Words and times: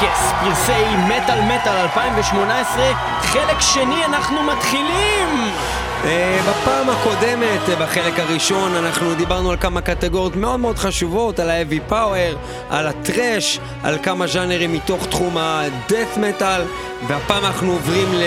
טקס 0.00 0.32
פרסי 0.40 0.96
מטאל 1.08 1.40
מטאל 1.40 1.76
2018, 1.76 2.82
חלק 3.20 3.60
שני 3.60 4.04
אנחנו 4.04 4.42
מתחילים! 4.42 5.28
אה, 6.04 6.40
בפעם 6.48 6.90
הקודמת, 6.90 7.68
אה, 7.68 7.76
בחלק 7.76 8.18
הראשון, 8.18 8.76
אנחנו 8.76 9.14
דיברנו 9.14 9.50
על 9.50 9.56
כמה 9.56 9.80
קטגוריות 9.80 10.36
מאוד 10.36 10.60
מאוד 10.60 10.78
חשובות, 10.78 11.38
על 11.40 11.50
ה-heavy 11.50 11.92
power, 11.92 12.36
על 12.70 12.86
הטרש, 12.86 13.58
על 13.82 13.98
כמה 14.02 14.26
ז'אנרים 14.26 14.72
מתוך 14.72 15.06
תחום 15.06 15.38
ה-death 15.38 16.18
metal, 16.18 16.60
והפעם 17.06 17.44
אנחנו 17.44 17.72
עוברים 17.72 18.08
ל... 18.14 18.22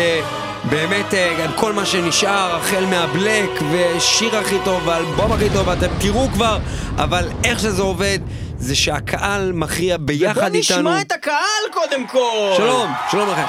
באמת, 0.70 1.14
אה, 1.14 1.46
כל 1.56 1.74
מה 1.74 1.86
שנשאר, 1.86 2.56
החל 2.56 2.86
מהבלק, 2.90 3.50
ושיר 3.72 4.38
הכי 4.38 4.58
טוב, 4.64 4.88
ואלבום 4.88 5.32
הכי 5.32 5.50
טוב, 5.50 5.68
ואתם 5.68 5.88
תראו 6.00 6.28
כבר, 6.34 6.58
אבל 6.98 7.30
איך 7.44 7.60
שזה 7.60 7.82
עובד, 7.82 8.20
זה 8.64 8.76
שהקהל 8.76 9.52
מכריע 9.54 9.98
ביחד 9.98 10.54
איתנו. 10.56 10.80
ובוא 10.80 10.92
נשמע 10.92 11.02
את 11.02 11.12
הקהל 11.12 11.64
קודם 11.74 12.08
כל! 12.08 12.54
שלום, 12.58 12.92
שלום 13.12 13.30
לכם. 13.30 13.46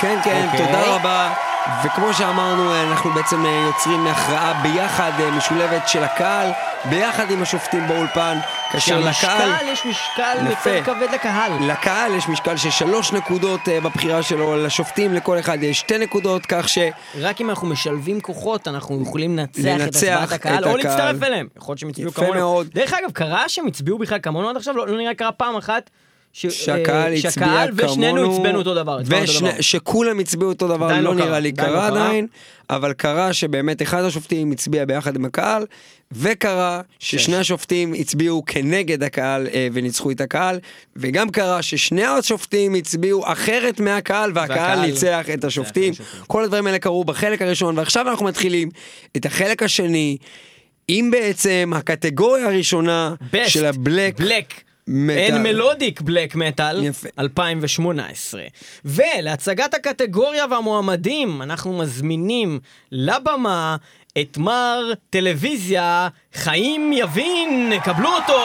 כן, 0.00 0.18
כן, 0.24 0.46
okay. 0.48 0.52
אוקיי. 0.52 0.66
תודה 0.66 0.94
רבה. 0.94 1.32
וכמו 1.84 2.14
שאמרנו, 2.14 2.82
אנחנו 2.82 3.10
בעצם 3.10 3.46
אה, 3.46 3.64
יוצרים 3.66 4.06
הכרעה 4.06 4.52
ביחד, 4.62 5.12
אה, 5.20 5.30
משולבת 5.30 5.88
של 5.88 6.04
הקהל, 6.04 6.50
ביחד 6.84 7.30
עם 7.30 7.42
השופטים 7.42 7.88
באולפן, 7.88 8.38
כאשר 8.72 9.00
לקהל... 9.00 9.68
יש 9.68 9.86
משקל 9.86 10.52
יפה. 10.52 10.70
יותר 10.70 10.84
כבד 10.84 11.08
לקהל. 11.14 11.52
לקהל 11.70 12.14
יש 12.14 12.28
משקל 12.28 12.56
של 12.56 12.70
שלוש 12.70 13.12
נקודות 13.12 13.60
אה, 13.68 13.80
בבחירה 13.80 14.22
שלו, 14.22 14.56
לשופטים 14.56 15.14
לכל 15.14 15.38
אחד 15.38 15.62
יש 15.62 15.78
שתי 15.78 15.98
נקודות, 15.98 16.46
כך 16.46 16.68
ש... 16.68 16.78
רק 17.20 17.40
אם 17.40 17.50
אנחנו 17.50 17.68
משלבים 17.68 18.20
כוחות, 18.20 18.68
אנחנו 18.68 19.02
יכולים 19.02 19.36
לנצח 19.36 19.82
את 19.82 19.88
הצבעת 19.88 20.32
הקהל, 20.32 20.64
את 20.64 20.68
או. 20.68 20.76
להצטרף 20.76 21.22
אליהם. 21.22 21.48
יכול 21.56 21.72
להיות 21.72 21.78
שהם 21.78 21.88
הצביעו 21.88 22.10
יפה 22.10 22.20
כמונו. 22.22 22.40
מאוד. 22.40 22.66
דרך 22.74 22.92
אגב, 22.92 23.10
קרה 23.12 23.48
שהם 23.48 23.66
הצביעו 23.66 23.98
בכלל 23.98 24.18
כמונו 24.22 24.48
עד 24.48 24.56
עכשיו? 24.56 24.76
לא 24.76 24.88
לא 24.88 24.98
נראה 24.98 25.14
קרה 25.14 25.32
פעם 25.32 25.56
אחת. 25.56 25.90
ש- 26.32 26.46
שהקהל 26.46 27.12
אה, 27.12 27.16
הצביע 27.16 27.30
שהקהל 27.30 27.68
כמונו, 27.76 27.92
ושנינו 27.92 28.32
הצבענו 28.34 28.58
אותו 28.58 28.74
דבר. 28.74 28.98
הצבענו 28.98 29.22
אותו 29.22 29.32
ושני- 29.32 29.50
דבר. 29.52 29.60
שכולם 29.60 30.18
הצביעו 30.18 30.50
אותו 30.50 30.68
דבר, 30.68 30.88
לא 30.88 31.00
לא 31.00 31.14
קרה, 31.18 31.26
נראה 31.26 31.40
לי 31.40 31.50
לא 31.50 31.56
קרה 31.56 31.66
קרה. 31.68 31.86
עדיין, 31.86 32.26
אבל 32.70 32.92
קרה 32.92 33.32
שבאמת 33.32 33.82
אחד 33.82 34.04
השופטים 34.04 34.52
הצביע 34.52 34.84
ביחד 34.84 35.16
עם 35.16 35.24
הקהל, 35.24 35.66
וקרה 36.12 36.80
ששני 36.98 37.36
השופטים 37.36 37.94
הצביעו 37.98 38.44
כנגד 38.46 39.02
הקהל 39.02 39.46
אה, 39.54 39.68
וניצחו 39.72 40.10
את 40.10 40.20
הקהל, 40.20 40.58
וגם 40.96 41.30
קרה 41.30 41.62
ששני 41.62 42.04
השופטים 42.04 42.74
הצביעו 42.74 43.32
אחרת 43.32 43.80
מהקהל, 43.80 44.30
והקהל 44.34 44.58
והקהל 44.58 44.86
ניצח 44.86 45.26
את 45.34 45.44
השופטים. 45.44 45.92
השופטים. 45.92 46.24
כל 46.26 46.44
הדברים 46.44 46.66
האלה 46.66 46.78
קרו 46.78 47.04
בחלק 47.04 47.42
הראשון, 47.42 47.78
ועכשיו 47.78 48.08
אנחנו 48.08 48.26
מתחילים 48.26 48.68
את 49.16 49.26
החלק 49.26 49.62
השני. 49.62 50.16
עם 50.88 51.10
בעצם 51.10 51.72
הקטגוריה 51.76 52.46
הראשונה 52.46 53.14
Best 53.34 53.48
של 53.48 53.64
הבלק 53.66 54.18
בלק. 54.18 54.54
אין 54.88 55.42
מלודיק 55.42 56.00
בלק 56.00 56.34
מטאל 56.34 56.84
יפה. 56.84 57.08
2018. 57.18 58.42
ולהצגת 58.84 59.74
הקטגוריה 59.74 60.44
והמועמדים 60.50 61.42
אנחנו 61.42 61.78
מזמינים 61.78 62.60
לבמה 62.92 63.76
את 64.20 64.38
מר 64.38 64.92
טלוויזיה 65.10 66.08
חיים 66.34 66.92
יבין, 66.92 67.72
קבלו 67.84 68.08
אותו! 68.08 68.40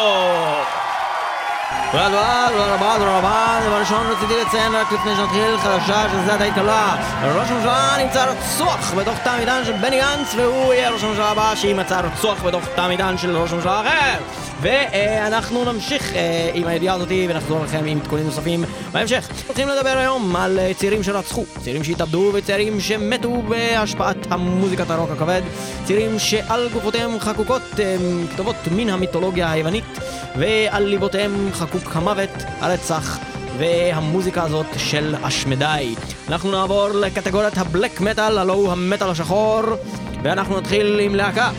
תודה 1.92 2.08
רבה, 2.08 2.48
תודה 2.52 2.74
רבה, 2.74 2.96
תודה 2.98 3.18
רבה. 3.18 3.60
דבר 3.68 3.80
ראשון 3.80 4.08
רציתי 4.08 4.34
לציין 4.42 4.76
רק 4.76 4.92
לפני 4.92 5.16
שנתחיל 5.16 5.58
חדשה 5.58 6.10
שזה 6.10 6.34
עדיין 6.34 6.54
קלה. 6.54 6.96
ראש 7.24 7.52
הממשלה 7.52 7.96
נמצא 8.04 8.26
רצוח 8.26 8.94
בתוך 8.94 9.18
תא 9.24 9.30
המטען 9.30 9.66
של 9.66 9.72
בני 9.72 10.00
גנץ 10.00 10.36
והוא 10.36 10.74
יהיה 10.74 10.90
ראש 10.90 11.04
הממשלה 11.04 11.32
הבא 11.32 11.56
שימצא 11.56 12.00
רצוח 12.00 12.44
בתוך 12.44 12.66
תא 12.76 12.82
המטען 12.82 13.18
של 13.18 13.38
ראש 13.38 13.52
הממשלה 13.52 13.82
אחר. 13.82 14.24
ואנחנו 14.62 15.74
נמשיך 15.74 16.14
אה, 16.14 16.52
עם 16.54 16.68
הידיעה 16.68 16.96
הזאתי 16.96 17.28
ונחזור 17.30 17.64
לכם 17.64 17.86
עם 17.86 18.00
עדכונים 18.00 18.26
נוספים 18.26 18.64
בהמשך. 18.92 19.30
הולכים 19.48 19.68
לדבר 19.68 19.98
היום 19.98 20.36
על 20.36 20.60
אה, 20.60 20.74
צעירים 20.74 21.04
שרצחו, 21.04 21.46
צעירים 21.64 21.84
שהתאבדו 21.84 22.32
וצעירים 22.34 22.80
שמתו 22.80 23.42
בהשפעת 23.42 24.18
המוזיקת 24.30 24.90
הרוק 24.90 25.12
הכבד, 25.12 25.42
צעירים 25.84 26.20
שעל 26.20 26.70
גופותיהם 26.74 27.20
חקוקות 27.20 27.62
אה, 27.80 27.96
כתובות 28.34 28.56
מן 28.72 28.90
המיתולוגיה 28.90 29.52
היוונית 29.52 30.00
ועל 30.38 30.84
ליבותיהם 30.84 31.50
חקוק 31.80 31.96
המוות, 31.96 32.30
הרצח 32.60 33.20
והמוזיקה 33.58 34.44
הזאת 34.44 34.66
של 34.78 35.16
השמדי. 35.24 35.96
אנחנו 36.30 36.52
נעבור 36.52 36.90
לקטגוריית 36.90 37.58
הבלק 37.58 38.02
מטאל, 38.02 38.38
הלו 38.38 38.54
הוא 38.54 38.72
המטאל 38.72 39.10
השחור 39.10 39.62
ואנחנו 40.24 40.58
נתחיל 40.58 41.00
עם 41.00 41.16
להקה. 41.16 41.52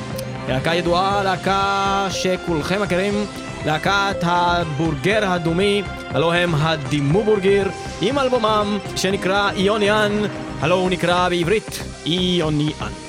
להקה 0.48 0.74
ידועה, 0.74 1.22
להקה 1.22 2.06
שכולכם 2.10 2.82
מכירים, 2.82 3.14
להקת 3.66 4.16
הבורגר 4.22 5.30
הדומי, 5.30 5.82
הלו 6.08 6.32
הם 6.32 6.54
הדימו 6.54 7.24
בורגר, 7.24 7.66
עם 8.00 8.18
אלבומם 8.18 8.78
שנקרא 8.96 9.50
איוניאן, 9.50 10.12
הלו 10.60 10.74
הוא 10.74 10.90
נקרא 10.90 11.28
בעברית 11.28 11.82
איוניאן. 12.06 13.07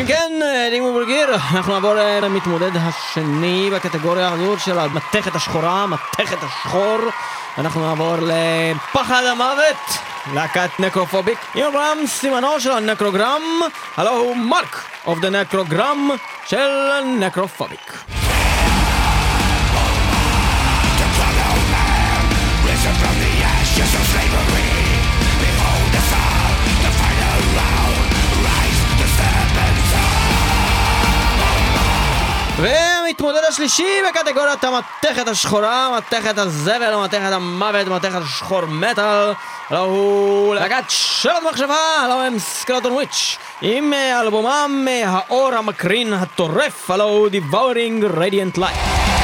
אם 0.00 0.06
כן, 0.06 0.32
Dimmu 0.70 0.92
Borgir, 0.92 1.34
אנחנו 1.34 1.72
נעבור 1.72 1.94
למתמודד 2.22 2.70
השני 2.74 3.70
בקטגוריה 3.74 4.32
הזאת 4.32 4.60
של 4.60 4.78
המתכת 4.78 5.34
השחורה, 5.34 5.86
מתכת 5.86 6.36
השחור. 6.42 6.98
אנחנו 7.58 7.88
נעבור 7.88 8.14
לפחד 8.16 9.22
המוות, 9.24 9.98
להקת 10.34 10.70
Necrophobic, 10.78 11.38
עם 11.54 11.64
אלבומם 11.64 12.06
סימנו 12.06 12.60
של 12.60 12.70
הנקרוגרם, 12.70 13.42
הלו 13.96 14.10
הוא 14.10 14.36
Mark 14.36 14.84
of 15.06 15.18
the 15.18 15.30
Necrogram 15.30 16.10
של 16.46 16.90
Necrophobic. 17.04 17.92
והמתמודד 32.60 33.44
השלישי 33.48 34.02
בקטגוריית 34.08 34.64
המתכת 34.64 35.28
השחורה, 35.28 35.98
מתכת 35.98 36.38
הזבל, 36.38 36.96
מתכת 37.04 37.32
המוות, 37.32 37.88
מתכת 37.88 38.22
השחור 38.22 38.66
מטאל, 38.66 39.32
הלו 39.70 39.84
הוא 39.84 40.54
להקת 40.54 40.84
שבת 40.88 41.42
מחשבה, 41.50 41.76
הלו 42.04 42.22
הם 42.22 42.38
סקלטון 42.38 42.92
וויץ', 42.92 43.38
עם 43.62 43.92
אה, 43.92 44.20
אלבומם 44.20 44.86
אה, 44.88 45.02
האור 45.06 45.54
המקרין 45.54 46.12
הטורף, 46.12 46.90
הלו 46.90 47.04
הוא 47.04 47.28
Devouring 47.28 48.04
Radiant 48.18 48.58
Light. 48.58 49.17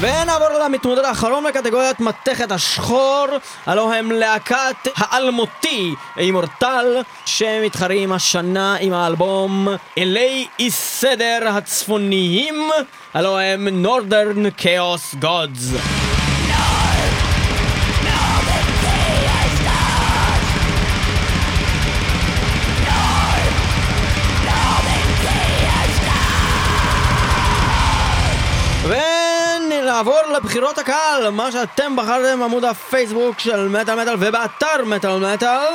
ונעבור 0.00 0.48
למתמודד 0.64 1.04
האחרון 1.04 1.44
בקטגוריית 1.44 2.00
מתכת 2.00 2.52
השחור, 2.52 3.26
הלו 3.66 3.92
הם 3.92 4.12
להקת 4.12 4.88
האלמותי 4.96 5.94
אימורטל, 6.18 7.02
שמתחרים 7.26 8.12
השנה 8.12 8.76
עם 8.80 8.92
האלבום 8.92 9.68
אלי 9.98 10.46
אי 10.58 10.70
סדר 10.70 11.48
הצפוניים, 11.48 12.70
הלו 13.14 13.38
הם 13.38 13.84
Northern 13.84 14.60
Chaos 14.62 15.24
Gods. 15.24 16.23
ונעבור 29.94 30.20
לבחירות 30.36 30.78
הקהל, 30.78 31.30
מה 31.30 31.52
שאתם 31.52 31.96
בחרתם 31.96 32.40
בעמוד 32.40 32.64
הפייסבוק 32.64 33.38
של 33.38 33.68
מטאל 33.68 34.02
מטאל 34.02 34.14
ובאתר 34.18 34.84
מטאל 34.86 35.32
מטאל. 35.34 35.74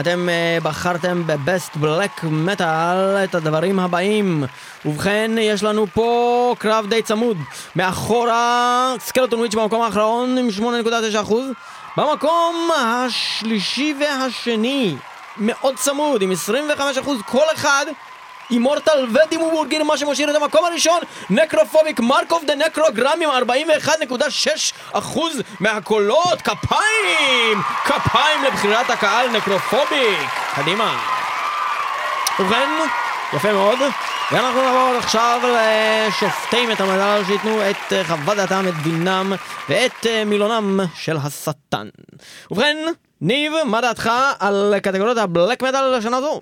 אתם 0.00 0.28
uh, 0.28 0.64
בחרתם 0.64 1.22
בבסט 1.26 1.76
בלק 1.76 2.24
מטאל 2.24 3.24
את 3.24 3.34
הדברים 3.34 3.78
הבאים. 3.78 4.44
ובכן, 4.84 5.30
יש 5.40 5.62
לנו 5.62 5.86
פה 5.94 6.54
קרב 6.58 6.86
די 6.88 7.02
צמוד. 7.02 7.36
מאחורה 7.76 8.94
סקלטון 8.98 9.38
וויץ' 9.38 9.54
במקום 9.54 9.82
האחרון 9.82 10.38
עם 10.38 10.48
8.9% 11.24 11.34
במקום 11.96 12.70
השלישי 12.80 13.94
והשני 14.00 14.96
מאוד 15.36 15.76
צמוד 15.76 16.22
עם 16.22 16.32
25% 16.78 17.22
כל 17.26 17.46
אחד 17.54 17.86
אימורטל 18.50 19.06
ודימו 19.12 19.50
בורגר, 19.50 19.82
מה 19.82 19.96
שמשאיר 19.96 20.30
את 20.30 20.42
המקום 20.42 20.64
הראשון, 20.64 21.00
Necrophobic, 21.30 22.00
Mark 22.00 22.29
of 22.29 22.44
the 22.46 22.54
Necrogram 22.54 23.18
עם 23.22 23.30
41.6% 24.94 24.98
מהקולות, 25.60 26.42
כפיים! 26.42 27.62
כפיים 27.84 28.44
לבחירת 28.44 28.90
הקהל 28.90 29.28
Necrophobic! 29.28 30.28
קדימה. 30.54 30.98
ובכן, 32.38 32.70
יפה 33.32 33.52
מאוד. 33.52 33.78
ואנחנו 34.32 34.62
נעבור 34.62 34.96
עכשיו 34.98 35.40
לשופטי 35.44 36.66
מת 36.66 36.80
המדע 36.80 37.16
שייתנו 37.26 37.70
את 37.70 37.92
חוות 38.06 38.36
דעתם, 38.36 38.64
את 38.68 38.74
דינם 38.82 39.32
ואת 39.68 40.06
מילונם 40.26 40.80
של 40.94 41.16
השטן. 41.16 41.88
ובכן, 42.50 42.76
ניב, 43.20 43.52
מה 43.64 43.80
דעתך 43.80 44.10
על 44.38 44.74
קטגוריית 44.82 45.18
ה 45.18 45.25
black 45.25 45.62
metal 45.62 45.96
לשנה 45.96 46.16
הזו? 46.16 46.40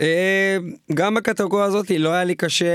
אה, 0.00 0.56
גם 0.94 1.14
בקטגוריה 1.14 1.64
הזאת 1.64 1.90
לא 1.98 2.08
היה 2.08 2.24
לי 2.24 2.34
קשה 2.34 2.66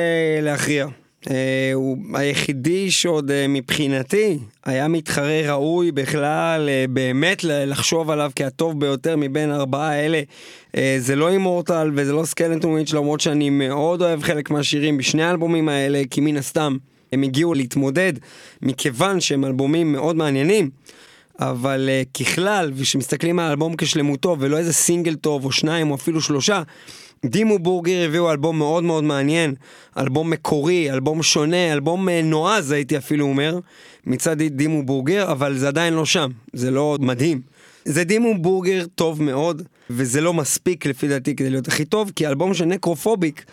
להכריע. 0.42 0.88
אה, 1.32 1.72
הוא 1.74 1.98
היחידי 2.14 2.92
שעוד 2.92 3.32
אה, 3.32 3.48
מבחינתי 3.48 4.38
היה 4.66 4.88
מתחרה 4.88 5.42
ראוי 5.48 5.92
בכלל 5.92 6.70
באמת 6.90 7.44
לחשוב 7.44 8.10
עליו 8.10 8.32
כהטוב 8.36 8.80
ביותר 8.80 9.16
מבין 9.18 9.52
ארבעה 9.52 9.90
האלה. 9.90 10.22
זה 11.00 11.16
לא 11.16 11.30
אימורטל 11.30 11.92
וזה 11.96 12.14
לא 12.14 12.26
סקלנטום 12.26 12.72
וויץ' 12.72 12.94
למרות 12.94 13.22
שאני 13.22 13.50
מאוד 13.50 14.02
אוהב 14.02 14.24
חלק 14.24 14.52
מהשירים 14.52 14.98
בשני 14.98 15.24
האלבומים 15.24 15.70
האלה 15.70 16.02
כי 16.10 16.22
מן 16.22 16.38
הסתם 16.38 16.78
הם 17.12 17.24
הגיעו 17.24 17.54
להתמודד 17.54 18.14
מכיוון 18.62 19.20
שהם 19.20 19.46
אלבומים 19.46 19.92
מאוד 19.92 20.16
מעניינים. 20.16 20.70
אבל 21.40 21.90
uh, 21.90 22.24
ככלל, 22.24 22.72
וכשמסתכלים 22.76 23.40
על 23.40 23.46
האלבום 23.46 23.76
כשלמותו 23.76 24.36
ולא 24.40 24.58
איזה 24.58 24.74
סינגל 24.74 25.16
טוב 25.16 25.46
או 25.46 25.52
שניים 25.52 25.92
או 25.92 25.96
אפילו 25.96 26.22
שלושה, 26.22 26.62
Dimmu 27.26 27.60
Borgir 27.60 28.06
הביאו 28.06 28.32
אלבום 28.32 28.58
מאוד 28.58 28.84
מאוד 28.84 29.04
מעניין, 29.04 29.54
אלבום 29.98 30.30
מקורי, 30.30 30.92
אלבום 30.92 31.24
שונה, 31.24 31.74
אלבום 31.74 32.10
uh, 32.10 32.12
נועז 32.24 32.72
הייתי 32.72 32.98
אפילו 32.98 33.26
אומר, 33.26 33.60
מצד 34.06 34.42
Dimmu 34.42 34.84
Borgir, 34.84 35.32
אבל 35.32 35.58
זה 35.58 35.68
עדיין 35.68 35.94
לא 35.94 36.06
שם, 36.06 36.30
זה 36.54 36.72
לא 36.72 36.98
מדהים. 37.00 37.42
זה 37.86 38.04
Dimmu 38.04 38.38
Borgir 38.38 38.86
טוב 38.96 39.24
מאוד, 39.24 39.62
וזה 39.90 40.22
לא 40.22 40.34
מספיק 40.34 40.86
לפי 40.86 41.08
דעתי 41.08 41.36
כדי 41.36 41.50
להיות 41.50 41.68
הכי 41.68 41.86
טוב, 41.86 42.12
כי 42.16 42.28
אלבום 42.28 42.54
של 42.54 42.66
Necrophobic 42.66 43.46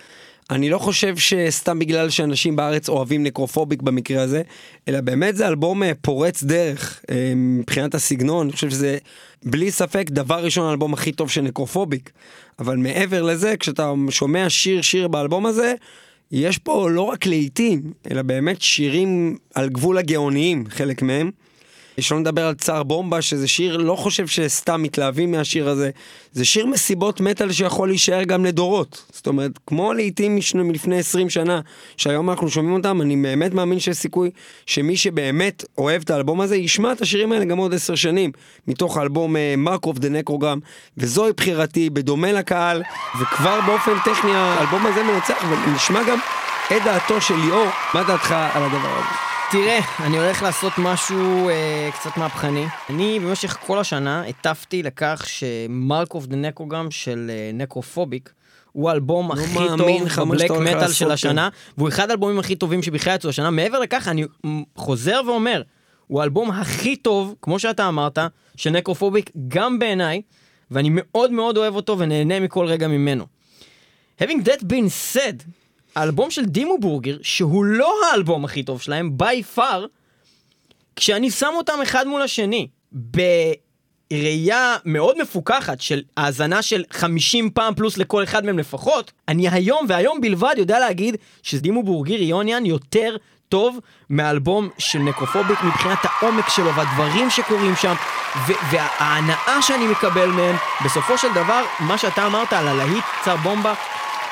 אני 0.50 0.70
לא 0.70 0.78
חושב 0.78 1.16
שסתם 1.16 1.78
בגלל 1.78 2.10
שאנשים 2.10 2.56
בארץ 2.56 2.88
אוהבים 2.88 3.22
Necrophobic 3.22 3.82
במקרה 3.82 4.22
הזה, 4.22 4.42
אלא 4.88 5.00
באמת 5.00 5.36
זה 5.36 5.48
אלבום 5.48 5.82
אה, 5.82 5.92
פורץ 6.00 6.42
דרך 6.42 7.00
אה, 7.10 7.32
מבחינת 7.36 7.94
הסגנון, 7.94 8.46
אני 8.46 8.52
חושב 8.52 8.70
שזה 8.70 8.98
בלי 9.44 9.70
ספק 9.70 10.10
דבר 10.10 10.44
ראשון 10.44 10.66
האלבום 10.66 10.94
הכי 10.94 11.12
טוב 11.12 11.30
של 11.30 11.40
נקרופוביק. 11.40 12.10
אבל 12.58 12.76
מעבר 12.76 13.22
לזה, 13.22 13.56
כשאתה 13.56 13.92
שומע 14.10 14.50
שיר 14.50 14.82
שיר 14.82 15.08
באלבום 15.08 15.46
הזה, 15.46 15.74
יש 16.32 16.58
פה 16.58 16.90
לא 16.90 17.02
רק 17.02 17.26
להיטים, 17.26 17.82
אלא 18.10 18.22
באמת 18.22 18.62
שירים 18.62 19.36
על 19.54 19.68
גבול 19.68 19.98
הגאוניים, 19.98 20.64
חלק 20.70 21.02
מהם. 21.02 21.30
שלא 22.02 22.18
נדבר 22.20 22.46
על 22.46 22.54
צער 22.54 22.82
בומבה, 22.82 23.22
שזה 23.22 23.48
שיר, 23.48 23.76
לא 23.76 23.96
חושב 23.96 24.26
שסתם 24.26 24.82
מתלהבים 24.82 25.30
מהשיר 25.30 25.68
הזה. 25.68 25.90
זה 26.32 26.44
שיר 26.44 26.66
מסיבות 26.66 27.20
מטאל 27.20 27.52
שיכול 27.52 27.88
להישאר 27.88 28.22
גם 28.22 28.44
לדורות. 28.44 29.04
זאת 29.12 29.26
אומרת, 29.26 29.50
כמו 29.66 29.92
לעיתים 29.92 30.38
מלפני 30.54 30.98
20 30.98 31.30
שנה, 31.30 31.60
שהיום 31.96 32.30
אנחנו 32.30 32.48
שומעים 32.48 32.74
אותם, 32.74 33.02
אני 33.02 33.16
באמת 33.16 33.54
מאמין 33.54 33.78
שיש 33.78 33.96
סיכוי 33.96 34.30
שמי 34.66 34.96
שבאמת 34.96 35.64
אוהב 35.78 36.02
את 36.02 36.10
האלבום 36.10 36.40
הזה, 36.40 36.56
ישמע 36.56 36.92
את 36.92 37.00
השירים 37.00 37.32
האלה 37.32 37.44
גם 37.44 37.58
עוד 37.58 37.74
10 37.74 37.94
שנים, 37.94 38.32
מתוך 38.68 38.96
האלבום 38.96 39.36
Mark 39.56 39.86
of 39.86 39.98
the 39.98 40.08
Necrogram, 40.08 40.58
וזוהי 40.96 41.32
בחירתי, 41.32 41.90
בדומה 41.90 42.32
לקהל, 42.32 42.82
וכבר 43.20 43.60
באופן 43.66 43.92
טכני 44.04 44.34
האלבום 44.34 44.86
הזה 44.86 45.02
מנצח, 45.02 45.44
ונשמע 45.50 46.00
גם 46.08 46.18
את 46.76 46.82
דעתו 46.84 47.20
של 47.20 47.34
ליאור, 47.34 47.66
מה 47.94 48.02
דעתך 48.02 48.32
על 48.54 48.62
הדבר 48.62 48.98
הזה? 48.98 49.29
תראה, 49.52 49.80
אני 50.00 50.18
הולך 50.18 50.42
לעשות 50.42 50.72
משהו 50.78 51.48
אה, 51.48 51.90
קצת 51.92 52.16
מהפכני. 52.16 52.66
אני 52.90 53.18
במשך 53.18 53.56
כל 53.66 53.78
השנה 53.78 54.22
הטפתי 54.26 54.82
לכך 54.82 55.24
ש 55.26 55.51
Mark 55.51 56.01
of 56.01 56.26
the 56.26 56.36
Necrogram 56.36 56.90
של 56.90 57.30
אה, 57.30 57.50
Necrophobic 57.54 58.32
הוא 58.72 58.90
האלבום 58.90 59.30
הכי 59.30 59.54
טוב 59.76 59.88
ב 60.18 60.24
black 60.24 60.50
metal 60.50 60.92
של 60.92 61.10
השנה, 61.10 61.48
והוא 61.78 61.88
אחד 61.88 62.10
האלבומים 62.10 62.38
הכי 62.38 62.56
טובים 62.56 62.82
שבכלל 62.82 63.14
יצאו 63.14 63.30
השנה. 63.30 63.50
מעבר 63.50 63.78
לכך, 63.78 64.08
אני 64.08 64.24
חוזר 64.76 65.20
ואומר, 65.26 65.62
הוא 66.06 66.20
האלבום 66.20 66.50
הכי 66.50 66.96
טוב, 66.96 67.34
כמו 67.42 67.58
שאתה 67.58 67.88
אמרת, 67.88 68.18
של 68.56 68.70
Necrophobic, 68.70 69.30
גם 69.48 69.78
בעיניי, 69.78 70.22
ואני 70.70 70.88
מאוד 70.92 71.32
מאוד 71.32 71.56
אוהב 71.56 71.74
אותו 71.74 71.98
ונהנה 71.98 72.40
מכל 72.40 72.66
רגע 72.66 72.88
ממנו. 72.88 73.26
Having 74.22 74.44
that 74.44 74.62
been 74.62 75.14
said, 75.14 75.42
האלבום 76.00 76.30
של 76.30 76.44
Dimmu 76.44 76.78
Borgir, 76.78 77.16
שהוא 77.22 77.64
לא 77.64 77.94
האלבום 78.10 78.44
הכי 78.44 78.62
טוב 78.62 78.82
שלהם, 78.82 79.18
by 79.18 79.42
far, 79.42 79.86
כשאני 80.96 81.30
שם 81.30 81.52
אותם 81.56 81.78
אחד 81.82 82.06
מול 82.06 82.22
השני, 82.22 82.68
בראייה 82.92 84.76
מאוד 84.84 85.22
מפוקחת 85.22 85.80
של 85.80 86.02
האזנה 86.16 86.62
של 86.62 86.84
50 86.90 87.50
פעם 87.50 87.74
פלוס 87.74 87.98
לכל 87.98 88.22
אחד 88.22 88.44
מהם 88.44 88.58
לפחות, 88.58 89.12
אני 89.28 89.48
היום 89.48 89.86
והיום 89.88 90.20
בלבד 90.20 90.54
יודע 90.56 90.80
להגיד 90.80 91.16
שדימו 91.42 91.82
בורגר 91.82 92.22
יוניאן 92.22 92.66
יותר 92.66 93.16
טוב 93.48 93.78
מאלבום 94.10 94.68
של 94.78 94.98
נקרופוביק 94.98 95.58
מבחינת 95.62 95.98
העומק 96.02 96.48
שלו 96.48 96.74
והדברים 96.74 97.30
שקורים 97.30 97.76
שם 97.76 97.94
וההנאה 98.46 99.62
שאני 99.62 99.86
מקבל 99.86 100.26
מהם. 100.26 100.56
בסופו 100.84 101.18
של 101.18 101.28
דבר, 101.34 101.62
מה 101.80 101.98
שאתה 101.98 102.26
אמרת 102.26 102.52
על 102.52 102.68
הלהיט 102.68 103.04
צר 103.24 103.36
בומבה 103.36 103.74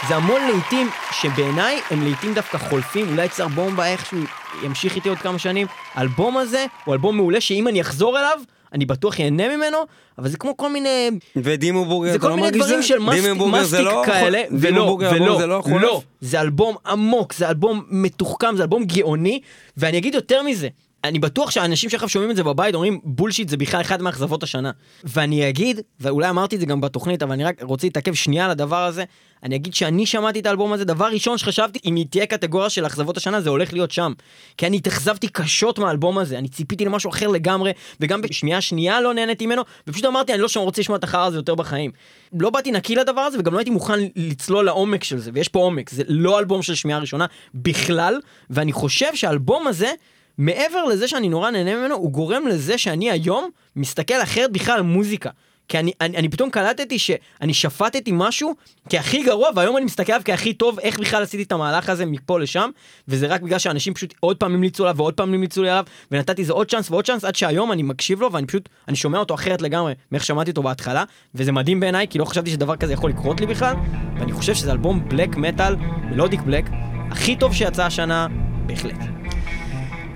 זה 0.07 0.17
המון 0.17 0.41
לעיתים 0.51 0.91
שבעיניי 1.13 1.81
הם 1.91 2.03
לעיתים 2.03 2.35
דווקא 2.35 2.59
חולפים, 2.59 3.09
אולי 3.09 3.29
צר 3.29 3.49
בומבה 3.49 3.87
איכשהו 3.87 4.19
ימשיך 4.65 4.97
איתי 4.97 5.09
עוד 5.09 5.19
כמה 5.19 5.39
שנים. 5.39 5.67
האלבום 5.95 6.37
הזה 6.37 6.67
הוא 6.85 6.95
אלבום 6.95 7.17
מעולה 7.17 7.41
שאם 7.41 7.69
אני 7.69 7.81
אחזור 7.81 8.19
אליו, 8.19 8.39
אני 8.73 8.87
בטוח 8.87 9.19
ייהנה 9.19 9.57
ממנו, 9.57 9.79
אבל 10.19 10.29
זה 10.29 10.37
כמו 10.37 10.57
כל 10.57 10.73
מיני... 10.73 11.11
ודימו 11.37 11.85
בורגר, 11.85 12.15
אתה 12.15 12.29
לא 12.29 12.37
מרגיש 12.37 12.63
זה? 12.63 12.69
זה 12.69 12.99
כל 12.99 12.99
מיני 12.99 13.21
דברים 13.21 13.43
של 13.43 13.61
מסטיק, 13.61 13.81
לא 13.81 14.03
כאלה, 14.07 14.43
ולא, 14.51 14.99
ולא, 15.01 15.39
זה 15.39 15.47
לא, 15.47 15.63
לא, 15.81 16.03
זה 16.21 16.41
אלבום 16.41 16.77
עמוק, 16.87 17.33
זה 17.35 17.49
אלבום 17.49 17.83
מתוחכם, 17.89 18.57
זה 18.57 18.63
אלבום 18.63 18.85
גאוני, 18.85 19.41
ואני 19.77 19.99
אגיד 19.99 20.15
יותר 20.15 20.43
מזה, 20.43 20.69
אני 21.05 21.19
בטוח 21.19 21.51
שהאנשים 21.51 21.91
שעכשיו 21.91 22.09
שומעים 22.09 22.31
את 22.31 22.37
זה 22.37 22.45
בבית 22.45 22.75
אומרים 22.75 23.01
בולשיט 23.05 23.49
זה 23.49 23.57
בכלל 23.57 23.81
אחד 23.81 24.03
מאכזבות 24.03 24.43
השנה. 24.43 24.71
ואני 25.05 25.49
אגיד, 25.49 25.81
ואולי 26.01 26.31
אמרתי 26.31 26.57
את 26.57 26.61
זה 26.61 26.67
גם 26.67 26.81
בתוכנית, 26.81 27.23
אבל 27.23 27.33
אני 27.33 27.45
רק 27.45 27.63
רוצה 27.63 27.87
להתעכב 27.87 28.15
שנייה 28.15 28.45
על 28.45 28.51
הדבר 28.51 28.85
הזה, 28.85 29.05
אני 29.43 29.57
אגיד 29.57 29.75
שאני 29.75 30.07
שמעתי 30.07 30.41
את 30.41 30.47
האלבום 30.47 30.73
הזה, 30.73 30.85
דבר 30.85 31.07
ראשון 31.07 31.39
שחשבתי, 31.39 31.79
אם 31.85 31.95
היא 31.95 32.07
תהיה 32.11 32.27
קטגוריה 32.27 32.71
של 32.71 32.87
אכזבות 32.87 33.17
השנה, 33.17 33.41
זה 33.41 33.51
הולך 33.51 33.73
להיות 33.73 33.91
שם. 33.91 34.13
כי 34.57 34.67
אני 34.67 34.77
התאכזבתי 34.77 35.29
קשות 35.29 35.79
מהאלבום 35.79 36.19
הזה, 36.19 36.39
אני 36.39 36.49
ציפיתי 36.49 36.85
למשהו 36.85 37.11
אחר 37.11 37.29
לגמרי, 37.29 37.73
וגם 38.01 38.23
בשמיעה 38.23 38.61
שנייה 38.61 39.01
לא 39.01 39.15
נהניתי 39.15 39.47
ממנו, 39.47 39.63
ופשוט 39.87 40.05
אמרתי, 40.05 40.33
אני 40.33 40.43
לא 40.43 40.49
שם 40.49 40.61
רוצה 40.61 40.81
לשמוע 40.81 40.99
את 40.99 41.05
החרא 41.05 41.27
הזה 41.27 41.39
יותר 41.39 41.55
בחיים. 41.55 41.91
לא 42.33 42.51
באתי 42.51 42.71
נקי 42.71 42.95
לדבר 42.95 43.21
הזה, 43.21 43.39
וגם 43.39 43.53
לא 43.53 43.59
הייתי 43.59 43.71
מוכן 43.71 43.99
לצלול 44.17 44.65
לעומק 44.65 45.05
של 45.05 45.19
זה, 45.19 45.31
ויש 45.35 45.49
פה 45.49 45.59
עומק, 45.59 45.91
זה 45.91 46.03
לא 46.09 46.39
אלבום 46.39 46.63
של 46.63 46.75
שמיעה 46.75 46.99
ראשונה 46.99 47.27
בכלל, 47.55 48.21
ואני 48.51 48.73
חושב 48.73 49.15
שהאלבום 49.15 49.67
הזה, 49.67 49.93
מעבר 50.39 50.85
לזה 50.85 51.09
שאני 51.09 51.29
נורא 51.29 51.51
נהנה 51.51 51.77
ממנו, 51.77 51.95
הוא 51.95 52.11
גורם 52.11 52.47
לזה 52.47 52.79
שאני 52.79 53.11
היום 53.11 53.51
מסתכל 53.77 54.23
אחרת 54.23 54.53
בכלל 54.53 54.75
על 54.75 54.83
מוזיקה. 54.83 55.31
כי 55.69 55.79
אני, 55.79 55.93
אני, 56.01 56.17
אני 56.17 56.29
פתאום 56.29 56.51
קלטתי 56.51 56.99
שאני 56.99 57.55
שפטתי 57.55 58.11
משהו 58.15 58.55
כהכי 58.89 59.23
גרוע, 59.23 59.49
והיום 59.57 59.77
אני 59.77 59.85
מסתכל 59.85 60.13
עליו 60.13 60.25
כהכי 60.25 60.55
טוב, 60.55 60.79
איך 60.81 60.99
בכלל 60.99 61.23
עשיתי 61.23 61.43
את 61.43 61.53
המהלך 61.53 61.89
הזה 61.89 62.07
מפה 62.07 62.41
לשם, 62.41 62.71
וזה 63.09 63.27
רק 63.27 63.41
בגלל 63.41 63.59
שאנשים 63.59 63.95
פשוט 63.95 64.15
עוד 64.21 64.37
פעם 64.37 64.55
המליצו 64.55 64.85
עליו 64.85 64.97
ועוד 64.97 65.15
פעם 65.15 65.35
המליצו 65.35 65.63
לי 65.63 65.71
עליו, 65.71 65.85
ונתתי 66.11 66.43
איזה 66.43 66.53
עוד 66.53 66.71
צ'אנס 66.71 66.91
ועוד 66.91 67.07
צ'אנס, 67.07 67.25
עד 67.25 67.37
שהיום 67.37 67.73
אני 67.73 67.83
מקשיב 67.83 68.21
לו, 68.21 68.33
ואני 68.33 68.47
פשוט, 68.47 68.69
אני 68.89 68.97
שומע 68.97 69.19
אותו 69.19 69.35
אחרת 69.35 69.63
לגמרי 69.63 69.95
מאיך 70.13 70.25
שמעתי 70.25 70.51
אותו 70.51 70.63
בהתחלה, 70.63 71.05
וזה 71.35 71.53
מדהים 71.53 71.81
בעיניי, 71.81 72.07
כי 72.09 72.19
לא 72.19 72.25
חשבתי 72.25 72.51
שדבר 72.51 72.77
כזה 72.77 72.93
יכול 72.93 73.11
לקרות 73.11 73.41
לי 73.41 73.47
בכלל, 73.47 73.75
ואני 74.19 74.33
חושב 74.33 74.55
שזה 74.55 74.73
אלבום 74.73 75.09
black 75.09 75.37
metal, 75.37 75.77
melodic 75.77 76.41
black, 76.41 76.65
הכי 77.11 77.37
טוב 77.37 77.55
שיצא 77.55 77.85
השנה, 77.85 78.27
בהחלט. 78.67 79.18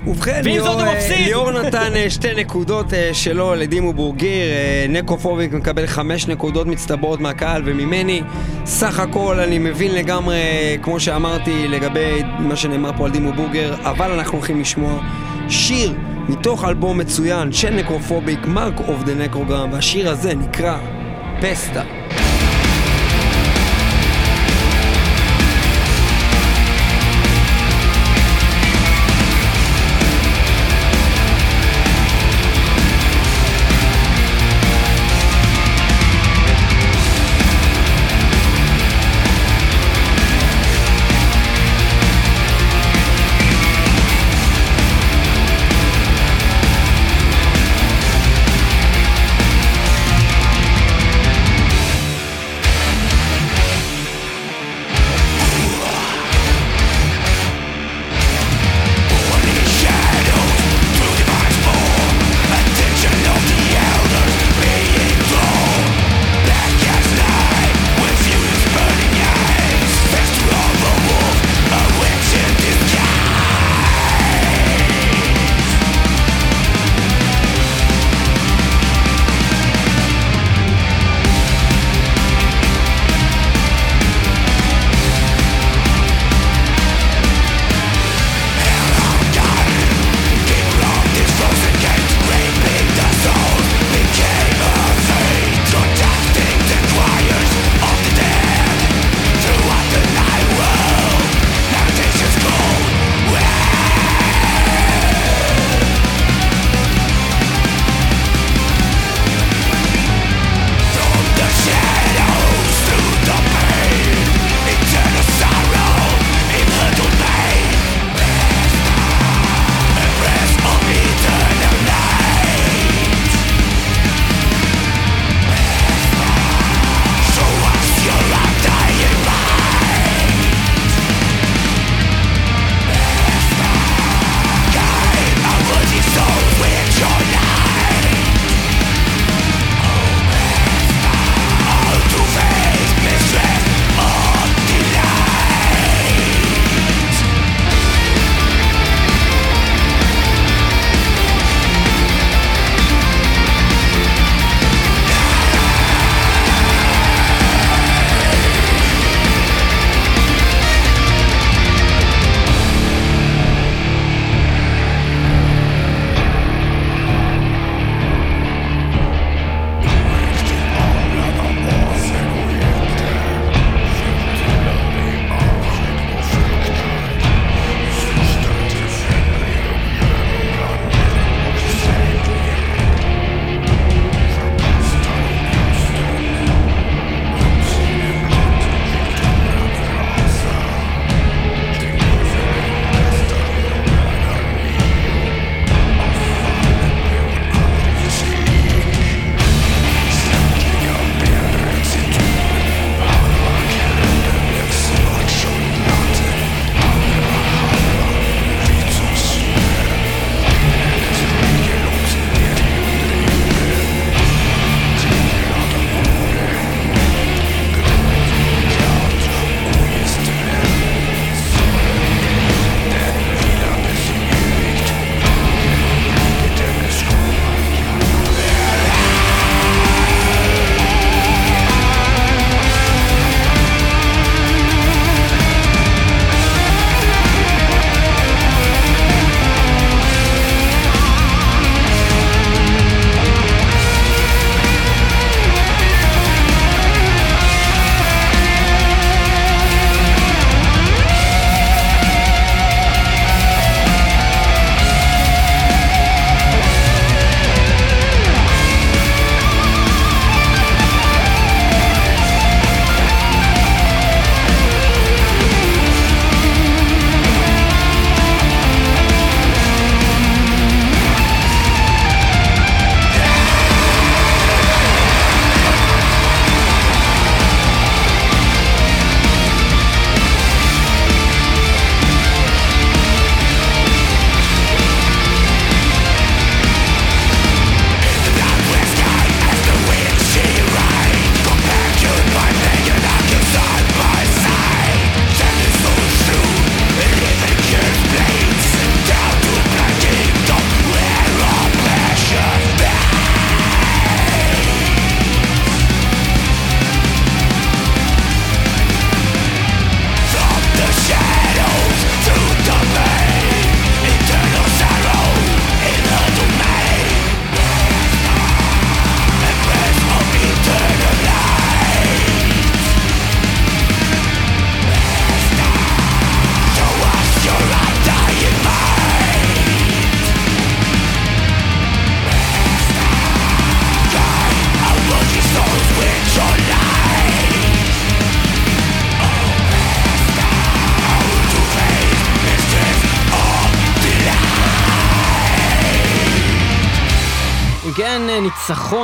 ובכן, 0.07 0.41
ליאור, 0.45 0.83
ליאור 1.17 1.51
נתן 1.51 1.97
אה, 1.97 2.11
שתי 2.11 2.35
נקודות 2.37 2.95
אה, 2.95 3.11
שלו 3.13 3.55
ל 3.55 3.61
Dimmu 3.61 3.93
Borgir, 3.93 4.47
אה, 4.47 4.87
Necrophobic 4.89 5.53
מקבל 5.53 5.87
חמש 5.87 6.29
נקודות 6.29 6.67
מצטברות 6.67 7.21
מהקהל 7.21 7.63
וממני. 7.65 8.23
סך 8.65 9.01
הכל 9.01 9.41
אני 9.41 9.59
מבין 9.59 9.95
לגמרי, 9.95 10.39
כמו 10.83 11.01
שאמרתי, 11.01 11.69
לגבי 11.69 12.23
מה 12.39 12.57
שנאמר 12.57 12.91
פה 12.97 13.05
על 13.05 13.11
Dimmu 13.11 13.33
Borgir, 13.33 13.75
אבל 13.83 14.11
אנחנו 14.11 14.39
הולכים 14.39 14.61
לשמוע 14.61 15.01
שיר 15.49 15.95
מתוך 16.29 16.65
אלבום 16.65 16.99
מצוין 16.99 17.53
של 17.53 17.71
Necrophobic, 17.71 18.47
Mark 18.47 18.81
of 18.89 19.03
the 19.03 19.15
Necrogram, 19.15 19.73
והשיר 19.73 20.11
הזה 20.11 20.35
נקרא 20.35 20.79
פסטה. 21.41 21.83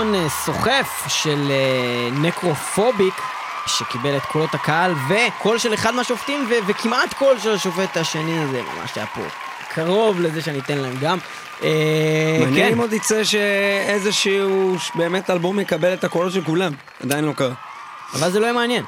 ניצחון 0.08 0.14
אה, 0.14 0.28
סוחף 0.28 1.04
של 1.08 1.50
אה, 1.50 2.10
Necrophobic, 2.20 3.14
שקיבל 3.66 4.16
את 4.16 4.22
קולות 4.22 4.54
הקהל, 4.54 4.94
וקול 5.08 5.58
של 5.58 5.74
אחד 5.74 5.94
מהשופטים, 5.94 6.46
ו- 6.50 6.66
וכמעט 6.66 7.14
קול 7.14 7.38
של 7.38 7.50
השופט 7.52 7.96
השני, 7.96 8.46
זה 8.50 8.62
ממש 8.62 8.90
היה 8.96 9.06
פה 9.06 9.20
קרוב 9.74 10.20
לזה 10.20 10.42
שאני 10.42 10.58
אתן 10.58 10.78
להם 10.78 10.94
גם. 11.00 11.18
אה, 11.62 12.36
מעניין 12.40 12.66
כן. 12.68 12.72
אם 12.72 12.80
עוד 12.80 12.92
יצא 12.92 13.24
שאיזשהו 13.24 14.76
באמת 14.94 15.30
אלבום 15.30 15.60
יקבל 15.60 15.94
את 15.94 16.04
הקולות 16.04 16.32
של 16.32 16.44
כולם. 16.44 16.72
עדיין 17.02 17.24
לא 17.24 17.32
קרה. 17.32 17.54
אבל 18.14 18.30
זה 18.30 18.40
לא 18.40 18.44
יהיה 18.44 18.52
מעניין. 18.54 18.84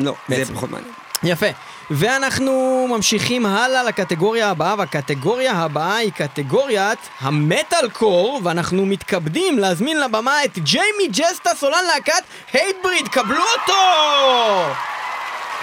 לא, 0.00 0.14
זה 0.28 0.34
יהיה. 0.34 0.46
פחות 0.46 0.70
מעניין. 0.70 0.92
יפה. 1.22 1.46
ואנחנו 1.90 2.86
ממשיכים 2.90 3.46
הלאה 3.46 3.82
לקטגוריה 3.82 4.50
הבאה, 4.50 4.74
והקטגוריה 4.78 5.52
הבאה 5.52 5.96
היא 5.96 6.12
קטגוריית 6.12 6.98
המטאל 7.20 7.90
קור, 7.90 8.40
ואנחנו 8.44 8.86
מתכבדים 8.86 9.58
להזמין 9.58 10.00
לבמה 10.00 10.44
את 10.44 10.58
Jamey 10.58 11.08
Jasta, 11.10 11.50
סולן 11.54 11.84
להקת 11.94 12.22
Hatebreed, 12.52 13.08
קבלו 13.08 13.44
אותו! 13.58 13.74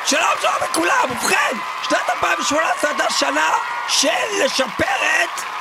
שלום 0.06 0.22
שלום 0.42 0.54
לכולם, 0.72 1.12
ובכן, 1.12 1.58
שנת 1.90 2.10
2018 2.10 2.90
הייתה 2.90 3.14
שנה 3.14 3.50
של 3.88 4.46
לשפר 4.46 4.84
את 5.24 5.55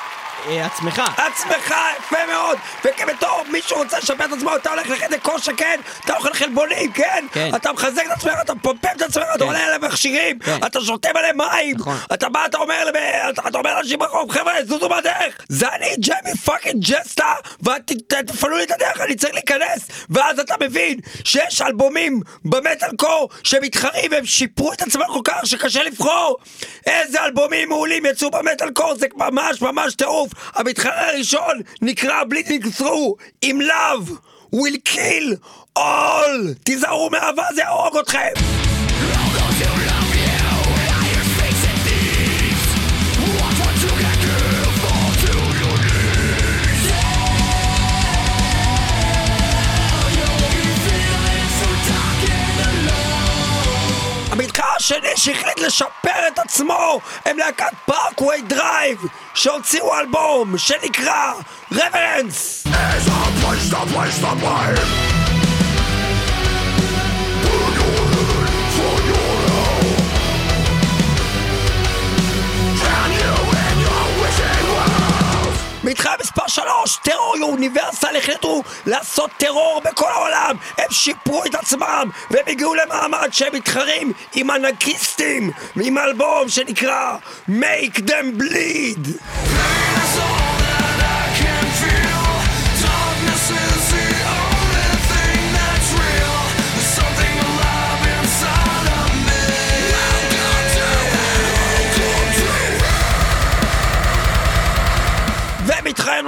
עצמך. 0.49 1.03
עצמך 1.17 1.75
יפה 1.99 2.27
מאוד, 2.29 2.59
וכבתור 2.85 3.43
מי 3.53 3.63
שרוצה 3.63 3.99
לשפר 3.99 4.25
את 4.25 4.33
עצמו, 4.33 4.57
אתה 4.57 4.71
הולך 4.71 4.91
לחדר 4.91 5.17
כושר, 5.23 5.53
כן? 5.57 5.81
אתה 6.05 6.17
אוכל 6.17 6.35
חלבונים, 6.35 6.93
כן? 6.93 7.27
כן. 7.33 7.51
אתה 7.57 7.73
מחזק 7.73 8.03
את 8.07 8.11
עצמך, 8.11 8.33
אתה 8.43 8.53
מפמפם 8.63 8.89
את 8.97 9.03
עצמך, 9.03 9.25
אתה 9.35 9.45
עולה 9.45 9.65
על 9.65 9.85
המכשירים, 9.85 10.39
כן. 10.39 10.59
אתה 10.67 10.81
שותה 10.81 11.09
מלא 11.13 11.47
מים, 11.47 11.77
נכון. 11.77 11.97
אתה 12.15 12.29
בא, 12.29 12.47
אתה 12.47 12.59
אומר 12.59 13.75
לאנשים 13.75 13.99
ברחוב, 13.99 14.31
חבר'ה, 14.31 14.53
זוזו 14.65 14.89
בדרך, 14.89 15.41
זה 15.49 15.69
אני, 15.69 15.97
Jamey 15.99 16.37
fucking 16.45 16.85
Jasta, 16.85 17.33
ותפעלו 17.63 18.57
לי 18.57 18.65
את 18.65 18.71
הדרך, 18.71 19.01
אני 19.01 19.15
צריך 19.17 19.35
להיכנס, 19.35 19.89
ואז 20.11 20.39
אתה 20.39 20.55
מבין 20.61 20.99
שיש 21.25 21.63
אלבומים 21.63 22.21
במטאל 22.45 22.97
קור 22.97 23.29
שמתחרים 23.43 24.11
והם 24.13 24.27
שיפרו 24.27 24.73
את 24.73 24.83
עצמם 24.83 25.05
כל 25.13 25.21
כך 25.25 25.47
שקשה 25.47 25.83
לבחור 25.83 26.37
איזה 26.87 27.25
אלבומים 27.25 27.69
מעולים 27.69 28.07
יצאו 28.07 28.31
במטאל 28.31 28.71
קור, 28.71 28.95
זה 28.95 29.07
ממש 29.17 29.63
ממש 29.63 29.95
טירוף. 29.95 30.34
המתחרה 30.55 31.11
הראשון 31.11 31.61
נקרא 31.83 32.25
בלידינג 32.25 32.67
through 32.67 33.25
עם 33.43 33.61
love 33.61 34.11
will 34.55 34.93
kill 34.93 35.37
all. 35.79 36.55
תיזהרו 36.65 37.11
מאהבה 37.11 37.45
זה 37.55 37.61
יהרוג 37.61 37.97
אתכם 37.97 38.64
המתחרה 54.35 54.75
השני 54.77 55.17
שהחליט 55.17 55.61
לשפר 55.61 56.29
את 56.33 56.39
עצמו 56.39 57.01
הם 57.25 57.39
להקת 57.39 57.73
Parkway 57.87 58.43
Drive 58.43 58.99
שהוציאו 59.35 59.99
אלבום 59.99 60.59
שנקרא 60.59 61.33
Reverence 61.73 62.65
מתחרה 75.85 76.15
מספר 76.21 76.43
3, 76.49 76.97
Terror 77.03 77.37
Universal 77.37 78.17
החליטו 78.17 78.63
לעשות 78.87 79.31
טרור 79.37 79.83
בכל 79.85 80.11
העולם. 80.11 80.57
הם 80.79 80.91
שיפרו 80.91 81.45
את 81.45 81.55
עצמם 81.55 82.11
והם 82.31 82.45
הגיעו 82.49 82.75
למעמד 82.75 83.29
שהם 83.33 83.55
מתחרים 83.55 84.13
עם 84.35 84.51
אנקיסטים 84.51 85.51
עם 85.83 85.99
אלבום 85.99 86.49
שנקרא 86.49 87.17
Make 87.49 87.99
Them 87.99 88.41
Bleed 88.41 89.09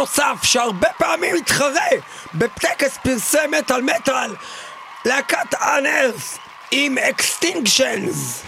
נוסף 0.07 0.43
שהרבה 0.43 0.89
פעמים 0.99 1.35
מתחרה 1.35 1.89
בטקס 2.35 2.99
פרסי 3.03 3.39
מטאל 3.59 3.83
מטאל 3.83 4.35
להקת 5.05 5.55
Unearth 5.55 6.39
עם 6.71 6.99
Extinctions 6.99 8.43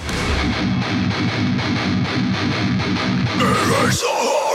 אוקיי, 3.41 4.48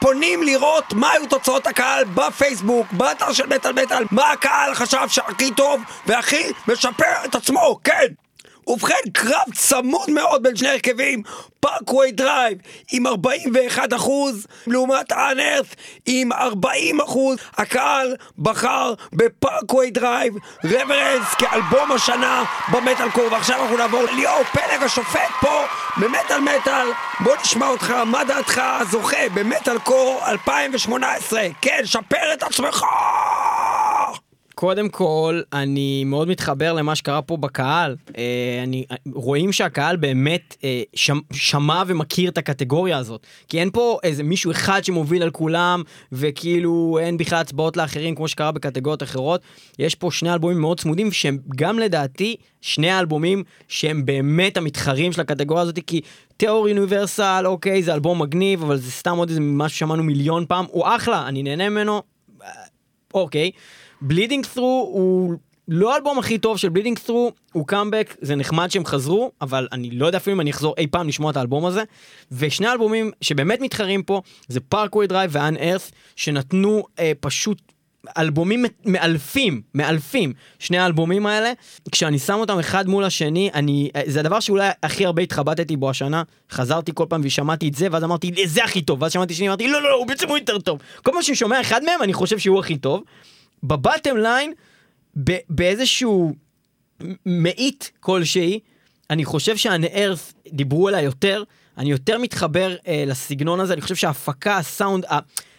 פונים 0.00 0.42
לראות 0.42 0.92
מה 0.92 1.10
היו 1.10 1.26
תוצאות 1.26 1.66
הקהל 1.66 2.04
בפייסבוק, 2.04 2.86
באתר 2.92 3.32
של 3.32 3.46
מטאל 3.46 3.72
מטאל, 3.72 4.04
מה 4.10 4.32
הקהל 4.32 4.74
חשב 4.74 5.08
שהכי 5.08 5.50
טוב 5.50 5.82
והכי 6.06 6.52
משפר 6.68 7.24
את 7.24 7.34
עצמו, 7.34 7.78
כן! 7.84 8.25
ובכן, 8.66 8.94
קרב 9.12 9.54
צמוד 9.54 10.10
מאוד 10.10 10.42
בין 10.42 10.56
שני 10.56 10.68
הרכבים, 10.68 11.22
Parkway 11.60 12.12
Drive 12.12 12.58
עם 12.92 13.06
41 13.06 13.92
אחוז, 13.92 14.46
לעומת 14.66 15.12
ה 15.12 15.19
Unearth 15.19 15.66
עם 16.06 16.32
40 16.32 17.00
אחוז. 17.00 17.38
הקהל 17.56 18.16
בחר 18.38 18.94
ב 19.12 19.22
Parkway 19.22 19.90
Drive, 19.90 20.34
Reverence 20.64 21.34
כאלבום 21.38 21.92
השנה 21.92 22.44
במטאל 22.72 23.10
קור. 23.10 23.32
ועכשיו 23.32 23.62
אנחנו 23.62 23.76
נעבור 23.76 24.02
לליאור 24.02 24.42
פלג 24.52 24.82
השופט 24.82 25.30
פה 25.40 25.64
במטאל 25.96 26.40
מטאל. 26.40 26.86
בוא 27.20 27.36
נשמע 27.40 27.68
אותך, 27.68 27.90
מה 27.90 28.24
דעתך 28.24 28.62
הזוכה 28.64 29.28
במטאל 29.34 29.78
קור 29.78 30.20
2018? 30.26 31.42
כן, 31.60 31.80
שפר 31.84 32.32
את 32.32 32.42
עצמך! 32.42 32.84
קודם 34.58 34.88
כל, 34.88 35.40
אני 35.52 36.04
מאוד 36.04 36.28
מתחבר 36.28 36.72
למה 36.72 36.94
שקרה 36.94 37.22
פה 37.22 37.36
בקהל. 37.36 37.96
אה, 38.18 38.60
אני, 38.62 38.84
רואים 39.14 39.52
שהקהל 39.52 39.96
באמת 39.96 40.56
אה, 40.64 40.82
שמ, 40.94 41.18
שמע 41.32 41.82
ומכיר 41.86 42.30
את 42.30 42.38
הקטגוריה 42.38 42.98
הזאת. 42.98 43.26
כי 43.48 43.60
אין 43.60 43.70
פה 43.70 43.98
איזה 44.02 44.22
מישהו 44.22 44.50
אחד 44.50 44.84
שמוביל 44.84 45.22
על 45.22 45.30
כולם, 45.30 45.82
וכאילו 46.12 46.98
אין 47.00 47.16
בכלל 47.16 47.38
הצבעות 47.38 47.76
לאחרים 47.76 48.14
כמו 48.14 48.28
שקרה 48.28 48.52
בקטגוריות 48.52 49.02
אחרות. 49.02 49.40
יש 49.78 49.94
פה 49.94 50.10
שני 50.10 50.32
אלבומים 50.32 50.60
מאוד 50.60 50.80
צמודים, 50.80 51.12
שהם 51.12 51.38
גם 51.56 51.78
לדעתי 51.78 52.36
שני 52.60 52.90
האלבומים 52.90 53.44
שהם 53.68 54.06
באמת 54.06 54.56
המתחרים 54.56 55.12
של 55.12 55.20
הקטגוריה 55.20 55.62
הזאת, 55.62 55.78
כי 55.86 56.00
תיאור 56.36 56.68
יוניברסל, 56.68 57.42
אוקיי, 57.46 57.82
זה 57.82 57.94
אלבום 57.94 58.22
מגניב, 58.22 58.62
אבל 58.62 58.76
זה 58.76 58.90
סתם 58.90 59.16
עוד 59.16 59.28
איזה 59.28 59.40
משהו 59.40 59.76
ששמענו 59.76 60.02
מיליון 60.02 60.44
פעם, 60.48 60.64
הוא 60.70 60.84
אחלה, 60.86 61.28
אני 61.28 61.42
נהנה 61.42 61.68
ממנו, 61.68 62.02
אוקיי. 63.14 63.50
Bleeding 64.00 64.46
Through 64.54 64.90
הוא 64.92 65.34
לא 65.68 65.94
האלבום 65.94 66.18
הכי 66.18 66.38
טוב 66.38 66.58
של 66.58 66.68
Bleeding 66.68 66.98
Through, 66.98 67.32
הוא 67.52 67.66
קאמבק, 67.66 68.16
זה 68.20 68.36
נחמד 68.36 68.70
שהם 68.70 68.84
חזרו, 68.84 69.30
אבל 69.40 69.68
אני 69.72 69.90
לא 69.90 70.06
יודע 70.06 70.18
אפילו 70.18 70.34
אם 70.34 70.40
אני 70.40 70.50
אחזור 70.50 70.74
אי 70.78 70.86
פעם 70.86 71.08
לשמוע 71.08 71.30
את 71.30 71.36
האלבום 71.36 71.66
הזה. 71.66 71.82
ושני 72.32 72.66
האלבומים 72.66 73.10
שבאמת 73.20 73.60
מתחרים 73.60 74.02
פה, 74.02 74.22
זה 74.48 74.60
Parkway 74.60 75.06
Drive 75.06 75.30
ו 75.34 75.56
Unearth, 75.56 75.90
שנתנו 76.16 76.84
אה, 76.98 77.12
פשוט 77.20 77.62
אלבומים 78.18 78.64
מאלפים, 78.84 79.62
מאלפים, 79.74 80.32
שני 80.58 80.78
האלבומים 80.78 81.26
האלה. 81.26 81.52
כשאני 81.92 82.18
שם 82.18 82.34
אותם 82.34 82.58
אחד 82.58 82.88
מול 82.88 83.04
השני, 83.04 83.50
אני, 83.54 83.90
אה, 83.96 84.02
זה 84.06 84.20
הדבר 84.20 84.40
שאולי 84.40 84.68
הכי 84.82 85.06
הרבה 85.06 85.22
התחבטתי 85.22 85.76
בו 85.76 85.90
השנה. 85.90 86.22
חזרתי 86.50 86.92
כל 86.94 87.06
פעם 87.08 87.20
ושמעתי 87.24 87.68
את 87.68 87.74
זה, 87.74 87.88
ואז 87.90 88.04
אמרתי, 88.04 88.32
זה 88.46 88.64
הכי 88.64 88.82
טוב. 88.82 89.02
ואז 89.02 89.12
שמעתי 89.12 89.34
שני, 89.34 89.48
אמרתי, 89.48 89.68
לא, 89.68 89.82
לא, 89.82 89.90
לא, 89.90 89.94
הוא 89.94 90.06
בעצם 90.06 90.28
הוא 90.28 90.38
יותר 90.38 90.58
טוב. 90.58 90.78
כל 91.02 91.12
פעם 91.12 91.22
שאני 91.22 91.36
שומע 91.36 91.60
אחד 91.60 91.84
מהם, 91.84 92.02
אני 92.02 92.12
חושב 92.12 92.38
שהוא 92.38 92.60
הכי 92.60 92.76
טוב. 92.76 93.02
ב 93.62 93.70
bottom 93.70 94.16
line, 94.16 94.52
באיזשהו 95.48 96.34
מאית 97.26 97.90
כלשהי, 98.00 98.60
אני 99.10 99.24
חושב 99.24 99.56
ש 99.56 99.73
Unearth 99.73 100.32
דיברו 100.52 100.88
עליה 100.88 101.02
יותר, 101.02 101.42
אני 101.78 101.90
יותר 101.90 102.18
מתחבר 102.18 102.76
אה, 102.86 103.04
לסגנון 103.06 103.60
הזה, 103.60 103.72
אני 103.72 103.80
חושב 103.80 103.94
שההפקה, 103.94 104.56
הסאונד, 104.56 105.04
ה- 105.04 105.18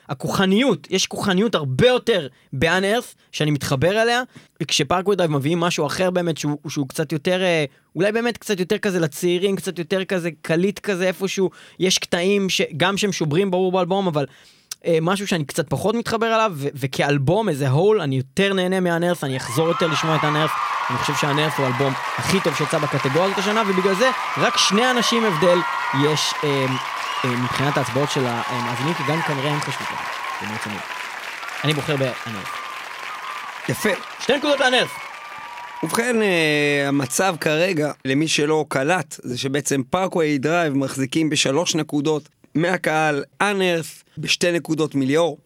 הכוחניות, 0.10 0.88
יש 0.92 1.08
כוחניות 1.08 1.56
הרבה 1.56 1.88
יותר 1.88 2.28
ב 2.54 2.61
Unearth, 2.61 3.16
שאני 3.32 3.52
מתחבר 3.52 4.02
אליה, 4.02 4.24
וכש 4.64 4.86
Parkway 4.86 5.16
Drive 5.16 5.32
מביאים 5.32 5.60
משהו 5.60 5.86
אחר 5.86 6.12
באמת, 6.12 6.38
שהוא, 6.38 6.58
שהוא 6.70 6.88
קצת 6.88 7.12
יותר, 7.12 7.42
אה, 7.42 7.66
אולי 7.96 8.12
באמת 8.12 8.38
קצת 8.38 8.60
יותר 8.60 8.78
כזה 8.78 9.00
לצעירים, 9.00 9.56
קצת 9.56 9.80
יותר 9.80 10.06
כזה 10.06 10.30
קליט 10.42 10.80
כזה 10.80 11.08
איפשהו, 11.08 11.50
יש 11.80 11.98
קטעים 11.98 12.50
שגם 12.50 12.98
שהם 12.98 13.12
שוברים 13.12 13.52
ברור 13.52 13.72
באלבום, 13.72 14.08
אבל... 14.08 14.26
אה, 14.88 14.98
משהו 15.02 15.28
שאני 15.28 15.46
קצת 15.46 15.70
פחות 15.70 15.96
מתחבר 15.96 16.36
אליו, 16.36 16.52
ו- 16.56 16.68
וכאלבום, 16.76 17.50
as 17.50 17.70
a 17.70 17.74
whole, 17.74 18.02
אני 18.02 18.16
יותר 18.18 18.54
נהנה 18.54 18.80
מ 18.80 18.85
Unearth, 18.85 19.24
אני 19.24 19.38
אחזור 19.38 19.68
יותר 19.68 19.88
לשמוע 19.88 20.16
את 20.16 20.24
Unearth. 20.24 20.52
אני 20.90 20.98
חושב 20.98 21.14
ש 21.16 21.26
Unearth 21.26 21.60
הוא 21.60 21.66
האלבום 21.66 21.94
הכי 22.18 22.40
טוב 22.40 22.56
שיצא 22.56 22.78
בקטגוריה 22.78 23.26
הזאת 23.26 23.38
השנה, 23.38 23.64
ובגלל 23.68 23.96
זה 23.96 24.10
רק 24.38 24.58
שני 24.58 24.92
אנשים 24.92 25.24
הבדל 25.26 25.58
יש 26.04 26.34
אה, 26.44 26.66
אה, 27.26 27.30
מבחינת 27.30 27.78
ההצבעות 27.78 28.12
של 28.12 28.26
המאזינים, 28.26 28.94
כי 28.94 29.04
גם 29.10 29.22
כנראה 29.22 29.52
הם 29.52 29.60
חשבו 29.60 29.86
ככה. 29.86 30.04
אני 31.64 31.74
בוחר 31.74 31.96
ב 31.96 32.03
Unearth. 32.03 32.58
יפה. 33.70 33.90
שתי 34.20 34.38
נקודות 34.38 34.60
ל 34.60 34.64
Unearth. 34.64 35.00
ובכן, 35.84 36.22
אה, 36.22 36.88
המצב 36.88 37.36
כרגע, 37.42 37.92
למי 38.06 38.28
שלא 38.28 38.66
קלט, 38.68 39.16
זה 39.24 39.38
שבעצם 39.38 39.82
Parkway 39.90 40.38
Drive 40.38 40.74
מחזיקים 40.74 41.30
בשלוש 41.30 41.76
נקודות 41.76 42.30
מהקהל, 42.58 43.24
Unearth 43.42 44.04
בשתי 44.18 44.52
נקודות 44.52 44.96
מליאור, 44.96 45.38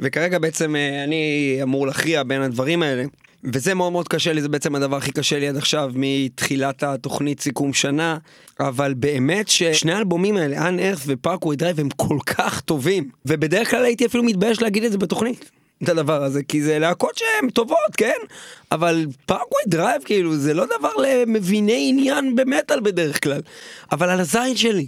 וכרגע 0.00 0.38
בעצם 0.38 0.76
אה, 0.76 1.04
אני 1.04 1.58
אמור 1.62 1.86
להכריע 1.86 2.22
בין 2.22 2.42
הדברים 2.42 2.82
האלה. 2.82 3.04
וזה 3.44 3.74
מאוד 3.74 3.92
מאוד 3.92 4.08
קשה 4.08 4.32
לי, 4.32 4.42
זה 4.42 4.48
בעצם 4.48 4.74
הדבר 4.74 4.96
הכי 4.96 5.12
קשה 5.12 5.38
לי 5.38 5.48
עד 5.48 5.56
עכשיו 5.56 5.90
מתחילת 5.94 6.82
התוכנית 6.82 7.40
סיכום 7.40 7.72
שנה, 7.72 8.18
אבל 8.60 8.94
באמת 8.94 9.48
ששני 9.48 9.92
האלבומים 9.92 10.36
האלה, 10.36 10.68
Unearth 10.68 11.02
ו 11.06 11.12
Parkway 11.12 11.56
Drive, 11.56 11.80
הם 11.80 11.88
כל 11.96 12.18
כך 12.26 12.60
טובים, 12.60 13.10
ובדרך 13.26 13.70
כלל 13.70 13.84
הייתי 13.84 14.06
אפילו 14.06 14.24
מתבייש 14.24 14.62
להגיד 14.62 14.84
את 14.84 14.92
זה 14.92 14.98
בתוכנית. 14.98 15.50
את 15.82 15.88
הדבר 15.88 16.22
הזה, 16.22 16.42
כי 16.42 16.62
זה 16.62 16.78
להקות 16.78 17.18
שהן 17.18 17.50
טובות, 17.50 17.96
כן? 17.96 18.16
אבל 18.72 19.06
Parkway 19.26 19.62
Drive, 19.66 20.02
כאילו, 20.04 20.36
זה 20.36 20.54
לא 20.54 20.64
דבר 20.78 20.92
למביני 20.96 21.86
עניין 21.90 22.36
במטאל 22.36 22.80
בדרך 22.80 23.24
כלל. 23.24 23.40
אבל 23.92 24.10
על 24.10 24.20
הזין 24.20 24.56
שלי, 24.56 24.86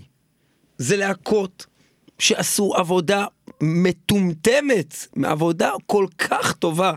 זה 0.81 0.97
להקות 0.97 1.67
שעשו 2.19 2.75
עבודה 2.77 3.25
מטומטמת, 3.61 5.07
עבודה 5.25 5.71
כל 5.87 6.07
כך 6.19 6.53
טובה. 6.53 6.93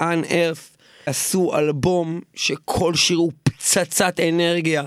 Unearth 0.00 0.76
עשו 1.06 1.52
אלבום 1.54 2.20
שכל 2.34 2.94
שיר 2.94 3.16
הוא 3.16 3.32
פצצת 3.42 4.20
אנרגיה, 4.28 4.82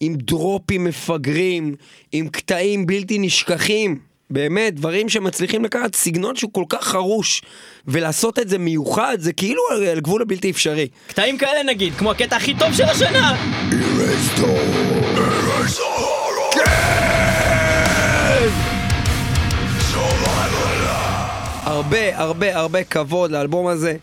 עם 0.00 0.14
דרופים 0.14 0.84
מפגרים, 0.84 1.74
עם 2.12 2.28
קטעים 2.28 2.86
בלתי 2.86 3.18
נשכחים. 3.18 3.98
באמת, 4.30 4.74
דברים 4.74 5.08
שמצליחים 5.08 5.64
לקחת 5.64 5.94
סגנון 5.94 6.36
שהוא 6.36 6.52
כל 6.52 6.64
כך 6.68 6.84
חרוש, 6.84 7.42
ולעשות 7.86 8.38
את 8.38 8.48
זה 8.48 8.58
מיוחד, 8.58 9.16
זה 9.20 9.32
כאילו 9.32 9.62
על 9.90 10.00
גבול 10.00 10.22
הבלתי 10.22 10.50
אפשרי. 10.50 10.88
קטעים 11.06 11.38
כאלה 11.38 11.62
נגיד, 11.62 11.94
כמו 11.94 12.10
הקטע 12.10 12.36
הכי 12.36 12.54
טוב 12.58 12.72
של 12.72 12.84
השנה! 12.84 13.36
הרבה 21.88 22.18
הרבה 22.18 22.56
הרבה 22.56 22.84
כבוד 22.84 23.30
לאלבום 23.30 23.66
הזה. 23.66 23.96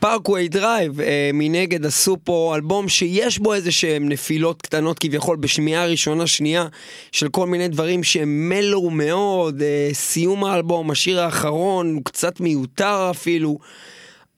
Parkway 0.00 0.48
Drive, 0.48 1.00
אה, 1.00 1.30
מנגד 1.34 1.86
עשו 1.86 2.16
פה 2.24 2.52
אלבום 2.54 2.88
שיש 2.88 3.38
בו 3.38 3.54
איזה 3.54 3.72
שהם 3.72 4.08
נפילות 4.08 4.62
קטנות 4.62 4.98
כביכול 4.98 5.36
בשמיעה 5.36 5.86
ראשונה 5.86 6.26
שנייה 6.26 6.66
של 7.12 7.28
כל 7.28 7.46
מיני 7.46 7.68
דברים 7.68 8.02
שהם 8.02 8.48
mellow 8.48 8.90
מאוד, 8.90 9.62
אה, 9.62 9.90
סיום 9.92 10.44
האלבום, 10.44 10.90
השיר 10.90 11.20
האחרון 11.20 11.94
הוא 11.94 12.04
קצת 12.04 12.40
מיותר 12.40 13.08
אפילו. 13.10 13.58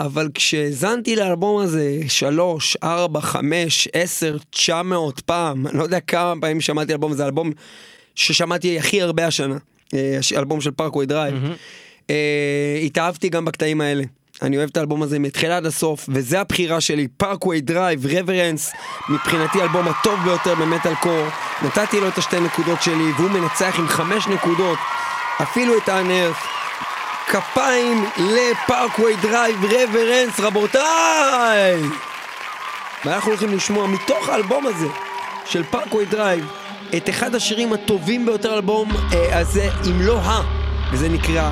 אבל 0.01 0.29
כשהאזנתי 0.35 1.17
לאלבום 1.17 1.61
הזה 1.61 1.99
שלוש, 2.09 2.77
ארבע, 2.83 3.21
חמש, 3.21 3.89
עשר, 3.93 4.37
תשע 4.51 4.83
מאות 4.83 5.21
פעם, 5.21 5.67
אני 5.67 5.79
לא 5.79 5.83
יודע 5.83 6.01
כמה 6.01 6.35
פעמים 6.41 6.61
שמעתי 6.61 6.93
אלבום, 6.93 7.13
זה 7.13 7.27
אלבום 7.27 7.53
ששמעתי 8.15 8.79
הכי 8.79 9.03
הרבה 9.03 9.27
השנה, 9.27 9.57
אה, 9.95 10.19
אלבום 10.37 10.61
של 10.61 10.71
Parkway 10.71 11.07
Drive. 11.07 11.35
Mm-hmm. 11.35 11.90
התאהבתי 12.85 13.29
גם 13.29 13.45
בקטעים 13.45 13.81
האלה. 13.81 14.05
אני 14.43 14.57
אוהב 14.57 14.69
את 14.73 14.77
האלבום 14.77 15.03
הזה 15.03 15.19
מתחילה 15.19 15.57
עד 15.57 15.67
הסוף, 15.67 16.07
וזה 16.09 16.41
הבחירה 16.41 16.81
שלי, 16.81 17.09
Parkway 17.09 17.61
Drive, 17.61 18.07
Reverence, 18.07 18.73
מבחינתי 19.09 19.61
האלבום 19.61 19.89
הטוב 19.89 20.21
ביותר 20.25 20.55
במטאל 20.55 20.95
קור. 20.95 21.27
נתתי 21.63 22.01
לו 22.01 22.09
את 22.09 22.19
השתי 22.19 22.41
נקודות 22.41 22.83
שלי, 22.83 23.13
והוא 23.17 23.31
מנצח 23.31 23.75
עם 23.79 23.89
חמש 23.89 24.27
נקודות, 24.27 24.79
אפילו 25.43 25.79
את 25.79 25.89
Unearth. 25.89 26.37
כפיים 27.29 28.05
ל 28.17 28.29
Parkway 28.29 29.17
Drive, 29.23 29.65
Reverence, 29.65 30.41
רבותיי! 30.41 31.83
ואנחנו 33.05 33.31
הולכים 33.31 33.55
לשמוע 33.55 33.87
מתוך 33.87 34.29
האלבום 34.29 34.67
הזה, 34.67 34.87
של 35.45 35.63
Parkway 35.63 36.05
Drive, 36.05 36.45
את 36.97 37.09
אחד 37.09 37.35
השירים 37.35 37.73
הטובים 37.73 38.27
ביותר 38.27 38.55
לאלבום 38.55 38.91
אה, 39.13 39.39
הזה, 39.39 39.69
אם 39.91 40.01
לא 40.01 40.19
ה... 40.19 40.43
וזה 40.93 41.09
נקרא 41.09 41.51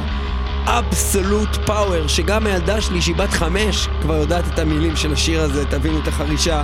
Absolute 0.67 1.57
Power, 1.67 2.07
שגם 2.07 2.47
הילדה 2.47 2.81
שלי 2.81 3.03
שהיא 3.03 3.17
בת 3.17 3.31
חמש 3.31 3.89
כבר 4.01 4.15
יודעת 4.15 4.45
את 4.55 4.59
המילים 4.59 4.97
של 4.97 5.13
השיר 5.13 5.41
הזה, 5.41 5.65
תבינו 5.67 5.99
את 5.99 6.09
החרישה. 6.09 6.63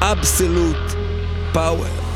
Absolute 0.00 0.92
Power. 1.52 2.11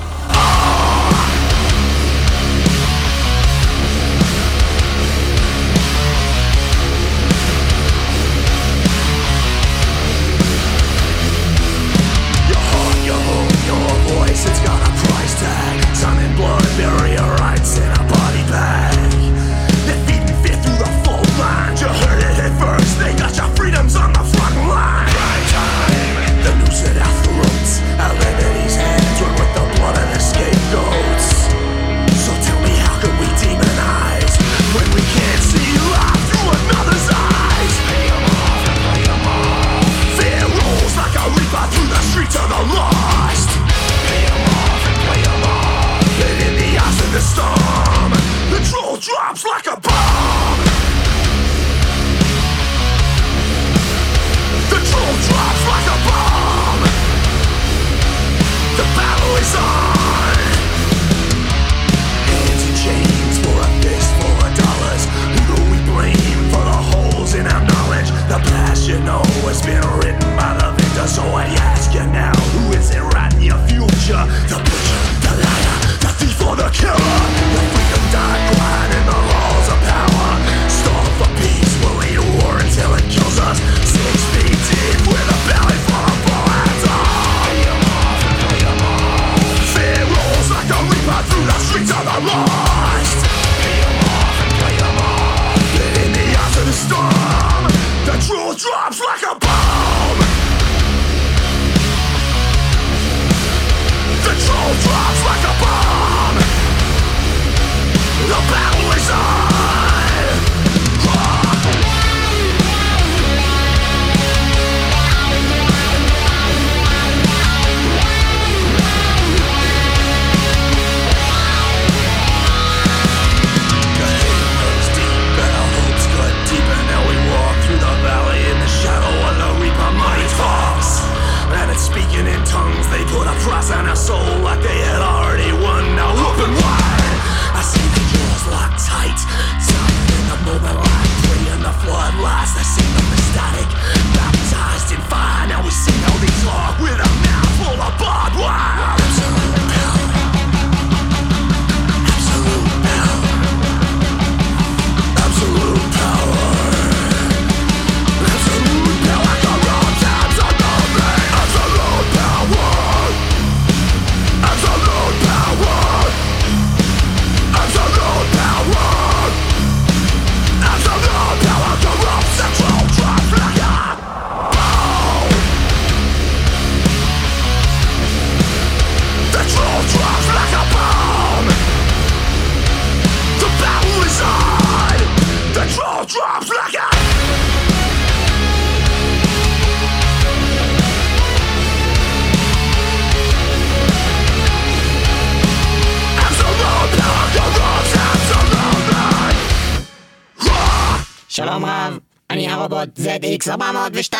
ZX402 203.46 204.16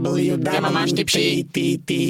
ממש 0.59 0.91
טיפשי. 0.91 1.43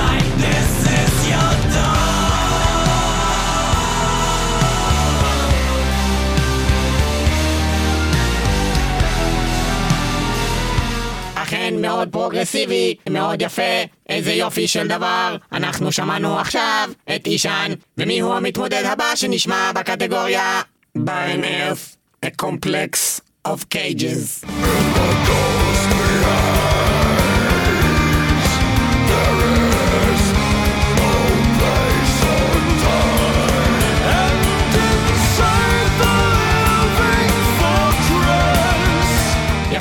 אכן 0.00 0.29
מאוד 11.80 12.08
פרוגרסיבי, 12.12 12.94
מאוד 13.10 13.42
יפה, 13.42 13.62
איזה 14.08 14.32
יופי 14.32 14.68
של 14.68 14.88
דבר. 14.88 15.36
אנחנו 15.52 15.92
שמענו 15.92 16.38
עכשיו 16.38 16.90
את 17.16 17.26
אישן, 17.26 17.72
ומי 17.98 18.20
הוא 18.20 18.34
המתמודד 18.34 18.84
הבא 18.84 19.14
שנשמע 19.14 19.72
בקטגוריה? 19.72 20.60
Earth, 20.98 21.96
a 22.26 22.30
complex 22.30 23.20
of 23.48 23.68
cages. 23.70 24.44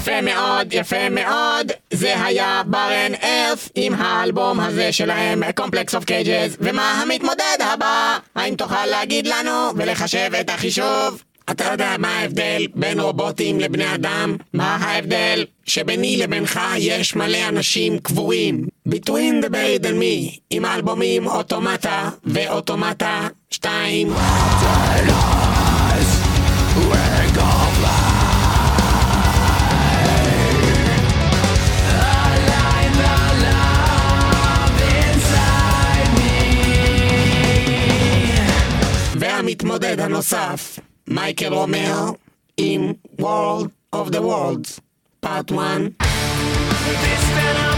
יפה 0.09 0.21
מאוד, 0.21 0.73
יפה 0.73 1.09
מאוד, 1.09 1.71
זה 1.91 2.23
היה 2.23 2.61
ברן 2.65 3.11
ארף 3.23 3.69
עם 3.75 3.93
האלבום 3.93 4.59
הזה 4.59 4.91
שלהם, 4.91 5.43
Complex 5.43 6.01
of 6.01 6.05
Cages, 6.05 6.57
ומה 6.59 7.01
המתמודד 7.01 7.57
הבא? 7.59 8.17
האם 8.35 8.55
תוכל 8.55 8.85
להגיד 8.85 9.27
לנו 9.27 9.71
ולחשב 9.75 10.31
את 10.39 10.49
החישוב? 10.49 11.23
אתה 11.51 11.63
יודע 11.71 11.95
מה 11.99 12.07
ההבדל 12.07 12.67
בין 12.75 12.99
רובוטים 12.99 13.59
לבני 13.59 13.95
אדם? 13.95 14.35
מה 14.53 14.75
ההבדל? 14.75 15.45
שביני 15.65 16.17
לבינך 16.17 16.59
יש 16.77 17.15
מלא 17.15 17.47
אנשים 17.49 17.99
קבורים. 17.99 18.67
Between 18.89 19.45
the 19.45 19.49
buried 19.49 19.83
and 19.83 19.99
me, 20.01 20.39
עם 20.49 20.65
האלבומים 20.65 21.27
אוטומטה 21.27 22.09
ואוטומטה 22.23 23.27
2. 23.51 24.13
והמתמודד 39.49 39.99
הנוסף, 39.99 40.79
Michael 41.07 41.53
Romeo, 41.53 42.11
עם 42.57 42.93
War 43.21 43.95
of 43.95 44.09
the 44.09 44.19
Worlds, 44.19 44.79
Part 45.25 45.51
1. 45.51 47.68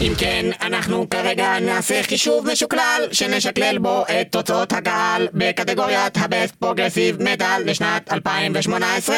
אם 0.00 0.12
כן, 0.18 0.50
אנחנו 0.60 1.10
כרגע 1.10 1.60
נעשה 1.60 2.02
חישוב 2.02 2.52
משוקלל 2.52 3.08
שנשקלל 3.12 3.78
בו 3.78 4.02
את 4.02 4.32
תוצאות 4.32 4.72
הקהל 4.72 5.28
בקטגוריית 5.34 6.16
ה 6.16 6.24
best 6.24 6.54
progressive 6.54 7.22
metal 7.22 7.62
לשנת 7.64 8.12
2018. 8.12 9.16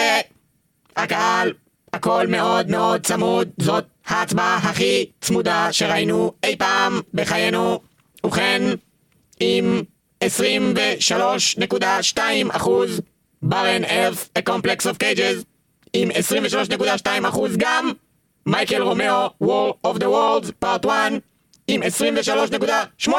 הקהל, 0.96 1.52
הכל 1.92 2.26
מאוד 2.26 2.70
מאוד 2.70 3.06
צמוד, 3.06 3.48
זאת 3.58 3.84
ההצבעה 4.06 4.56
הכי 4.56 5.06
צמודה 5.20 5.68
שראינו 5.72 6.32
אי 6.42 6.56
פעם 6.56 7.00
בחיינו. 7.14 7.80
ובכן, 8.24 8.62
עם 9.40 9.82
23.2 10.24 12.18
אחוז, 12.50 13.00
Barren 13.42 13.84
Earth, 13.84 14.28
A 14.38 14.42
Complex 14.50 14.82
of 14.82 14.96
Cages, 15.02 15.44
עם 15.92 16.10
23.2 16.10 17.28
אחוז 17.28 17.56
גם, 17.56 17.92
Michael 18.50 18.82
Romeo, 18.82 19.30
War 19.42 19.86
of 19.86 19.98
the 19.98 20.06
Worlds, 20.06 20.64
Part 20.64 20.86
1, 20.86 21.12
עם 21.68 21.82
23.8 21.82 23.10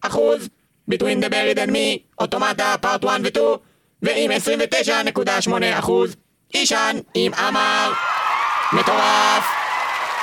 אחוז, 0.00 0.48
Between 0.90 1.24
the 1.24 1.28
Buried 1.28 1.58
and 1.58 1.70
Me, 1.70 1.98
Automata, 2.20 2.74
Part 2.82 3.06
1 3.06 3.20
ו-2, 3.24 3.40
ועם 4.02 4.30
29.8 4.30 5.50
אחוז, 5.78 6.16
אישן 6.54 6.96
עם 7.14 7.34
אמר, 7.34 7.92
מטורף, 8.72 9.44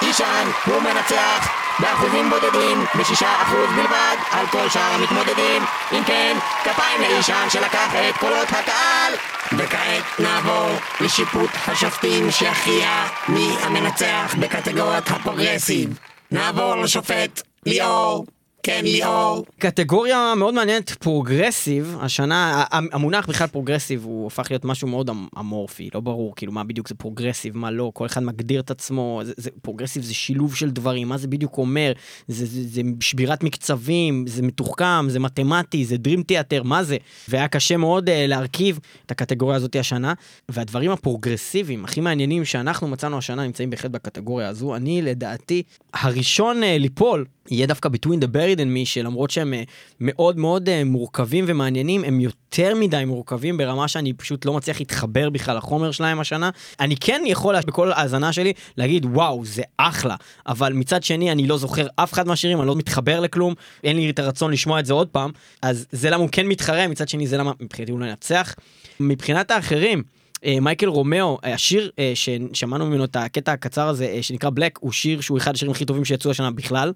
אישן 0.01 0.47
הוא 0.65 0.81
מנצח 0.81 1.49
באחוזים 1.79 2.29
בודדים, 2.29 2.85
בשישה 2.99 3.41
אחוז 3.41 3.69
בלבד, 3.75 4.15
על 4.31 4.47
כל 4.47 4.69
שאר 4.69 4.91
המתמודדים. 4.93 5.65
אם 5.91 6.03
כן, 6.03 6.37
כפיים 6.63 7.01
לאישן 7.01 7.47
שלקח 7.49 7.95
את 7.95 8.17
קולות 8.17 8.47
הקהל. 8.49 9.13
וכעת 9.57 10.19
נעבור 10.19 10.69
לשיפוט 11.01 11.49
השופטים 11.67 12.31
שיכריע 12.31 12.89
מי 13.29 13.47
המנצח 13.61 14.35
בקטגוריית 14.39 15.11
הפרוגרסיב. 15.11 15.99
נעבור 16.31 16.75
לשופט 16.75 17.41
ליאור. 17.65 18.25
כן, 18.65 18.81
ליאור. 18.83 19.45
קטגוריה 19.59 20.33
מאוד 20.37 20.53
מעניינת, 20.53 20.89
progressive, 20.89 21.97
השנה, 22.01 22.63
המונח 22.71 23.27
בכלל 23.27 23.47
progressive 23.47 24.03
הוא 24.03 24.27
הפך 24.27 24.47
להיות 24.49 24.65
משהו 24.65 24.87
מאוד 24.87 25.09
אמ- 25.09 25.27
אמורפי, 25.39 25.89
לא 25.93 25.99
ברור 25.99 26.35
כאילו 26.35 26.51
מה 26.51 26.63
בדיוק 26.63 26.87
זה 26.87 26.95
progressive, 26.95 27.57
מה 27.57 27.71
לא, 27.71 27.91
כל 27.93 28.05
אחד 28.05 28.23
מגדיר 28.23 28.59
את 28.59 28.71
עצמו, 28.71 29.21
זה, 29.23 29.33
זה, 29.37 29.49
progressive 29.61 30.03
זה 30.03 30.13
שילוב 30.13 30.55
של 30.55 30.69
דברים, 30.69 31.09
מה 31.09 31.17
זה 31.17 31.27
בדיוק 31.27 31.57
אומר, 31.57 31.91
זה, 32.27 32.45
זה, 32.45 32.67
זה 32.67 32.81
שבירת 32.99 33.43
מקצבים, 33.43 34.27
זה 34.27 34.41
מתוחכם, 34.41 35.05
זה 35.09 35.19
מתמטי, 35.19 35.85
זה 35.85 35.97
Dream 35.97 36.23
Theater, 36.23 36.63
מה 36.63 36.83
זה? 36.83 36.97
והיה 37.27 37.47
קשה 37.47 37.77
מאוד 37.77 38.09
uh, 38.09 38.11
להרכיב 38.27 38.79
את 39.05 39.11
הקטגוריה 39.11 39.55
הזאת 39.55 39.75
השנה, 39.75 40.13
והדברים 40.49 40.91
הפרוגרסיביים 40.91 41.85
הכי 41.85 42.01
מעניינים 42.01 42.45
שאנחנו 42.45 42.87
מצאנו 42.87 43.17
השנה 43.17 43.45
נמצאים 43.45 43.69
בהחלט 43.69 43.91
בקטגוריה 43.91 44.49
הזו, 44.49 44.75
אני 44.75 45.01
לדעתי, 45.01 45.63
הראשון 45.93 46.63
uh, 46.63 46.65
ליפול 46.79 47.25
יהיה 47.51 47.67
דווקא 47.67 47.89
Between 47.89 48.23
the 48.23 48.27
Buried 48.35 48.59
and 48.59 48.75
Me, 48.75 48.85
שלמרות 48.85 49.29
שהם 49.29 49.53
אה, 49.53 49.63
מאוד 49.99 50.37
מאוד 50.37 50.69
אה, 50.69 50.83
מורכבים 50.83 51.45
ומעניינים, 51.47 52.03
הם 52.03 52.19
יותר 52.19 52.75
מדי 52.75 53.03
מורכבים 53.05 53.57
ברמה 53.57 53.87
שאני 53.87 54.13
פשוט 54.13 54.45
לא 54.45 54.53
מצליח 54.53 54.79
להתחבר 54.79 55.29
בכלל 55.29 55.57
לחומר 55.57 55.91
שלהם 55.91 56.19
השנה. 56.19 56.49
אני 56.79 56.95
כן 56.95 57.21
יכול 57.25 57.55
בכל 57.61 57.91
האזנה 57.91 58.33
שלי 58.33 58.53
להגיד, 58.77 59.05
וואו, 59.05 59.45
זה 59.45 59.61
אחלה, 59.77 60.15
אבל 60.47 60.73
מצד 60.73 61.03
שני 61.03 61.31
אני 61.31 61.47
לא 61.47 61.57
זוכר 61.57 61.87
אף 61.95 62.13
אחד 62.13 62.27
מהשירים, 62.27 62.59
אני 62.59 62.67
לא 62.67 62.75
מתחבר 62.75 63.19
לכלום, 63.19 63.53
אין 63.83 63.95
לי 63.95 64.09
את 64.09 64.19
הרצון 64.19 64.51
לשמוע 64.51 64.79
את 64.79 64.85
זה 64.85 64.93
עוד 64.93 65.07
פעם, 65.07 65.31
אז 65.61 65.85
זה 65.91 66.09
למה 66.09 66.21
הוא 66.21 66.29
כן 66.31 66.47
מתחרה, 66.47 66.87
מצד 66.87 67.09
שני 67.09 67.27
זה 67.27 67.37
למה 67.37 67.51
מבחינתי 67.59 67.91
הוא 67.91 67.99
לא 67.99 68.05
ינצח. 68.05 68.55
מבחינת 68.99 69.51
האחרים, 69.51 70.03
אה, 70.45 70.59
Michael 70.59 70.87
Romeo, 70.87 71.37
השיר 71.43 71.91
ששמענו 72.13 72.85
ממנו 72.85 73.03
את 73.03 73.15
הקטע 73.15 73.51
הקצר 73.51 73.87
הזה, 73.87 74.17
שנקרא 74.21 74.49
Black, 74.49 74.79
הוא 74.81 74.91
שיר 74.91 75.21
שהוא 75.21 75.37
אחד 75.37 75.55
השירים 75.55 75.71
הכי 75.71 75.85
טובים 75.85 76.05
שיצאו 76.05 76.31
השנה 76.31 76.51
בכלל. 76.51 76.93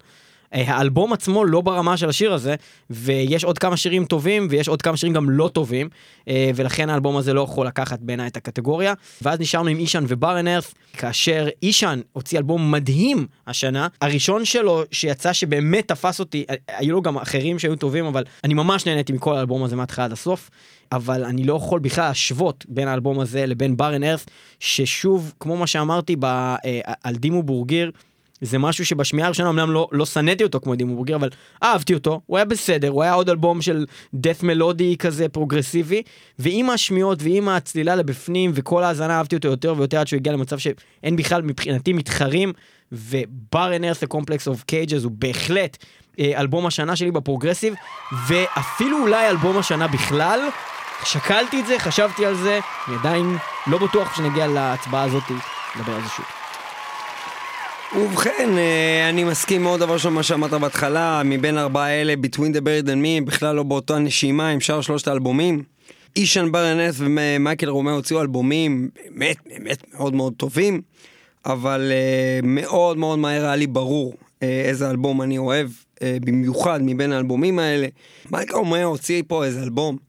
אה, 0.53 0.63
האלבום 0.67 1.13
עצמו 1.13 1.45
לא 1.45 1.62
ברמה 1.62 1.97
של 1.97 2.09
השיר 2.09 2.33
הזה, 2.33 2.55
ויש 2.89 3.43
עוד 3.43 3.57
כמה 3.57 3.77
שירים 3.77 4.05
טובים, 4.05 4.47
ויש 4.49 4.67
עוד 4.67 4.81
כמה 4.81 4.97
שירים 4.97 5.13
גם 5.13 5.29
לא 5.29 5.49
טובים, 5.53 5.89
אה, 6.27 6.51
ולכן 6.55 6.89
האלבום 6.89 7.17
הזה 7.17 7.33
לא 7.33 7.41
יכול 7.41 7.67
לקחת 7.67 7.99
בעיניי 7.99 8.27
את 8.27 8.38
הקטגוריה. 8.38 8.93
ואז 9.21 9.39
נשארנו 9.39 9.69
עם 9.69 9.77
אישן 9.77 10.03
וברן 10.07 10.47
ארת', 10.47 10.73
כאשר 10.93 11.47
אישן 11.63 11.99
הוציא 12.13 12.38
אלבום 12.38 12.71
מדהים 12.71 13.27
השנה, 13.47 13.88
הראשון 14.01 14.45
שלו 14.45 14.83
שיצא 14.91 15.33
שבאמת 15.33 15.88
תפס 15.88 16.19
אותי, 16.19 16.45
אה, 16.49 16.55
היו 16.67 16.93
לו 16.93 17.01
גם 17.01 17.17
אחרים 17.17 17.59
שהיו 17.59 17.75
טובים, 17.75 18.05
אבל 18.05 18.23
אני 18.43 18.53
ממש 18.53 18.85
נהניתי 18.85 19.13
מכל 19.13 19.35
האלבום 19.35 19.63
הזה 19.63 19.75
מההתחלה 19.75 20.05
עד 20.05 20.12
הסוף. 20.12 20.49
אבל 20.91 21.23
אני 21.23 21.43
לא 21.43 21.53
יכול 21.53 21.79
בכלל 21.79 22.07
להשוות 22.07 22.65
בין 22.69 22.88
האלבום 22.88 23.19
הזה 23.19 23.45
לבין 23.45 23.77
ברן 23.77 24.03
ארת', 24.03 24.31
ששוב, 24.59 25.33
כמו 25.39 25.57
מה 25.57 25.67
שאמרתי 25.67 26.15
ב, 26.15 26.25
אה, 26.25 26.55
על 27.03 27.15
Dimmu 27.15 27.43
Borgir, 27.43 27.91
זה 28.41 28.58
משהו 28.58 28.86
שבשמיעה 28.86 29.25
הראשונה 29.25 29.49
אמנם 29.49 29.71
לא, 29.71 29.88
לא 29.91 30.06
שנאתי 30.06 30.43
אותו 30.43 30.60
כמו 30.60 30.75
Dimmu 30.75 30.95
Borgir, 30.95 31.15
אבל 31.15 31.30
אהבתי 31.63 31.93
אותו, 31.93 32.21
הוא 32.25 32.38
היה 32.38 32.45
בסדר, 32.45 32.89
הוא 32.89 33.04
היה 33.04 33.13
עוד 33.13 33.30
אלבום 33.30 33.62
של 33.62 33.86
death 34.13 34.43
מלודי 34.43 34.97
כזה 34.97 35.30
פרוגרסיבי, 35.30 36.02
ועם 36.39 36.69
השמיעות 36.69 37.19
ועם 37.23 37.49
הצלילה 37.49 37.95
לבפנים 37.95 38.52
וכל 38.54 38.84
ההאזנה 38.84 39.17
אהבתי 39.17 39.36
אותו 39.36 39.47
יותר 39.47 39.73
ויותר 39.78 39.99
עד 39.99 40.08
שהוא 40.08 40.17
הגיע 40.17 40.34
למצב 40.34 40.58
שאין 40.58 41.15
בכלל 41.15 41.41
מבחינתי 41.41 41.93
מתחרים, 41.93 42.54
ו 42.91 43.05
Barren 43.05 43.83
Earth 43.83 44.03
ה 44.03 44.09
Complex 44.09 44.47
of 44.47 44.63
Cages 44.63 45.03
הוא 45.04 45.12
בהחלט 45.15 45.78
אה, 46.19 46.39
אלבום 46.39 46.65
השנה 46.65 46.95
שלי 46.95 47.12
ב 47.12 47.16
progressive, 47.16 47.73
ואפילו 48.28 49.02
אולי 49.02 49.30
אלבום 49.30 49.58
השנה 49.58 49.88
בכלל. 49.88 50.39
שקלתי 51.04 51.60
את 51.60 51.67
זה, 51.67 51.80
חשבתי 51.80 52.25
על 52.25 52.36
זה, 52.36 52.60
אני 52.88 52.95
עדיין 52.95 53.38
לא 53.67 53.78
בטוח 53.78 54.15
שנגיע 54.15 54.47
להצבעה 54.47 55.04
הזאת, 55.04 55.23
נדבר 55.75 55.93
על 55.95 56.02
זה 56.02 56.10
שוב. 56.10 56.38
ובכן, 57.97 58.49
אה, 58.58 59.10
אני 59.10 59.23
מסכים 59.23 59.63
מאוד 59.63 59.80
דבר 59.80 59.93
ראשון 59.93 60.13
מה 60.13 60.23
שאמרת 60.23 60.54
בהתחלה, 60.54 61.21
מבין 61.25 61.58
ארבעה 61.58 61.89
אלה, 61.89 62.13
Between 62.13 62.56
the 62.56 62.62
Buried 62.62 62.88
and 62.88 63.04
Me, 63.04 63.25
בכלל 63.25 63.56
לא 63.56 63.63
באותה 63.63 63.99
נשימה 63.99 64.49
עם 64.49 64.60
שאר 64.60 64.82
שלושת 64.82 65.08
האלבומים. 65.08 65.63
Ihsahn, 66.15 66.51
Barren 66.51 66.75
Earth 66.75 66.95
ומייקל 66.99 67.69
רומאו 67.69 67.93
הוציאו 67.93 68.21
אלבומים 68.21 68.89
באמת 69.06 69.38
באמת 69.45 69.84
מאוד 69.93 70.13
מאוד 70.13 70.34
טובים, 70.38 70.82
אבל 71.45 71.91
אה, 71.91 72.45
מאוד 72.45 72.97
מאוד 72.97 73.19
מהר 73.19 73.45
היה 73.45 73.56
לי 73.56 73.67
ברור 73.67 74.13
אה, 74.13 74.43
איזה 74.43 74.89
אלבום 74.89 75.21
אני 75.21 75.38
אוהב, 75.38 75.69
במיוחד 76.04 76.80
מבין 76.84 77.12
האלבומים 77.12 77.60
האלה. 77.60 77.88
מייקל 78.32 78.56
רומאו 78.56 78.84
הוציא 78.84 79.23
פה 79.28 79.45
איזה 79.45 79.63
אלבום. 79.63 80.08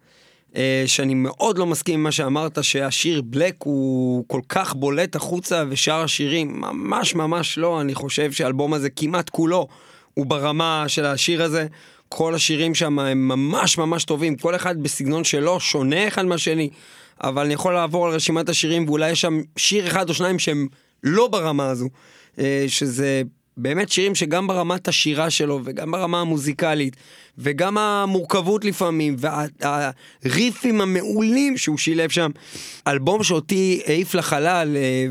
אה, 0.51 0.57
שאני 0.87 1.15
מאוד 1.15 1.59
לא 1.59 1.67
מסכים 1.67 1.95
עם 1.95 2.03
מה 2.03 2.13
שאמרת, 2.13 2.65
שהשיר 2.65 3.23
Black 3.23 3.55
הוא 3.59 4.25
כל 4.27 4.41
כך 4.49 4.75
בולט 4.75 5.17
החוצה 5.17 5.65
ושאר 5.69 6.03
השירים 6.03 6.61
ממש 6.61 7.15
ממש 7.15 7.59
לא, 7.59 7.81
אני 7.81 7.95
חושב 7.95 8.33
שהאלבום 8.33 8.75
הזה 8.75 8.91
כמעט 8.91 9.31
כולו 9.31 9.69
הוא 10.15 10.27
ברמה 10.27 10.85
של 10.89 11.07
השיר 11.07 11.43
הזה. 11.43 11.67
כל 12.09 12.35
השירים 12.35 12.75
שם 12.75 12.99
הם 12.99 13.29
ממש 13.29 13.79
ממש 13.79 14.05
טובים, 14.05 14.37
כל 14.37 14.55
אחד 14.55 14.83
בסגנון 14.83 15.25
שלו, 15.25 15.61
שונה 15.61 16.09
אחד 16.09 16.25
מהשני, 16.25 16.71
אבל 17.23 17.45
אני 17.45 17.55
יכול 17.55 17.75
לעבור 17.75 18.07
על 18.07 18.13
רשימת 18.13 18.49
השירים 18.49 18.89
ואולי 18.89 19.11
יש 19.11 19.21
שם 19.21 19.41
שיר 19.57 19.87
אחד 19.87 20.09
או 20.09 20.15
שניים 20.15 20.39
שהם 20.39 20.67
לא 21.03 21.29
ברמה 21.29 21.67
הזו, 21.69 21.89
אה, 22.39 22.65
שזה 22.69 23.23
באמת 23.63 23.93
שירים 23.93 24.15
שגם 24.15 24.47
ברמת 24.47 24.89
השירה 24.89 25.31
שלו 25.31 25.61
וגם 25.65 25.91
ברמה 25.91 26.21
המוזיקלית 26.21 26.97
וגם 27.39 27.79
המורכבות 27.79 28.65
לפעמים 28.65 29.17
והריפים 29.19 30.81
המעולים 30.81 31.57
שהוא 31.57 31.79
שילב 31.79 32.11
שם. 32.11 32.31
אלבום 32.87 33.23
שאותי 33.23 33.83
העיף 33.87 34.15
לחלל 34.15 34.77
אה, 34.77 35.07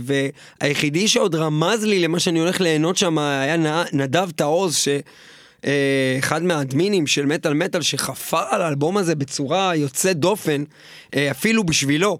והיחידי 0.62 1.08
שעוד 1.08 1.36
רמז 1.36 1.84
לי 1.84 2.00
למה 2.00 2.20
שאני 2.20 2.40
הולך 2.40 2.62
ליהנות 2.62 2.98
שם 2.98 3.18
היה 3.18 3.84
נדב 3.94 4.30
תעוז 4.32 4.76
ש... 4.76 4.88
אה, 5.66 6.16
אחד 6.20 6.44
מהאדמינים 6.44 7.08
של 7.08 7.26
מטאל 7.26 7.54
מטאל 7.54 7.82
שחפר 7.82 8.44
על 8.50 8.62
האלבום 8.62 8.98
הזה 8.98 9.16
בצורה 9.16 9.76
יוצאת 9.76 10.18
דופן, 10.18 10.64
אה, 11.16 11.32
אפילו 11.32 11.64
בשבילו. 11.64 12.20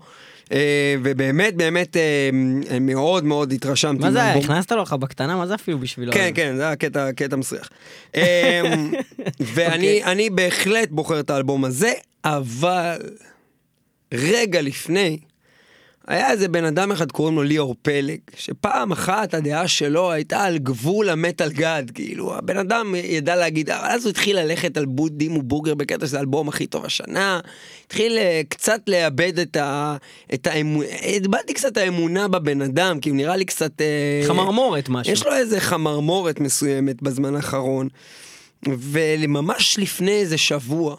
אה, 0.52 0.96
ובאמת 1.04 1.56
באמת 1.56 1.98
אה, 1.98 2.80
מאוד 2.82 3.26
מאוד 3.26 3.52
התרשמתי. 3.52 4.04
מה 4.04 4.12
זה. 4.12 4.24
הכנסת 4.24 4.72
לו 4.72 4.82
לך 4.82 4.94
בקטנה? 4.94 5.36
מה 5.36 5.48
זה 5.48 5.56
אפילו 5.56 5.80
בשבילו? 5.80 6.14
כן, 6.14 6.32
כן, 6.36 6.56
זה 6.56 6.68
היה 6.68 6.76
קטע, 6.76 7.12
קטע 7.12 7.36
מסריח. 7.36 7.70
אמ, 8.16 8.22
ואני 9.54 10.00
אוקיי. 10.00 10.30
בהחלט 10.30 10.90
בוחר 10.90 11.20
את 11.20 11.30
האלבום 11.30 11.66
הזה, 11.66 11.92
אבל 12.26 12.98
רגע 14.14 14.62
לפני, 14.62 15.20
היה 16.10 16.32
איזה 16.32 16.48
בן 16.48 16.66
אדם 16.66 16.92
אחד 16.92 17.12
קוראים 17.12 17.36
לו 17.36 17.44
ליאור 17.44 17.76
פלג, 17.82 18.20
שפעם 18.36 18.92
אחת 18.92 19.34
הדעה 19.34 19.68
שלו 19.68 20.12
הייתה 20.12 20.44
על 20.44 20.58
גבול 20.58 21.10
המטאל 21.10 21.50
גאד, 21.50 21.92
כאילו 21.92 22.36
הבן 22.36 22.58
אדם 22.58 22.96
ידע 22.96 23.36
להגיד, 23.36 23.70
אז 23.70 24.06
הוא 24.06 24.10
התחיל 24.10 24.40
ללכת 24.40 24.78
על 24.78 24.86
בודים 24.86 25.38
ובוגר 25.38 25.76
בקטע 25.76 26.08
שזה 26.08 26.18
האלבום 26.18 26.50
הכי 26.50 26.68
טוב 26.68 26.86
השנה, 26.86 27.40
התחיל 27.86 28.18
אה, 28.18 28.42
קצת 28.50 28.82
לאבד 28.88 29.40
את 29.40 29.58
ה... 29.58 29.98
את 30.34 30.48
האמונה, 30.48 30.88
איבדתי 31.02 31.54
קצת 31.54 31.78
האמונה 31.78 32.28
בבן 32.28 32.62
אדם, 32.62 33.00
כי 33.00 33.10
הוא 33.10 33.18
נראה 33.18 33.36
לי 33.36 33.46
קצת... 33.46 33.82
אה, 33.82 34.28
חמרמורת 34.28 34.90
משהו. 34.90 35.14
יש 35.14 35.26
לו 35.26 35.34
איזה 35.34 35.60
חמרמורת 35.60 36.40
מסוימת 36.40 37.02
בזמן 37.02 37.36
האחרון, 37.36 37.88
וממש 38.68 39.80
לפני 39.80 40.12
איזה 40.12 40.38
שבוע, 40.38 40.96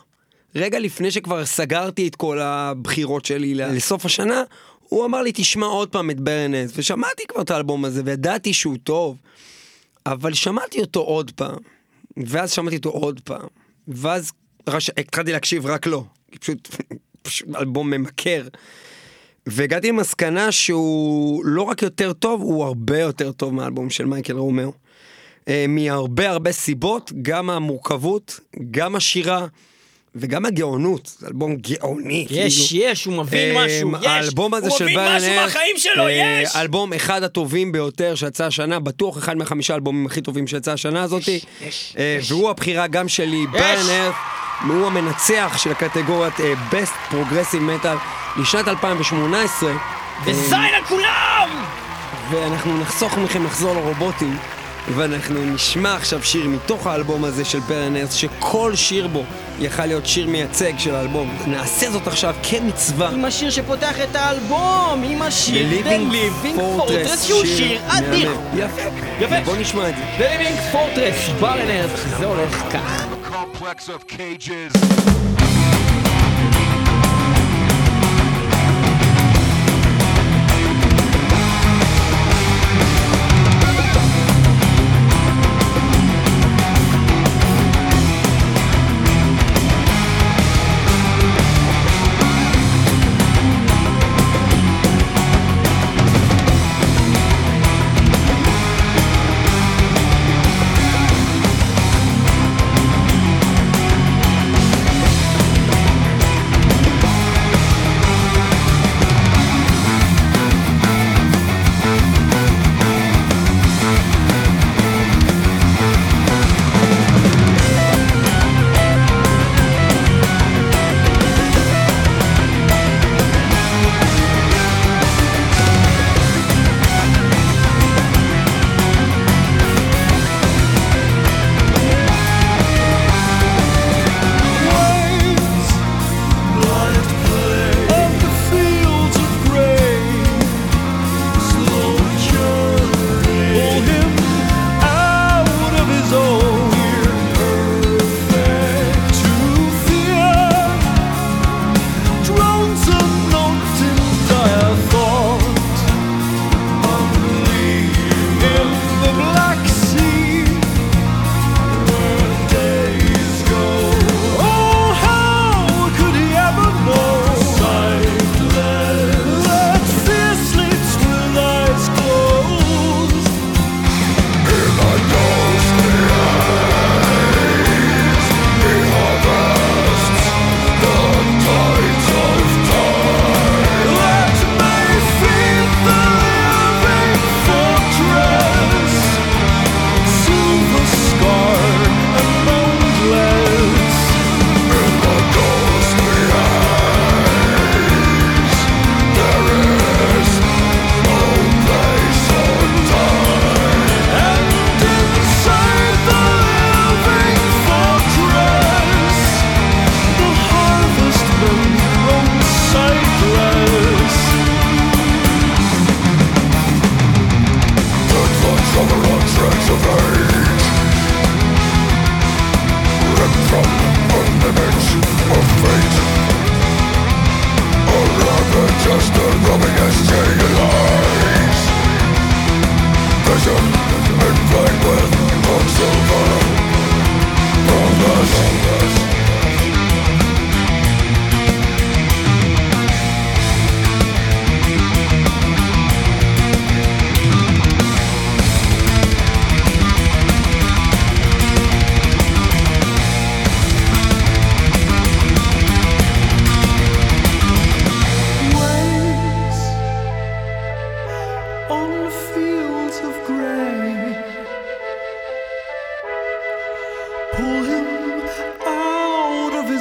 רגע 0.56 0.78
לפני 0.78 1.10
שכבר 1.10 1.46
סגרתי 1.46 2.08
את 2.08 2.16
כל 2.16 2.38
הבחירות 2.40 3.24
שלי 3.24 3.54
לסוף 3.54 4.04
השנה, 4.04 4.42
הוא 4.90 5.04
אמר 5.04 5.22
לי, 5.22 5.32
תשמע 5.34 5.66
עוד 5.66 5.88
פעם 5.88 6.10
את 6.10 6.20
Barren 6.20 6.46
Earth, 6.46 6.72
ושמעתי 6.76 7.22
כבר 7.28 7.42
את 7.42 7.50
האלבום 7.50 7.84
הזה, 7.84 8.02
וידעתי 8.04 8.52
שהוא 8.52 8.76
טוב, 8.84 9.16
אבל 10.06 10.34
שמעתי 10.34 10.80
אותו 10.80 11.00
עוד 11.00 11.30
פעם, 11.30 11.58
ואז 12.16 12.52
שמעתי 12.52 12.76
אותו 12.76 12.90
עוד 12.90 13.20
פעם, 13.24 13.46
ואז 13.88 14.32
רש... 14.68 14.90
התחלתי 14.96 15.32
להקשיב 15.32 15.66
רק 15.66 15.86
לו, 15.86 16.06
פשוט, 16.40 16.68
פשוט 17.22 17.48
אלבום 17.56 17.90
ממכר. 17.90 18.48
והגעתי 19.46 19.88
למסקנה 19.88 20.52
שהוא 20.52 21.44
לא 21.44 21.62
רק 21.62 21.82
יותר 21.82 22.12
טוב, 22.12 22.40
הוא 22.40 22.64
הרבה 22.64 22.98
יותר 22.98 23.32
טוב 23.32 23.54
מהאלבום 23.54 23.90
של 23.90 24.04
מייקל 24.04 24.36
רומאו. 24.36 24.72
אה, 25.48 25.64
מהרבה 25.68 26.30
הרבה 26.30 26.52
סיבות, 26.52 27.12
גם 27.22 27.50
המורכבות, 27.50 28.40
גם 28.70 28.96
השירה 28.96 29.46
וגם 30.14 30.46
הגאונות. 30.46 31.16
זה 31.18 31.26
אלבום 31.26 31.56
גאוני. 31.56 32.26
יש, 32.30 32.68
כאילו. 32.68 32.84
יש, 32.84 33.04
הוא 33.04 33.14
מבין 33.14 33.56
אה, 33.56 33.64
משהו, 33.64 33.92
יש. 34.00 34.06
האלבום 34.06 34.54
הזה 34.54 34.68
הוא 34.68 34.78
של 34.78 34.84
מבין 34.84 34.96
ברן 34.96 35.16
משהו 35.16 35.28
ארת', 35.28 35.42
מהחיים 35.42 35.76
שלו, 35.78 36.06
אה, 36.06 36.40
יש! 36.42 36.56
אלבום 36.56 36.92
אחד 36.92 37.22
הטובים 37.22 37.72
ביותר 37.72 38.14
שיצא 38.14 38.46
השנה, 38.46 38.80
בטוח 38.80 39.18
אחד 39.18 39.36
מהחמישה 39.36 39.72
האלבומים 39.72 40.06
הכי 40.06 40.20
טובים 40.20 40.46
שיצא 40.46 40.72
השנה 40.72 41.02
הזאתי. 41.02 41.40
אה, 41.98 42.18
והוא 42.28 42.50
הבחירה 42.50 42.86
גם 42.86 43.08
שלי, 43.08 43.46
ברן 43.46 43.90
ארת'. 43.90 44.14
הוא 44.68 44.86
המנצח 44.86 45.58
של 45.58 45.70
הקטגוריית 45.70 46.40
אה, 46.40 46.52
Best 46.70 47.12
Progressive 47.14 47.84
Metal 47.84 47.96
לשנת 48.40 48.68
2018. 48.68 49.72
וזין 50.24 50.54
על 50.54 50.84
כולם! 50.88 51.64
ואנחנו 52.30 52.80
נחסוך 52.80 53.18
מכם 53.18 53.44
לחזור 53.44 53.74
לרובוטים, 53.74 54.36
ואנחנו 54.88 55.44
נשמע 55.44 55.94
עכשיו 55.94 56.22
שיר 56.22 56.48
מתוך 56.48 56.86
האלבום 56.86 57.24
הזה 57.24 57.44
של 57.44 57.60
ארת' 57.96 58.12
שכל 58.12 58.72
שיר 58.74 59.06
בו 59.06 59.24
יכל 59.60 59.86
להיות 59.86 60.06
שיר 60.06 60.26
מייצג 60.26 60.72
של 60.78 60.94
האלבום. 60.94 61.36
נעשה 61.46 61.90
זאת 61.90 62.06
עכשיו 62.06 62.34
כמצווה. 62.42 63.08
עם 63.08 63.24
השיר 63.24 63.50
שפותח 63.50 64.00
את 64.00 64.16
האלבום, 64.16 65.02
עם 65.04 65.22
השיר 65.22 65.66
The 65.68 65.86
Living 65.86 66.58
Fortress, 66.58 67.26
שהוא 67.26 67.44
שיר 67.44 67.80
אדיר. 67.88 68.32
יפה. 68.54 68.80
יפה. 69.20 69.40
בוא 69.44 69.56
נשמע 69.56 69.88
את 69.88 69.94
זה. 69.96 70.02
The 70.18 70.20
Living 70.20 70.74
Fortress, 70.74 71.40
ארת', 71.70 72.18
זה 72.18 72.24
הולך 72.24 72.64
כך. 72.72 73.06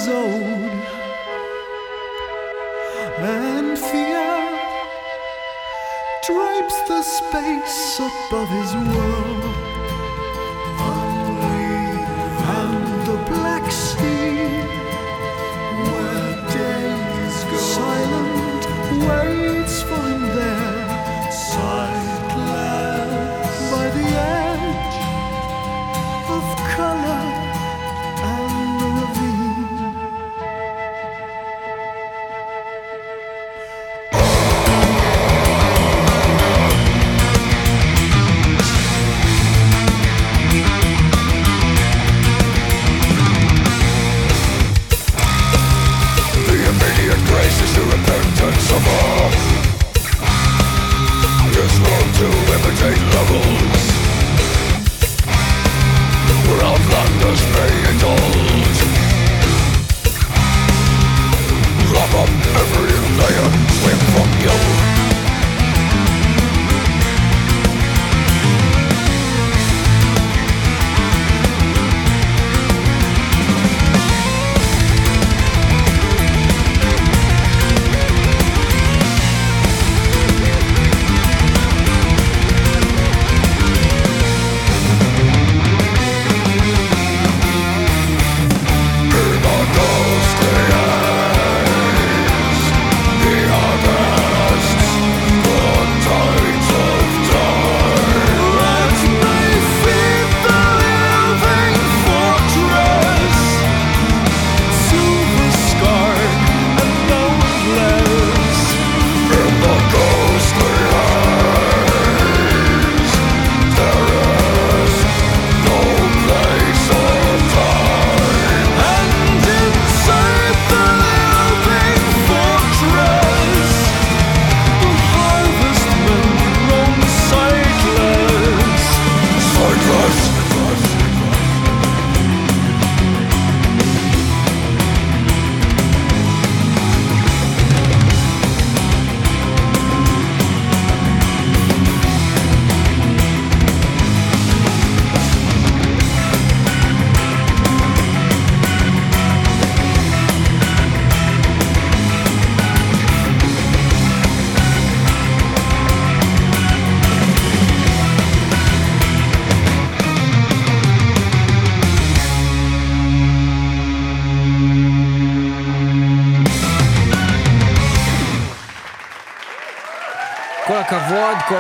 old 0.10 0.72
and 3.22 3.78
fear 3.78 4.60
drapes 6.26 6.82
the 6.88 7.02
space 7.04 8.00
above 8.00 8.50
his 8.50 8.76
world. 8.76 9.69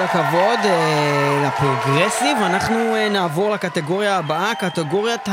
הכבוד, 0.09 0.59
אה, 0.65 1.47
ל 1.47 1.54
progressive. 1.54 2.37
אנחנו 2.41 2.95
אה, 2.95 3.09
נעבור 3.09 3.51
לקטגוריה 3.51 4.17
הבאה, 4.17 4.55
קטגוריית 4.55 5.29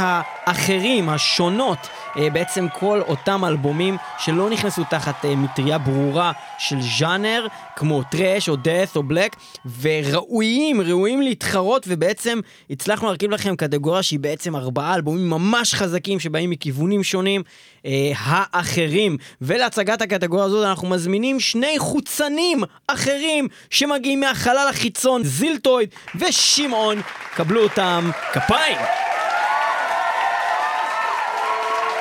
האחרים, 0.47 1.09
השונות. 1.09 1.79
אה, 2.17 2.31
בעצם 2.31 2.67
כל 2.73 3.01
אותם 3.01 3.45
אלבומים 3.45 3.97
שלא 4.19 4.51
נכנסו 4.51 4.85
תחת 4.91 5.25
אה, 5.25 5.37
מטריה 5.37 5.79
ברורה 5.79 6.33
של 6.59 6.77
ז'אנר, 6.99 7.47
כמו 7.77 8.03
thrash 8.03 8.49
או 8.49 8.57
death 8.57 8.97
או 8.97 9.03
black, 9.03 9.37
וראויים, 9.81 10.81
ראויים 10.81 11.23
להתחרות, 11.23 11.85
ובעצם 11.89 12.41
הצלחנו 12.71 13.07
להרכיב 13.07 13.31
לכם 13.31 13.57
קטגוריה 13.57 14.03
שהיא 14.03 14.21
בעצם 14.21 14.57
ארבעה 14.57 14.95
אלבומים 14.95 15.31
ממש 15.31 15.75
חזקים 15.75 16.21
שבאים 16.21 16.51
מכיוונים 16.51 17.03
שונים, 17.03 17.43
אה, 17.87 18.13
האחרים. 18.19 19.17
ולהצגת 19.41 20.03
הקטגוריה 20.03 20.45
הזאת 20.45 20.67
אנחנו 20.67 20.89
מזמינים 20.89 21.41
שני 21.41 21.79
חוצנים 21.79 22.63
אחרים 22.87 23.49
שמגיעים 23.71 24.21
מהחלל 24.21 24.67
החיצון, 24.71 25.25
Ziltoid 25.25 25.89
ושמעון. 26.15 27.01
קבלו 27.35 27.63
אותם, 27.63 28.11
כפיים! 28.33 28.77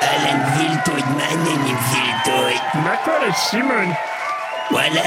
אהלן 0.01 0.39
זילטויד, 0.57 1.05
מה 1.05 1.23
העניינים 1.23 1.77
זילטויד? 1.91 2.61
מה 2.73 2.95
קורה, 3.05 3.33
שמעון? 3.51 3.93
וואלה, 4.71 5.01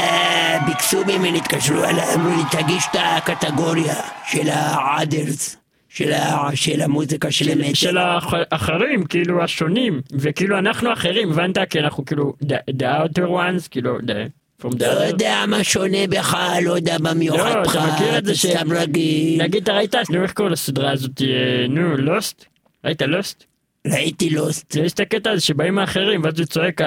ביקשו 0.67 1.05
ממני, 1.05 1.39
התקשרו 1.39 1.85
אליי, 1.85 2.15
אמרו 2.15 2.37
לי, 2.37 2.43
תגיש 2.63 2.85
את 2.91 2.97
הקטגוריה 3.01 3.95
של 4.27 4.49
העדרס, 4.49 5.57
של, 5.89 6.13
ה... 6.13 6.51
של 6.55 6.81
המוזיקה 6.81 7.31
של 7.31 7.51
המטר. 7.51 7.75
של 7.75 7.99
האחרים, 7.99 9.05
כאילו 9.05 9.45
השונים, 9.45 10.01
וכאילו 10.13 10.59
אנחנו 10.59 10.93
אחרים, 10.93 11.31
הבנת? 11.31 11.59
כי 11.71 11.81
אנחנו 11.81 12.05
כאילו, 12.05 12.33
the, 12.43 12.73
the 12.81 12.85
outer 12.85 13.27
ones, 13.29 13.69
כאילו, 13.71 13.99
the, 13.99 14.63
from 14.63 14.71
the 14.71 14.85
לא 14.87 14.87
יודע 14.87 15.45
מה 15.49 15.65
שונה 15.65 16.07
בך, 16.11 16.37
לא 16.63 16.73
יודע 16.73 16.97
מה 17.01 17.15
מיוחד 17.15 17.55
לא, 17.55 17.63
בך, 17.63 17.77
אתה 17.77 17.87
מכיר 17.87 18.19
את. 18.19 18.25
סתם 18.35 18.73
רגיל. 18.73 19.43
נגיד, 19.43 19.63
אתה 19.63 19.73
ראית, 19.73 19.95
נו, 20.11 20.23
איך 20.23 20.33
קוראים 20.33 20.53
לסדרה 20.53 20.91
הזאת, 20.91 21.23
אה, 21.23 21.67
נו, 21.69 21.97
לוסט? 21.97 22.45
ראית 22.85 23.03
לוסט? 23.03 23.45
ראיתי 23.87 24.31
לוסט. 24.31 24.75
יש 24.75 24.93
את 24.93 25.01
הקטע 25.01 25.31
הזה 25.31 25.41
שבאים 25.41 25.79
האחרים, 25.79 26.23
ואז 26.25 26.39
הוא 26.39 26.47
צועק, 26.47 26.81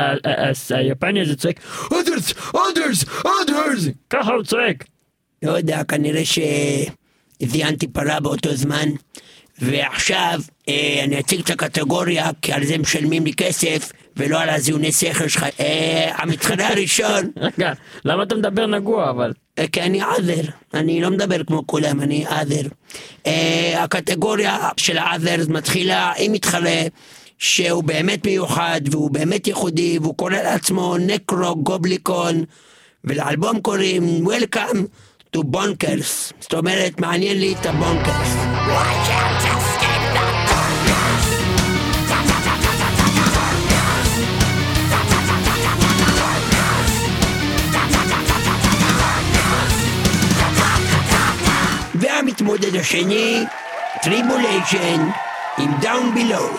היפני 0.70 1.22
הזה 1.22 1.36
צועק, 1.36 1.60
others, 1.86 2.34
others, 2.54 3.08
others! 3.24 3.90
ככה 4.10 4.34
הוא 4.34 4.44
צועק. 4.44 4.86
לא 5.44 5.52
יודע, 5.52 5.84
כנראה 5.84 6.22
שזיינתי 7.42 7.88
פרה 7.88 8.20
באותו 8.20 8.56
זמן. 8.56 8.90
ועכשיו 9.62 10.40
אה, 10.70 11.02
אני 11.04 11.20
אציג 11.20 11.40
את 11.40 11.50
הקטגוריה, 11.50 12.30
כי 12.42 12.54
על 12.54 12.66
זה 12.66 12.78
משלמים 12.78 13.26
לי 13.26 13.34
כסף, 13.34 13.92
ולא 14.22 14.42
על 14.42 14.50
הזיוני 14.50 14.92
שכל 14.92 15.28
שלך. 15.28 15.46
אה, 15.60 16.12
המתחרה 16.16 16.68
הראשון, 16.68 17.32
רגע, 17.58 17.74
למה 18.06 18.24
אתה 18.24 18.36
מדבר 18.36 18.66
נגוע 18.66 19.10
אבל? 19.10 19.34
אה, 19.60 19.68
כי 19.68 19.82
אני 19.82 20.02
עזר, 20.02 20.42
אני 20.74 21.02
לא 21.02 21.10
מדבר 21.10 21.44
כמו 21.44 21.68
כולם, 21.68 22.02
אני 22.02 22.26
עזר. 22.28 22.62
אה, 23.28 23.84
הקטגוריה 23.84 24.70
של 24.78 24.98
העזר 24.98 25.36
מתחילה 25.50 26.14
עם 26.18 26.32
מתחרה. 26.32 26.82
שהוא 27.44 27.84
באמת 27.84 28.26
מיוחד 28.26 28.82
והוא 28.92 29.12
באמת 29.12 29.48
ייחודי 29.48 30.00
והוא 30.02 30.16
קורא 30.16 30.32
לעצמו 30.32 30.98
נקרו 30.98 31.56
גובליקון 31.56 32.44
ולאלבום 33.04 33.62
קוראים 33.62 34.28
Welcome 34.28 34.78
to 35.36 35.40
Bonkers 35.40 36.34
זאת 36.40 36.54
אומרת 36.54 37.00
מעניין 37.00 37.40
לי 37.40 37.56
את 37.62 37.66
הבונקרס 37.66 38.36
המתמודד 52.22 52.76
השני, 52.76 53.46
Tribulation, 54.02 55.10
עם 55.58 55.72
Down 55.80 56.14
Below. 56.14 56.54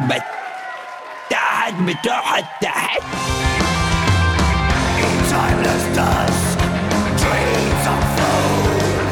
בתחת, 0.00 1.74
בתוך 1.86 2.32
התחת. 2.38 3.02
In 5.04 5.16
timeless 5.32 5.84
dust, 5.98 6.58
dreams 7.22 7.84
unfold. 7.94 9.10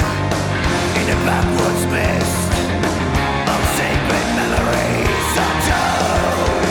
In 0.99 1.05
the 1.11 1.19
backwoods 1.27 1.85
mist, 1.95 2.53
of 3.53 3.63
sacred 3.79 4.27
memories 4.39 5.33
untold. 5.47 6.67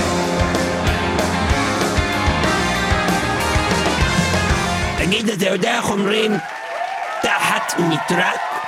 תגיד, 4.98 5.30
אתה 5.30 5.46
יודע 5.46 5.76
איך 5.78 5.90
אומרים 5.90 6.38
תחת 7.22 7.74
נטרק? 7.80 8.59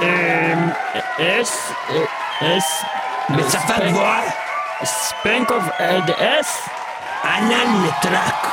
אס, 0.00 1.72
אס, 2.40 2.84
בשפה 3.30 3.74
גבוהה? 3.88 4.22
ספנק 4.84 5.50
אוף 5.50 5.64
דה 6.06 6.40
אס? 6.40 6.68
ענן 7.24 7.86
נטרק. 7.86 8.46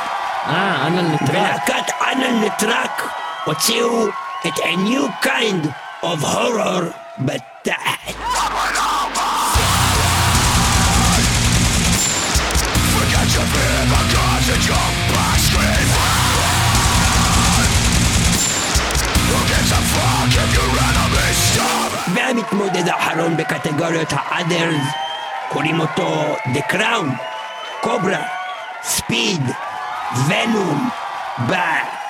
אה, 0.46 0.86
אנא 0.86 1.02
נטרק. 1.02 1.30
ולהקת 1.30 1.92
ענן 2.00 2.44
נטרק 2.44 3.02
הוציאו 3.44 4.08
את 4.46 4.58
a 4.58 4.76
new 4.76 5.26
kind 5.26 5.66
of 6.02 6.24
horror 6.24 6.84
בתחת. 7.18 8.91
והמתמודד 22.14 22.88
האחרון 22.88 23.36
בקטגוריות 23.36 24.12
ה-others 24.12 24.96
קוראים 25.48 25.80
אותו 25.80 26.36
The 26.54 26.72
Crown, 26.72 27.06
קוברה, 27.80 28.22
ספיד, 28.82 29.42
ונום, 30.28 30.90
בתת! 31.48 32.01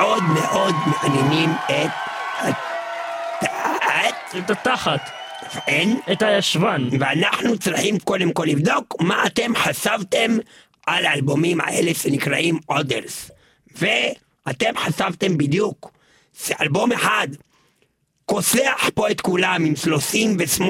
מאוד 0.00 0.22
מאוד 0.22 0.74
מעניינים 0.86 1.50
את 1.50 1.90
התת, 2.40 4.38
את 4.38 4.50
התחת, 4.50 5.10
אין, 5.66 6.00
את 6.12 6.22
הישבן. 6.22 6.88
ואנחנו 7.00 7.58
צריכים 7.58 7.98
קודם 7.98 8.32
כל 8.32 8.44
לבדוק 8.48 8.94
מה 9.00 9.26
אתם 9.26 9.52
חשבתם 9.56 10.38
על 10.86 11.06
האלבומים 11.06 11.60
האלה 11.60 11.94
שנקראים 11.94 12.58
Others. 12.72 13.32
ואתם 13.76 14.72
חשבתם 14.76 15.38
בדיוק, 15.38 15.90
זה 16.38 16.54
אלבום 16.60 16.92
אחד 16.92 17.28
כוסח 18.24 18.90
פה 18.94 19.10
את 19.10 19.20
כולם 19.20 19.64
עם 19.64 19.74
38% 20.58 20.64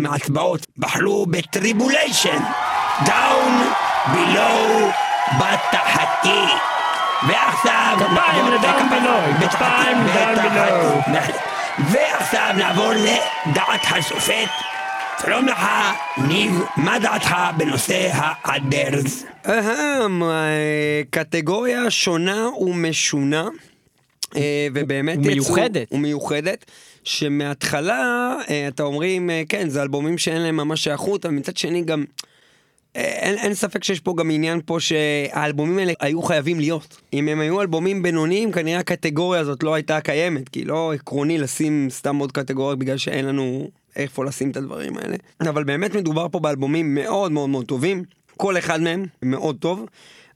מההצבעות 0.00 0.66
בחרו 0.78 1.26
ב 1.26 1.35
Tribulation, 1.35 2.42
Down, 3.06 3.72
בילו, 4.12 4.90
בתחתי. 5.38 6.72
ועכשיו... 7.28 7.96
כפיים 7.98 8.46
לדאון 8.46 8.88
בלוי, 8.90 9.48
כפיים 9.48 9.96
בתחתי, 10.04 10.48
בלוי. 10.48 11.22
ועכשיו 11.90 12.48
נעבור 12.56 12.92
לדעת 12.92 13.80
השופט. 13.90 14.48
שלום 15.26 15.46
לך, 15.48 15.66
ניב, 16.28 16.62
מה 16.76 16.98
דעתך 16.98 17.34
בנושא 17.56 18.08
האדרס? 18.12 19.24
אהם, 19.48 20.22
אה, 20.22 20.28
קטגוריה 21.10 21.90
שונה 21.90 22.48
ומשונה, 22.58 23.48
אה, 24.36 24.40
ובאמת 24.74 25.18
יצאו- 25.18 25.26
ומיוחדת. 25.26 25.88
ומיוחדת, 25.92 26.64
שמההתחלה 27.04 28.34
אה, 28.50 28.68
אתה 28.68 28.82
אומרים, 28.82 29.30
כן, 29.48 29.68
זה 29.68 29.82
אלבומים 29.82 30.18
שאין 30.18 30.42
להם 30.42 30.56
ממש 30.56 30.84
שייכות, 30.84 31.26
אבל 31.26 31.34
מצד 31.34 31.56
שני 31.56 31.82
גם... 31.84 32.04
אה, 32.96 33.02
אין, 33.02 33.38
אין 33.38 33.54
ספק 33.54 33.84
שיש 33.84 34.00
פה 34.00 34.14
גם 34.18 34.30
עניין 34.30 34.60
פה 34.66 34.80
שהאלבומים 34.80 35.78
האלה 35.78 35.92
היו 36.00 36.22
חייבים 36.22 36.60
להיות. 36.60 37.00
אם 37.12 37.28
הם 37.28 37.40
היו 37.40 37.60
אלבומים 37.60 38.02
בינוניים, 38.02 38.52
כנראה 38.52 38.80
הקטגוריה 38.80 39.40
הזאת 39.40 39.62
לא 39.62 39.74
הייתה 39.74 40.00
קיימת, 40.00 40.48
כי 40.48 40.64
לא 40.64 40.92
עקרוני 40.92 41.38
לשים 41.38 41.86
סתם 41.90 42.16
עוד 42.16 42.32
קטגוריה 42.32 42.76
בגלל 42.76 42.96
שאין 42.96 43.24
לנו 43.24 43.70
איפה 43.96 44.24
לשים 44.24 44.50
את 44.50 44.56
הדברים 44.56 44.96
האלה. 44.96 45.16
אבל 45.40 45.64
באמת 45.64 45.94
מדובר 45.94 46.26
פה 46.28 46.40
באלבומים 46.40 46.94
מאוד 46.94 47.32
מאוד 47.32 47.48
מאוד 47.48 47.66
טובים, 47.66 48.04
כל 48.36 48.58
אחד 48.58 48.80
מהם 48.80 49.06
מאוד 49.22 49.56
טוב. 49.60 49.86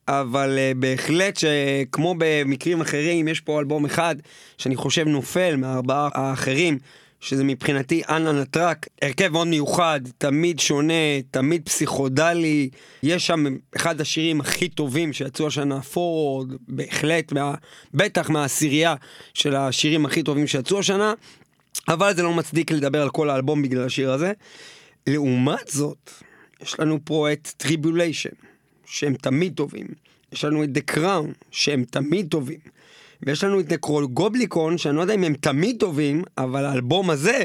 אבל 0.09 0.59
uh, 0.59 0.78
בהחלט 0.78 1.36
שכמו 1.36 2.14
במקרים 2.18 2.80
אחרים, 2.80 3.28
יש 3.28 3.40
פה 3.40 3.61
אלבום 3.61 3.84
אחד 3.84 4.16
שאני 4.59 4.76
חושב 4.76 5.09
נופל 5.09 5.57
מהארבעה 5.57 6.09
האחרים, 6.14 6.78
שזה 7.27 7.45
מבחינתי 7.45 8.03
אנה 8.09 8.33
נטרק, 8.33 8.87
הרכב 9.03 9.29
מאוד 9.29 9.47
מיוחד, 9.47 10.01
תמיד 10.18 10.59
שונה, 10.59 11.22
תמיד 11.31 11.62
פסיכודלי, 11.64 12.70
יש 13.03 13.27
שם 13.27 13.45
אחד 13.77 14.01
השירים 14.01 14.41
הכי 14.41 14.68
טובים 14.68 15.12
שיצאו 15.12 15.47
השנה, 15.47 15.83
פורוד, 15.83 16.57
בהחלט, 16.68 17.33
מה, 17.33 17.55
בטח 17.95 18.31
מהעשירייה 18.31 18.95
של 19.35 19.57
השירים 19.57 20.07
הכי 20.07 20.22
טובים 20.22 20.47
שיצאו 20.47 20.79
השנה, 20.79 21.14
אבל 21.89 22.14
זה 22.14 22.22
לא 22.22 22.35
מצדיק 22.35 22.70
לדבר 22.70 23.03
על 23.03 23.11
כל 23.11 23.31
האלבום 23.31 23.62
בגלל 23.62 23.85
השיר 23.85 24.12
הזה. 24.12 24.33
לעומת 25.07 25.68
זאת, 25.68 26.11
יש 26.62 26.81
לנו 26.81 26.99
פה 27.05 27.33
את 27.33 27.53
Tribulation, 27.57 28.34
שהם 28.87 29.14
תמיד 29.14 29.55
טובים. 29.55 29.87
יש 30.33 30.45
לנו 30.45 30.64
את 30.64 30.68
The 30.77 30.97
Crown, 30.97 31.47
שהם 31.51 31.85
תמיד 31.91 32.27
טובים. 32.31 32.76
ויש 33.23 33.45
לנו 33.45 33.61
את 33.61 33.73
Nekrogoblikon, 33.72 34.78
שאני 34.79 34.97
לא 34.97 35.01
יודע 35.01 35.14
אם 35.14 35.25
הם 35.25 35.35
תמיד 35.35 35.77
טובים, 35.81 36.23
אבל 36.39 36.64
האלבום 36.64 37.11
הזה 37.11 37.45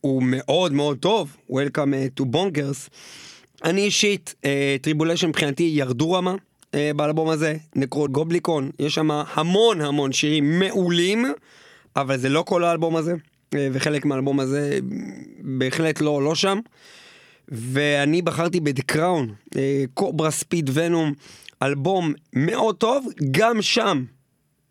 הוא 0.00 0.22
מאוד 0.26 0.72
מאוד 0.72 0.98
טוב. 0.98 1.36
Welcome 1.50 1.74
אה, 1.74 2.20
to 2.20 2.24
Bonkers. 2.24 2.88
אני 3.64 3.80
אישית, 3.80 4.34
Tribulation 4.82 5.28
מבחינתי 5.28 5.62
ירדו 5.62 6.12
רמה 6.12 6.34
אה, 6.34 6.76
באלבום 6.96 7.28
הזה. 7.28 7.56
Nekrogoblikon, 7.76 8.70
יש 8.78 8.94
שם 8.94 9.10
המון 9.10 9.80
המון 9.80 10.12
שירים 10.12 10.58
מעולים, 10.58 11.24
אבל 11.96 12.18
זה 12.18 12.28
לא 12.28 12.42
כל 12.46 12.64
האלבום 12.64 12.96
הזה. 12.96 13.14
וחלק 13.54 14.04
מהאלבום 14.04 14.40
הזה 14.40 14.78
בהחלט 15.40 16.00
לא, 16.00 16.22
לא 16.22 16.34
שם. 16.34 16.58
ואני 17.48 18.22
בחרתי 18.22 18.60
ב"The 18.60 18.82
Crown", 18.82 19.34
Cobra 19.94 20.30
Speed 20.30 20.70
Venom, 20.72 21.12
אלבום 21.62 22.12
מאוד 22.32 22.76
טוב, 22.76 23.06
גם 23.30 23.62
שם 23.62 24.04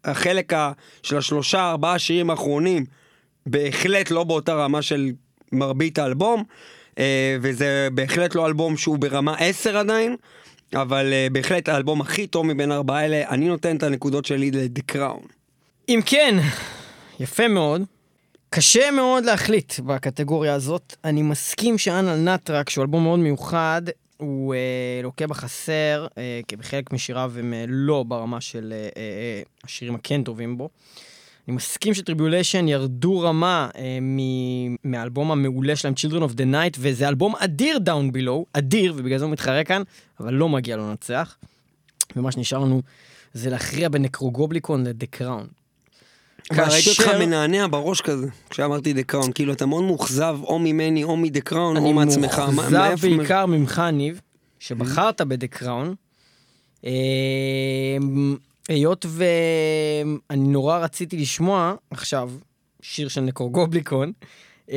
החלק 0.06 0.54
של 1.04 1.18
השלושה 1.18 1.70
ארבעה 1.70 2.00
שירים 2.00 2.30
האחרונים 2.30 2.86
בהחלט 3.46 4.12
לא 4.12 4.24
באותה 4.24 4.54
רמה 4.54 4.82
של 4.82 5.12
מרבית 5.52 6.00
האלבום, 6.00 6.44
אה, 7.00 7.38
וזה 7.42 7.88
בהחלט 7.94 8.36
לא 8.36 8.46
אלבום 8.48 8.78
שהוא 8.78 8.98
ברמה 8.98 9.36
10 9.36 9.78
עדיין, 9.78 10.16
אבל 10.74 11.14
אה, 11.14 11.28
בהחלט 11.32 11.70
האלבום 11.70 12.02
הכי 12.02 12.28
טוב 12.28 12.46
מבין 12.46 12.72
הארבעה 12.72 13.00
האלה, 13.00 13.30
אני 13.30 13.48
נותן 13.48 13.78
את 13.78 13.84
הנקודות 13.84 14.26
שלי 14.26 14.52
ל"דה 14.52 14.82
קראון". 14.82 15.24
אם 15.90 16.00
כן, 16.06 16.36
יפה 17.20 17.48
מאוד. 17.48 17.82
קשה 18.50 18.92
מאוד 18.92 19.26
להחליט 19.26 19.80
בקטגוריה 19.80 20.54
הזאת. 20.54 20.96
אני 21.06 21.22
מסכים 21.22 21.78
שאנה 21.78 22.16
נטרק, 22.16 22.70
שהוא 22.70 22.82
אלבום 22.82 23.04
מאוד 23.04 23.20
מיוחד, 23.20 23.82
הוא 24.22 24.54
אה, 24.56 24.60
לוקה 25.04 25.28
בחסר, 25.28 26.08
אה, 26.18 26.40
כי 26.48 26.56
בחלק 26.56 26.94
משיריו 26.94 27.34
הם 27.40 27.54
אה, 27.54 27.66
לא 27.68 28.04
ברמה 28.04 28.42
של 28.42 28.74
אה, 28.76 28.78
אה, 28.78 28.88
אה, 28.98 29.42
השירים 29.64 29.96
הכן 29.96 30.24
טובים 30.24 30.58
בו. 30.58 30.70
אני 31.48 31.56
מסכים 31.56 31.94
ש 31.94 32.05
Tribulation 32.05 32.68
ירדו 32.68 33.20
רמה 33.20 33.70
אה, 33.76 33.98
מ- 34.02 34.76
מהאלבום 34.84 35.32
המעולה 35.32 35.76
שלהם, 35.76 35.94
Children 35.94 36.22
of 36.30 36.34
the 36.36 36.44
Night, 36.54 36.78
וזה 36.80 37.08
אלבום 37.08 37.36
אדיר 37.36 37.78
Down 37.86 38.16
Below, 38.16 38.44
אדיר, 38.54 38.94
ובגלל 38.98 39.18
זה 39.18 39.26
הוא 39.26 39.32
מתחרה 39.32 39.64
כאן, 39.64 39.82
אבל 40.20 40.34
לא 40.34 40.50
מגיע 40.50 40.76
לו 40.76 40.90
לנצח. 40.90 41.38
ומה 42.16 42.32
שנשאר 42.32 42.60
לנו 42.60 42.82
זה 43.34 43.50
להכריע 43.50 43.90
בין 43.90 44.02
Nekrogoblikon 44.02 44.84
ל 44.84 44.89
The 44.89 45.06
Crown. 45.10 45.48
כבר 46.54 46.74
ראיתי 46.74 46.90
אותך 46.90 47.02
כאשר- 47.04 47.20
מנענע 47.20 47.68
בראש 47.68 48.02
כזה, 48.02 48.28
כשאמרתי 48.50 48.94
The 48.94 49.04
Crown, 49.04 49.32
כאילו 49.32 49.54
אתה 49.54 49.66
מאוד 49.66 49.84
מאוכזב 49.84 50.38
או 50.44 50.60
ממני 50.60 51.04
או 51.04 51.18
מ 51.18 51.24
The 51.24 51.42
Crown 51.42 51.78
או 51.78 51.82
אני 51.82 51.94
מעצמך. 51.94 52.40
מה- 52.40 52.52
מאוכזב 52.52 52.96
בעיקר 53.02 53.46
ממך, 53.46 53.82
ניב, 53.94 54.22
שבחרת 54.60 55.22
ב 55.22 55.28
The 55.28 55.48
Crown. 55.48 55.96
אמ, 56.84 58.36
היות 58.70 59.06
ואני 59.10 60.48
נורא 60.48 60.78
רציתי 60.80 61.18
לשמוע 61.18 61.74
עכשיו 61.92 62.32
שיר 62.82 63.08
של 63.08 63.22
Nekrogoblikon, 63.22 64.12
אמ, 64.70 64.76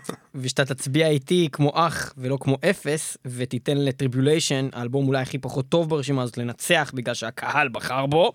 ושאתה 0.34 0.64
תצביע 0.74 1.08
איתי 1.08 1.48
כמו 1.52 1.72
אח 1.74 2.14
ולא 2.18 2.38
כמו 2.40 2.56
אפס, 2.70 3.16
ותיתן 3.26 3.76
ל 3.78 3.85
Tribulation, 3.85 4.68
האלבום 4.72 5.08
אולי 5.08 5.22
הכי 5.22 5.38
פחות 5.38 5.68
טוב 5.68 5.88
ברשימה 5.88 6.22
הזאת, 6.22 6.38
לנצח 6.38 6.90
בגלל 6.94 7.14
שהקהל 7.14 7.68
בחר 7.68 8.06
בו. 8.06 8.32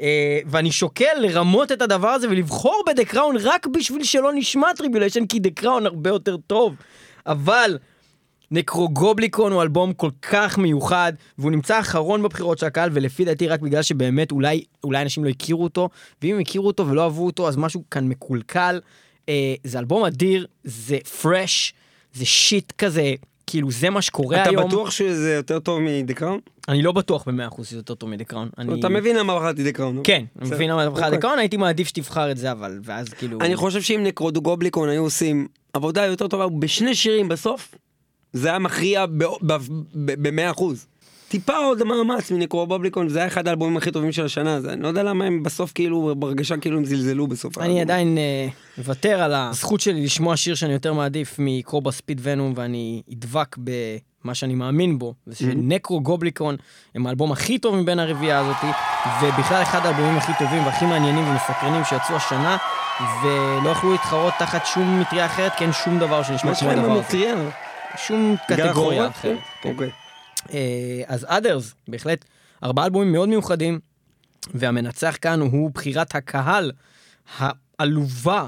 אה, 0.00 0.38
ואני 0.46 0.72
שוקל 0.72 1.14
לרמות 1.18 1.72
את 1.72 1.82
הדבר 1.82 2.08
הזה 2.08 2.28
ולבחור 2.30 2.82
ב 2.86 2.91
The 2.91 3.04
Crown 3.04 3.36
רק 3.40 3.66
בשביל 3.66 4.04
שלא 4.04 4.32
נשמע 4.34 4.66
Tribulation, 4.76 5.26
כי 5.26 5.38
The 5.38 5.50
Crown 5.50 5.86
הרבה 5.86 6.10
יותר 6.10 6.36
טוב. 6.36 6.74
אבל 7.26 7.78
Nekrogoblikon 8.50 9.52
הוא 9.52 9.62
אלבום 9.62 9.92
כל 9.92 10.10
כך 10.22 10.58
מיוחד, 10.58 11.12
והוא 11.38 11.50
נמצא 11.50 11.80
אחרון 11.80 12.22
בבחירות 12.22 12.58
של 12.58 12.66
הקהל, 12.66 12.90
ולפי 12.92 13.24
דעתי 13.24 13.48
רק 13.48 13.60
בגלל 13.60 13.82
שבאמת 13.82 14.32
אולי, 14.32 14.64
אולי 14.84 15.02
אנשים 15.02 15.24
לא 15.24 15.28
הכירו 15.28 15.64
אותו, 15.64 15.88
ואם 16.22 16.34
הם 16.34 16.40
הכירו 16.40 16.66
אותו 16.66 16.88
ולא 16.88 17.04
אהבו 17.04 17.26
אותו, 17.26 17.48
אז 17.48 17.56
משהו 17.56 17.82
כאן 17.90 18.08
מקולקל. 18.08 18.80
אה, 19.28 19.54
זה 19.64 19.78
אלבום 19.78 20.04
אדיר, 20.04 20.46
זה 20.64 20.98
fresh, 21.22 21.74
זה 22.12 22.26
shit 22.26 22.72
כזה, 22.78 23.14
כאילו 23.50 23.70
זה 23.70 23.90
מה 23.90 24.02
שקורה 24.02 24.42
אתה 24.42 24.50
היום. 24.50 24.68
בטוח 24.68 24.90
שזה 24.90 25.34
יותר 25.34 25.58
טוב 25.58 25.80
מ"The 25.80 26.14
Crown"? 26.14 26.40
אני 26.68 26.82
לא 26.82 26.92
בטוח 26.92 27.28
במאה 27.28 27.46
אחוז 27.46 27.66
שזה 27.66 27.78
יותר 27.78 27.94
טוב 27.94 28.10
מ 28.10 28.13
The 28.13 28.24
Crown. 28.24 28.48
אני... 28.58 28.80
אתה 28.80 28.88
מבין 28.88 29.16
למה 29.16 29.36
בחרתי 29.36 29.64
The 29.64 29.72
Crown? 29.72 30.00
כן, 30.04 30.24
אני 30.42 30.50
מבין 30.50 30.70
למה 30.70 30.82
אתה 30.82 30.90
בחרת 30.90 31.14
אוקיי. 31.24 31.38
הייתי 31.38 31.56
מעדיף 31.56 31.88
שתבחר 31.88 32.30
את 32.30 32.36
זה, 32.36 32.52
אבל, 32.52 32.80
ואז 32.84 33.08
כאילו... 33.08 33.38
אני 33.40 33.56
חושב 33.56 33.82
שאם 33.82 34.00
נקרודוגובליקון 34.04 34.88
היו 34.88 35.02
עושים 35.02 35.48
עבודה 35.72 36.06
יותר 36.06 36.28
טובה 36.28 36.46
בשני 36.58 36.94
שירים 36.94 37.28
בסוף, 37.28 37.74
זה 38.32 38.48
היה 38.48 38.58
מכריע 38.58 39.06
במאה 39.94 40.50
אחוז. 40.50 40.86
טיפה 41.28 41.56
עוד 41.56 41.82
מאמץ 41.84 42.30
מנקרודוגובליקון, 42.30 43.08
זה 43.08 43.18
היה 43.18 43.28
אחד 43.28 43.48
האלבומים 43.48 43.76
הכי 43.76 43.90
טובים 43.90 44.12
של 44.12 44.24
השנה, 44.24 44.54
אז 44.54 44.66
אני 44.66 44.82
לא 44.82 44.88
יודע 44.88 45.02
למה 45.02 45.24
הם 45.24 45.42
בסוף 45.42 45.72
כאילו, 45.74 46.14
בהרגשה 46.18 46.56
כאילו 46.56 46.78
הם 46.78 46.84
זלזלו 46.84 47.26
בסוף 47.26 47.58
אני 47.58 47.66
האלבום. 47.66 47.80
עדיין 47.80 48.18
אה, 48.18 48.48
מוותר 48.78 49.22
על 49.22 49.34
הזכות 49.34 49.80
שלי 49.80 50.04
לשמוע 50.04 50.36
שיר 50.36 50.54
שאני 50.54 50.72
יותר 50.72 50.92
מעדיף 50.92 51.36
מקרובה 51.38 51.90
ספיד 51.90 52.20
ונום, 52.22 52.52
ואני 52.56 53.02
אדבק 53.12 53.56
במה 53.58 54.34
שאני 54.34 54.54
מאמין 54.54 54.98
בו, 54.98 55.14
זה 55.26 55.36
שנקרו 55.36 56.00
גובליקון 56.00 56.56
הם 56.94 57.06
האלבום 57.06 57.32
הכי 57.32 57.58
טוב 57.58 57.76
מבין 57.76 57.98
הרביעייה 57.98 58.38
הזאתי, 58.38 58.66
ובכלל 59.22 59.62
אחד 59.62 59.86
האלבומים 59.86 60.16
הכי 60.16 60.32
טובים 60.38 60.66
והכי 60.66 60.84
מעניינים 60.84 61.24
ומסקרנים 61.24 61.84
שיצאו 61.84 62.16
השנה, 62.16 62.56
ולא 63.22 63.70
יכלו 63.70 63.92
להתחרות 63.92 64.34
תחת 64.38 64.66
שום 64.66 65.00
מטריה 65.00 65.26
אחרת, 65.26 65.52
כי 65.58 65.64
אין 65.64 65.72
שום 65.72 65.98
דבר 65.98 66.22
שנשמע 66.22 66.50
מה 66.50 66.56
כמו 66.56 66.70
הדבר 66.70 67.02
הזה. 67.08 67.34
שום 67.96 68.36
קטגוריה? 68.48 69.08
אחרת. 69.08 69.38
אוקיי. 69.64 69.90
אה, 70.52 71.02
אז 71.06 71.26
אדרס, 71.28 71.74
בהחלט, 71.88 72.24
ארבעה 72.62 72.84
אלבומים 72.84 73.12
מאוד 73.12 73.28
מיוחדים, 73.28 73.78
והמנצח 74.54 75.16
כאן 75.20 75.40
הוא 75.40 75.70
בחירת 75.70 76.14
הקהל 76.14 76.72
העלובה. 77.38 78.46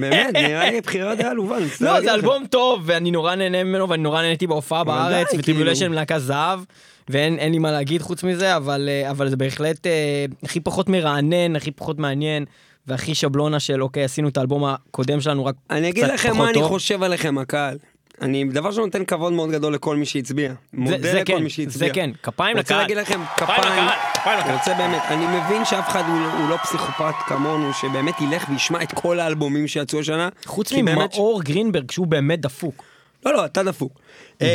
באמת, 0.00 0.34
נראה 0.34 0.70
לי 0.70 0.80
בחירה 0.80 1.14
די 1.14 1.22
עלובה, 1.22 1.56
אני 1.56 1.66
מצטער 1.66 1.94
לא, 1.94 2.00
זה. 2.00 2.14
אלבום 2.14 2.46
טוב, 2.46 2.82
ואני 2.84 3.10
נורא 3.10 3.34
נהנה 3.34 3.64
ממנו, 3.64 3.88
ואני 3.88 4.02
נורא 4.02 4.22
נהניתי 4.22 4.46
בהופעה 4.46 4.84
בארץ, 4.84 5.30
די, 5.32 5.38
וטריבולשן 5.38 5.78
כאילו. 5.78 5.90
מלהקה 5.90 6.18
זהב, 6.18 6.60
ואין 7.08 7.38
אין 7.38 7.52
לי 7.52 7.58
מה 7.58 7.72
להגיד 7.72 8.02
חוץ 8.02 8.24
מזה, 8.24 8.56
אבל, 8.56 8.88
אה, 8.88 9.28
זה 9.28 9.36
בהחלט 9.36 9.86
אה, 9.86 10.24
הכי 10.42 10.60
פחות 10.60 10.88
מרענן, 10.88 11.56
הכי 11.56 11.70
פחות 11.70 11.98
מעניין, 11.98 12.44
והכי 12.86 13.14
שבלונה 13.14 13.60
של 13.60 13.82
אוקיי, 13.82 14.04
עשינו 14.04 14.28
את 14.28 14.36
האלבום 14.36 14.64
הקודם 14.64 15.20
שלנו, 15.20 15.44
רק 15.44 15.54
אני 15.70 15.88
אגיד 15.88 16.04
קצת 16.04 16.14
לכם 16.14 16.28
פחות 16.28 16.38
מה 16.38 16.50
אני 16.50 16.54
טוב. 16.54 16.68
חושב 16.68 17.02
עליכם, 17.02 17.38
הקהל. 17.38 17.78
אני, 18.22 18.44
דבר 18.44 18.70
שנותן 18.72 19.04
כבוד 19.04 19.32
מאוד 19.32 19.50
גדול 19.50 19.74
לכל 19.74 19.96
מי 19.96 20.06
שהצביע. 20.06 20.48
זה, 20.48 20.54
מודה 20.72 20.98
זה 20.98 21.12
לכל 21.20 21.32
כן, 21.32 21.42
מי 21.42 21.50
שהצביע. 21.50 21.88
זה 21.88 21.94
כן, 21.94 22.10
כפיים 22.22 22.56
רוצה 22.56 22.74
לקהל. 22.74 22.78
להגיד 22.82 22.96
לכם, 22.96 23.20
כפיים 23.36 23.60
כפיים, 23.62 23.84
לקהל. 24.14 24.52
רוצה 24.56 24.74
באמת, 24.74 25.02
אני 25.08 25.24
מבין 25.26 25.64
שאף 25.64 25.88
אחד 25.88 26.02
הוא, 26.08 26.18
הוא 26.20 26.50
לא 26.50 26.56
פסיכופת 26.56 27.14
כמונו, 27.26 27.74
שבאמת 27.74 28.20
ילך 28.20 28.48
וישמע 28.50 28.82
את 28.82 28.92
כל 28.94 29.20
האלבומים 29.20 29.66
שיצאו 29.68 30.00
השנה. 30.00 30.28
חוץ 30.46 30.72
ממאור 30.72 31.42
גרינברג, 31.42 31.90
שהוא 31.90 32.06
באמת 32.06 32.40
דפוק. 32.40 32.84
לא, 33.26 33.32
לא, 33.32 33.44
אתה 33.44 33.62
דפוק. 33.62 34.00
אמ, 34.40 34.46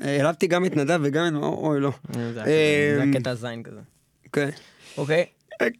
העלבתי 0.00 0.46
גם 0.46 0.64
את 0.64 0.76
נדב 0.76 1.00
וגם 1.02 1.24
את 1.28 1.42
אוי 1.42 1.80
לא. 1.80 1.90
זה 2.12 2.42
הקטע- 2.42 3.02
אמ, 3.02 3.14
הקטע 3.16 3.30
הזין 3.30 3.62
כזה. 3.62 3.80
אוקיי. 4.98 5.24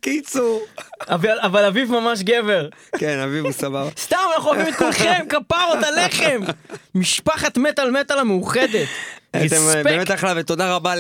קיצור. 0.01 0.63
אבל 1.09 1.39
אבל 1.43 1.65
אביב 1.65 1.91
ממש 1.93 2.23
גבר. 2.23 2.69
כן, 2.99 3.19
אביב 3.19 3.45
הוא 3.45 3.53
סבבה. 3.53 3.89
סתם, 3.99 4.17
אנחנו 4.37 4.49
אוהבים 4.51 4.69
את 4.69 4.79
כולכם, 4.79 5.13
כפרות 5.29 5.79
עליכם. 5.85 6.41
משפחת 6.95 7.59
מטאל 7.59 7.91
מטאל 7.91 8.19
המאוחדת. 8.19 8.89
אתם 9.31 9.41
אה. 9.75 9.83
באמת 9.85 10.11
אחלה 10.11 10.33
ותודה 10.37 10.75
רבה 10.75 10.95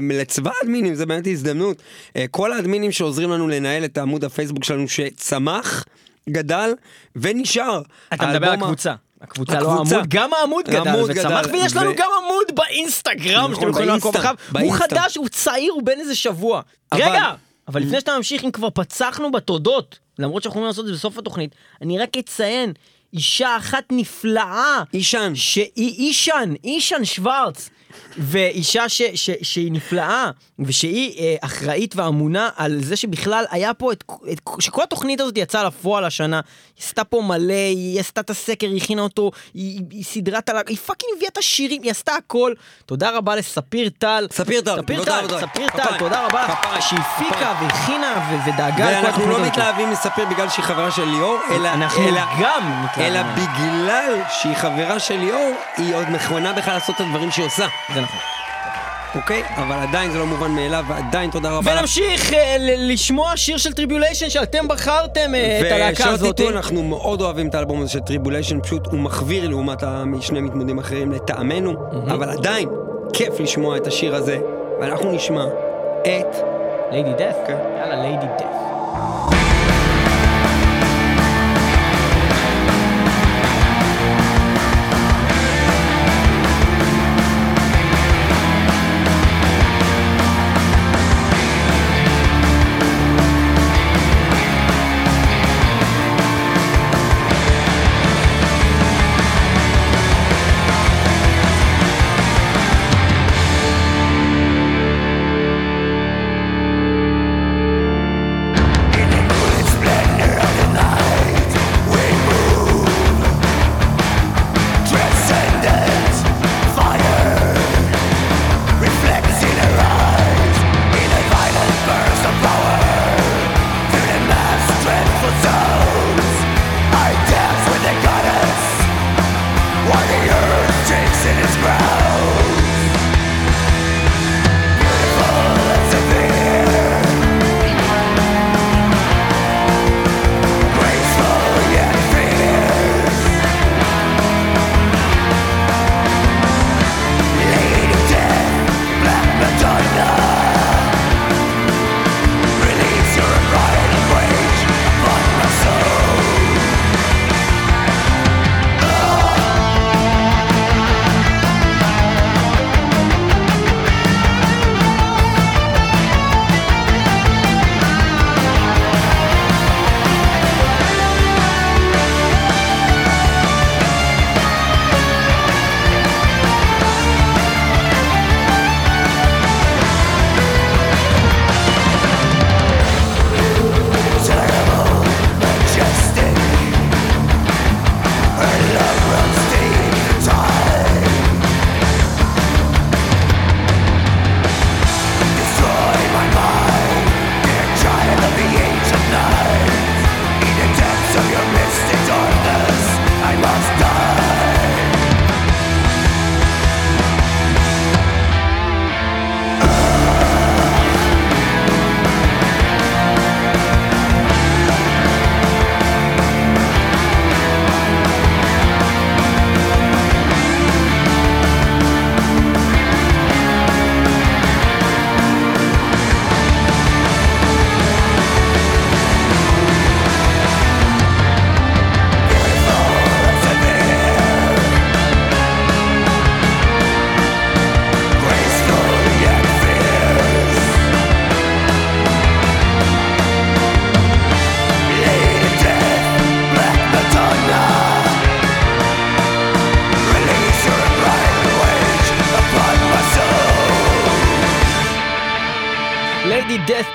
לצבא 0.00 0.50
האדמינים, 0.60 0.94
זה 0.94 1.06
באמת 1.06 1.26
הזדמנות. 1.26 1.76
אה, 2.16 2.24
כל 2.30 2.52
האדמינים 2.52 2.92
שעוזרים 2.92 3.30
לנו 3.30 3.48
לנהל 3.48 3.84
את 3.84 3.98
העמוד 3.98 4.24
הפייסבוק 4.24 4.64
שלנו 4.64 4.88
שצמח, 4.88 5.84
גדל 6.30 6.74
ונשאר. 7.16 7.82
אתה 8.14 8.26
מדבר 8.26 8.36
על 8.36 8.44
האלבום 8.44 8.62
ה- 8.62 8.66
הקבוצה. 8.66 8.94
הקבוצה 9.22 9.60
לא. 9.60 9.70
העמוד, 9.72 10.08
גם 10.08 10.30
העמוד 10.34 10.64
גדל 10.68 10.76
העמוד 10.88 11.10
וצמח, 11.10 11.46
גדל, 11.46 11.54
ויש 11.54 11.76
לנו 11.76 11.90
ו- 11.90 11.94
גם 11.96 12.08
עמוד 12.24 12.46
באינסטגרם 12.56 13.20
שאתם 13.42 13.52
נכון, 13.52 13.68
יכולים 13.70 13.88
לעקוב 13.88 14.16
אחריו. 14.16 14.34
הוא. 14.60 14.72
חדש, 14.74 15.16
הוא 15.16 15.28
צעיר, 15.28 15.72
הוא 15.72 15.82
בן 15.82 16.00
איזה 16.00 16.14
שבוע. 16.14 16.60
אבל- 16.92 17.02
רגע! 17.02 17.32
אבל 17.68 17.80
לפני 17.80 18.00
שאתה 18.00 18.16
ממשיך, 18.16 18.44
אם 18.44 18.50
כבר 18.50 18.70
פצחנו 18.70 19.32
בתודות, 19.32 19.98
למרות 20.18 20.42
שאנחנו 20.42 20.58
יכולים 20.58 20.66
לעשות 20.66 20.84
את 20.84 20.86
זה 20.86 20.92
בסוף 20.92 21.18
התוכנית, 21.18 21.54
אני 21.82 21.98
רק 21.98 22.16
אציין, 22.16 22.72
אישה 23.12 23.56
אחת 23.56 23.84
נפלאה, 23.92 24.82
אישן. 24.94 25.32
שהיא 25.34 26.06
אישן, 26.06 26.54
אישן 26.64 27.04
שוורץ, 27.04 27.70
ואישה 28.18 28.88
ש, 28.88 29.02
ש, 29.14 29.30
שהיא 29.42 29.72
נפלאה, 29.72 30.30
ושהיא 30.58 31.18
אה, 31.18 31.34
אחראית 31.40 31.96
ואמונה 31.96 32.48
על 32.56 32.78
זה 32.82 32.96
שבכלל 32.96 33.44
היה 33.50 33.74
פה 33.74 33.92
את, 33.92 34.04
את... 34.32 34.40
שכל 34.60 34.82
התוכנית 34.82 35.20
הזאת 35.20 35.38
יצאה 35.38 35.64
לפועל 35.64 36.04
השנה, 36.04 36.40
היא 36.76 36.84
עשתה 36.84 37.04
פה 37.04 37.22
מלא, 37.22 37.52
היא 37.52 38.00
עשתה 38.00 38.20
את 38.20 38.30
הסקר, 38.30 38.66
היא 38.66 38.82
הכינה 38.82 39.02
אותו, 39.02 39.30
היא, 39.54 39.80
היא 39.90 40.04
סידרה 40.04 40.38
את 40.38 40.48
ה... 40.48 40.52
היא 40.68 40.76
fucking 40.76 41.12
הביאה 41.16 41.28
את 41.32 41.38
השירים, 41.38 41.82
היא 41.82 41.90
עשתה 41.90 42.14
הכל. 42.14 42.52
תודה 42.86 43.10
רבה 43.16 43.36
לספיר 43.36 43.88
טל. 43.98 44.26
ספיר 44.32 44.60
טל, 44.60 44.76
ספיר 44.82 45.04
טל. 45.04 45.40
ספיר 45.40 45.68
טל, 45.68 45.98
תודה 45.98 46.26
רבה 46.26 46.44
לך, 46.44 46.82
שהפיקה. 46.88 47.54
והכינה 47.62 48.28
ו- 48.30 48.48
ודאגה 48.48 48.90
לכל 48.90 49.06
ואנחנו 49.06 49.26
לא. 49.26 49.46
מתלהבים 49.46 49.90
מספיר 49.90 50.26
בגלל 50.26 50.48
שהיא 50.48 50.64
חברה 50.64 50.90
של 50.90 51.04
ליאור, 51.04 51.38
אלא, 51.50 51.68
אנחנו 51.68 52.08
אלא, 52.08 52.20
גם 52.40 52.84
מתלהבים. 52.84 53.16
אלא 53.16 53.22
בגלל 53.32 54.20
שהיא 54.30 54.54
חברה 54.54 54.98
של 54.98 55.16
ליאור, 55.16 55.52
היא 55.76 55.94
עוד 55.94 56.10
מוכנה 56.10 56.52
בכלל 56.52 56.74
לעשות 56.74 56.96
את 56.96 57.00
הדברים 57.00 57.30
שהיא 57.30 57.46
עושה, 57.46 57.66
זה 57.94 58.00
נכון. 58.00 58.20
אוקיי? 59.14 59.42
אבל 59.56 59.76
עדיין 59.76 60.10
זה 60.10 60.18
לא 60.18 60.26
מובן 60.26 60.50
מאליו, 60.50 60.84
ועדיין 60.88 61.30
תודה 61.30 61.50
רבה. 61.50 61.72
ונמשיך 61.78 62.32
אה, 62.32 62.56
לשמוע 62.60 63.36
שיר 63.36 63.56
של 63.56 63.72
Tribulation 63.72 64.30
שאתם 64.30 64.68
בחרתם 64.68 65.34
אה, 65.34 65.60
את 65.60 65.72
הלהקה 65.72 66.02
ושלא 66.02 66.12
הזאת. 66.12 66.36
תטעו, 66.36 66.48
אנחנו 66.48 66.82
מאוד 66.82 67.20
אוהבים 67.20 67.48
את 67.48 67.54
האלבום 67.54 67.80
הזה 67.82 67.90
של 67.90 68.00
Tribulation, 68.00 68.60
פשוט 68.60 68.86
הוא 68.86 69.00
מחוויר 69.00 69.48
לעומת 69.48 69.82
שני 70.20 70.40
מתמודדים 70.40 70.78
אחרים 70.78 71.12
לטעמנו, 71.12 71.74
אבל 72.06 72.30
עדיין, 72.30 72.68
כיף 73.12 73.40
לשמוע 73.40 73.76
את 73.76 73.86
השיר 73.86 74.14
הזה, 74.14 74.38
ואנחנו 74.80 75.12
נשמע 75.12 75.44
את... 76.02 76.36
Lady 76.92 77.12
Death? 77.12 77.36
כן. 77.46 77.56
יאללה, 77.78 77.96
Lady 77.96 78.26
Death. 78.38 79.51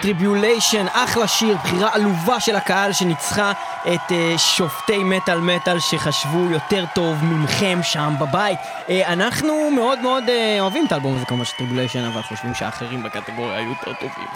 Tribulation, 0.08 0.88
אחלה 0.92 1.28
שיר, 1.28 1.58
בחירה 1.64 1.90
עלובה 1.94 2.40
של 2.40 2.56
הקהל 2.56 2.94
שניצחה 2.94 3.52
את 3.94 4.10
uh, 4.10 4.38
שופטי 4.38 5.04
מטאל 5.04 5.40
מטאל 5.40 5.80
שחשבו 5.80 6.52
יותר 6.52 6.86
טוב 6.96 7.24
ממכם 7.24 7.80
שם 7.84 8.14
בבית. 8.20 8.60
Uh, 8.60 8.92
אנחנו 9.06 9.72
מאוד 9.72 10.00
מאוד 10.00 10.24
uh, 10.24 10.60
אוהבים 10.60 10.86
את 10.86 10.92
האלבום 10.92 11.16
הזה 11.16 11.26
כמובן 11.26 11.46
של 11.46 11.58
Tribulation, 11.58 12.04
אבל 12.04 12.22
חושבים 12.22 12.54
שהאחרים 12.54 13.04
בקטגוריה 13.04 13.58
היו 13.58 13.70
יותר 13.70 13.92
טובים. 13.94 14.28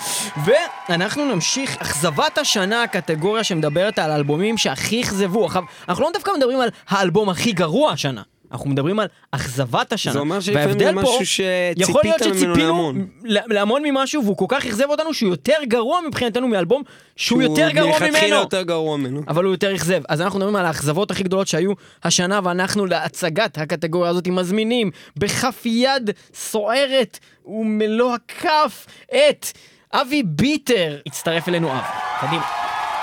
ואנחנו 0.89 1.25
נמשיך, 1.25 1.77
אכזבת 1.81 2.37
השנה, 2.37 2.83
הקטגוריה 2.83 3.43
שמדברת 3.43 3.99
על 3.99 4.11
האלבומים 4.11 4.57
שהכי 4.57 5.01
אכזבו. 5.01 5.49
אנחנו 5.89 6.03
לא 6.03 6.09
דווקא 6.13 6.31
מדברים 6.37 6.61
על 6.61 6.69
האלבום 6.89 7.29
הכי 7.29 7.51
גרוע 7.51 7.91
השנה. 7.91 8.21
אנחנו 8.51 8.69
מדברים 8.69 8.99
על 8.99 9.07
אכזבת 9.31 9.93
השנה. 9.93 10.13
זה 10.13 10.19
אומר 10.19 10.39
שלפעמים 10.39 10.79
זה 10.79 10.85
פה- 10.93 11.01
משהו 11.01 11.25
שציפית 11.25 11.77
יכול 11.89 12.01
להיות 12.03 12.21
ממנו 12.21 12.33
שציפינו 12.35 12.55
להמון. 12.55 13.07
להמון 13.23 13.81
ממשהו 13.85 14.23
והוא 14.23 14.37
כל 14.37 14.45
כך 14.49 14.65
אכזב 14.65 14.89
אותנו 14.89 15.13
שהוא 15.13 15.29
יותר 15.29 15.57
גרוע 15.63 15.99
מבחינתנו 16.07 16.47
מאלבום 16.47 16.83
שהוא 17.15 17.41
יותר 17.41 17.69
גרוע 17.71 17.91
מלכתחילה 17.99 18.27
ממנו. 18.27 18.35
יותר 18.41 18.61
גרוע 18.61 18.97
ממנו. 18.97 19.21
אבל 19.27 19.43
הוא 19.43 19.53
יותר 19.53 19.75
אכזב. 19.75 20.01
אז 20.09 20.21
אנחנו 20.21 20.39
מדברים 20.39 20.55
על 20.55 20.65
האכזבות 20.65 21.11
הכי 21.11 21.23
גדולות 21.23 21.47
שהיו 21.47 21.71
השנה, 22.03 22.39
ואנחנו 22.43 22.85
להצגת 22.85 23.57
הקטגוריה 23.57 24.09
הזאת 24.11 24.27
מזמינים 24.27 24.91
בכף 25.17 25.61
יד 25.65 26.09
סוערת 26.33 27.19
ומלוא 27.45 28.13
הכף 28.15 28.85
את 29.09 29.45
אבי 29.93 30.23
ביטר. 30.25 30.97
הצטרף 31.07 31.49
אלינו 31.49 31.71
אב. 31.71 31.81
קדימה. 32.21 32.43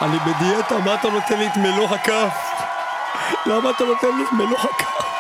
אני 0.01 0.17
בדיאטה, 0.19 0.79
מה 0.79 0.95
אתה 0.95 1.11
נותן 1.11 1.39
לי 1.39 1.47
את 1.47 1.57
מלוא 1.57 1.85
הכף? 1.89 2.35
למה 3.47 3.71
אתה 3.71 3.85
נותן 3.85 4.17
לי 4.19 4.23
את 4.25 4.33
מלוא 4.33 4.59
הכף? 4.59 5.18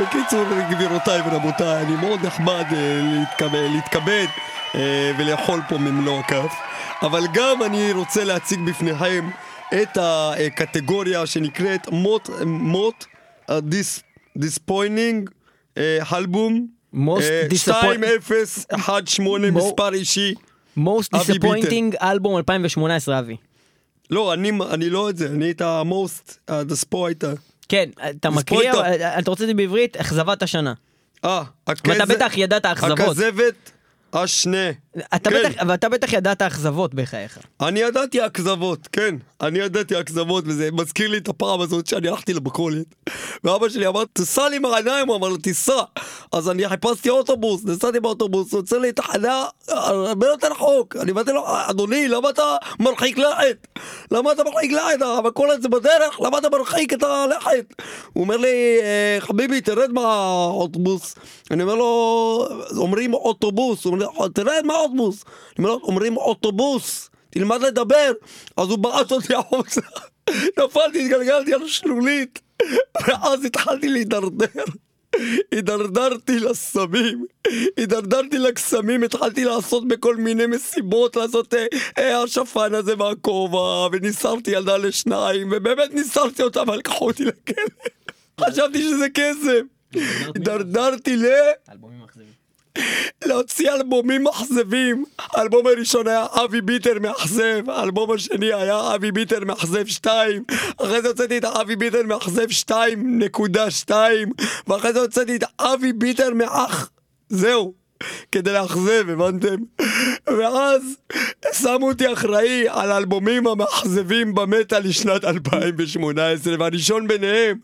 בקיצור, 0.00 0.44
גבירותיי 0.70 1.20
ורבותיי, 1.20 1.82
אני 1.82 1.96
מאוד 1.96 2.20
נחמד 2.26 2.64
אה, 2.72 3.00
להתכבד, 3.68 4.26
אה, 4.74 5.12
ולאכול 5.18 5.60
פה 5.68 5.78
ממלוא 5.78 6.18
הכף, 6.20 6.52
אבל 7.02 7.22
גם 7.32 7.62
אני 7.62 7.92
רוצה 7.92 8.24
להציג 8.24 8.60
בפניכם 8.60 9.30
את 9.82 9.98
הקטגוריה 10.00 11.26
שנקראת 11.26 11.88
מוט, 11.92 12.30
מוט, 12.46 13.04
דיס, 13.52 14.02
דיספוינינג, 14.38 15.30
אלבום, 16.12 16.66
Most 16.94 16.98
disappoint- 17.50 18.04
2018 18.72 19.50
מו- 19.50 19.58
מספר 19.68 19.92
אישי. 19.94 20.34
most 20.78 20.80
אבי 21.14 21.32
disappointing 21.32 21.96
אלבום 22.02 22.36
2018 22.36 23.18
אבי. 23.18 23.36
לא, 24.10 24.32
אני, 24.34 24.52
אני 24.70 24.90
לא 24.90 25.10
את 25.10 25.16
זה, 25.16 25.26
אני 25.26 25.50
את 25.50 25.60
ה-most, 25.60 26.32
ה-disappointer. 26.48 27.36
כן, 27.68 27.90
אתה 28.10 28.30
מקריא. 28.30 28.72
אבל 28.72 28.92
אתה 29.18 29.30
רוצה 29.30 29.44
את 29.44 29.48
זה 29.48 29.54
בעברית? 29.54 29.96
אכזבת 29.96 30.42
השנה. 30.42 30.72
אה, 31.24 31.42
ואתה 31.68 32.06
בטח 32.06 32.32
ידעת 32.36 32.66
אכזבות. 32.66 33.00
הכזבת 33.00 33.70
השנה. 34.12 34.70
אתה 35.14 35.30
כן. 35.30 35.42
בטח, 35.50 35.62
ואתה 35.68 35.88
בטח 35.88 36.12
ידעת 36.12 36.42
אכזבות 36.42 36.94
בחייך. 36.94 37.38
אני 37.60 37.80
ידעתי 37.80 38.26
אכזבות, 38.26 38.88
כן. 38.92 39.14
אני 39.40 39.58
ידעתי 39.58 40.00
אכזבות, 40.00 40.44
וזה 40.46 40.68
מזכיר 40.72 41.10
לי 41.10 41.18
את 41.18 41.28
הפעם 41.28 41.60
הזאת 41.60 41.86
שאני 41.86 42.08
הלכתי 42.08 42.34
למכולת. 42.34 42.86
ואבא 43.44 43.68
שלי 43.68 43.86
אמר, 43.86 44.04
תיסע 44.12 44.48
לי 44.48 44.56
עם 44.56 44.64
העיניים, 44.64 45.08
הוא 45.08 45.16
אמר 45.16 45.28
לו, 45.28 45.36
תיסע. 45.36 45.82
אז 46.32 46.50
אני 46.50 46.68
חיפשתי 46.68 47.10
אוטובוס, 47.10 47.64
נסעתי 47.64 48.00
באוטובוס, 48.00 48.52
הוא 48.52 48.58
יוצא 48.58 48.78
לי 48.78 48.92
תחנה 48.92 49.44
הרבה 49.68 50.26
יותר 50.26 50.48
רחוק. 50.50 50.96
אני 50.96 51.12
אמרתי 51.12 51.32
לו, 51.32 51.44
אדוני, 51.46 52.08
למה 52.08 52.30
אתה 52.30 52.56
מרחיק 52.80 53.18
לכת? 53.18 53.66
למה 54.10 54.32
אתה 54.32 54.44
מרחיק 54.44 54.72
לכת? 54.72 55.02
המכולת 55.02 55.62
זה 55.62 55.68
בדרך, 55.68 56.20
למה 56.20 56.38
אתה 56.38 56.48
מרחיק 56.50 56.92
את 56.92 57.02
הלכת? 57.02 57.74
הוא 58.12 58.24
אומר 58.24 58.36
לי, 58.36 58.78
"אה, 58.82 59.16
חביבי, 59.20 59.60
תרד 59.60 59.92
מהאוטובוס. 59.92 61.14
אני 61.50 61.62
אומר 61.62 61.74
לו, 61.74 62.48
אומרים 62.76 63.14
אוטובוס. 63.14 63.84
הוא 63.84 63.94
אומר 63.94 64.06
לי, 64.06 64.28
תרד 64.34 64.62
מהאוטובוס. 64.64 64.87
לו, 65.58 65.80
אומרים 65.82 66.16
אוטובוס. 66.16 67.10
תלמד 67.30 67.62
לדבר. 67.62 68.12
אז 68.56 68.68
הוא 68.68 68.78
בעט 68.78 69.12
אותי 69.12 69.34
החוצה. 69.34 69.80
נפלתי, 70.58 71.04
התגלגלתי 71.04 71.54
על 71.54 71.68
שלולית. 71.68 72.40
ואז 73.06 73.44
התחלתי 73.44 73.88
להידרדר. 73.88 74.64
הידרדרתי 75.52 76.40
לסמים, 76.40 77.24
הידרדרתי 77.76 78.38
לקסמים, 78.38 79.02
התחלתי 79.02 79.44
לעשות 79.44 79.88
בכל 79.88 80.16
מיני 80.16 80.46
מסיבות, 80.46 81.16
לעשות 81.16 81.54
אה, 81.54 81.66
אה, 81.98 82.22
השפן 82.22 82.74
הזה 82.74 82.96
מהכובע, 82.96 83.88
וניסרתי 83.92 84.50
ילדה 84.50 84.76
לשניים, 84.76 85.48
ובאמת 85.52 85.94
ניסרתי 85.94 86.42
אותה, 86.42 86.62
אבל 86.62 86.76
לקחו 86.76 87.06
אותי 87.06 87.24
לכלא. 87.24 87.64
חשבתי 88.40 88.82
שזה 88.82 89.06
כסף. 89.14 89.60
הידרדרתי 90.34 91.16
ל... 91.16 91.26
להוציא 93.24 93.72
אלבומים 93.72 94.22
מאכזבים. 94.22 95.04
האלבום 95.18 95.66
הראשון 95.66 96.08
היה 96.08 96.26
אבי 96.44 96.60
ביטר 96.60 96.98
מאכזב, 97.00 97.70
האלבום 97.70 98.12
השני 98.12 98.52
היה 98.52 98.94
אבי 98.94 99.12
ביטר 99.12 99.44
מאכזב 99.44 99.86
2, 99.86 100.44
אחרי 100.76 101.02
זה 101.02 101.08
הוצאתי 101.08 101.38
את 101.38 101.44
אבי 101.44 101.76
ביטר 101.76 102.02
מאכזב 102.02 102.46
2.2, 102.70 103.92
ואחרי 104.66 104.92
זה 104.92 105.00
הוצאתי 105.00 105.36
את 105.36 105.44
אבי 105.60 105.92
ביטר 105.92 106.34
מאח... 106.34 106.90
זהו. 107.28 107.87
כדי 108.32 108.52
לאכזב, 108.52 109.04
הבנתם? 109.08 109.56
ואז 110.26 110.96
שמו 111.52 111.88
אותי 111.88 112.12
אחראי 112.12 112.64
על 112.68 112.92
האלבומים 112.92 113.46
המאכזבים 113.46 114.34
במטאל 114.34 114.78
לשנת 114.78 115.24
2018, 115.24 116.54
והראשון 116.58 117.08
ביניהם 117.08 117.58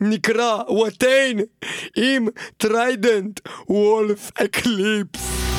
נקרא 0.00 0.62
Watain 0.68 1.40
עם 1.96 2.26
Trident 2.56 3.40
Wolf 3.68 4.30
Eclipse. 4.34 5.51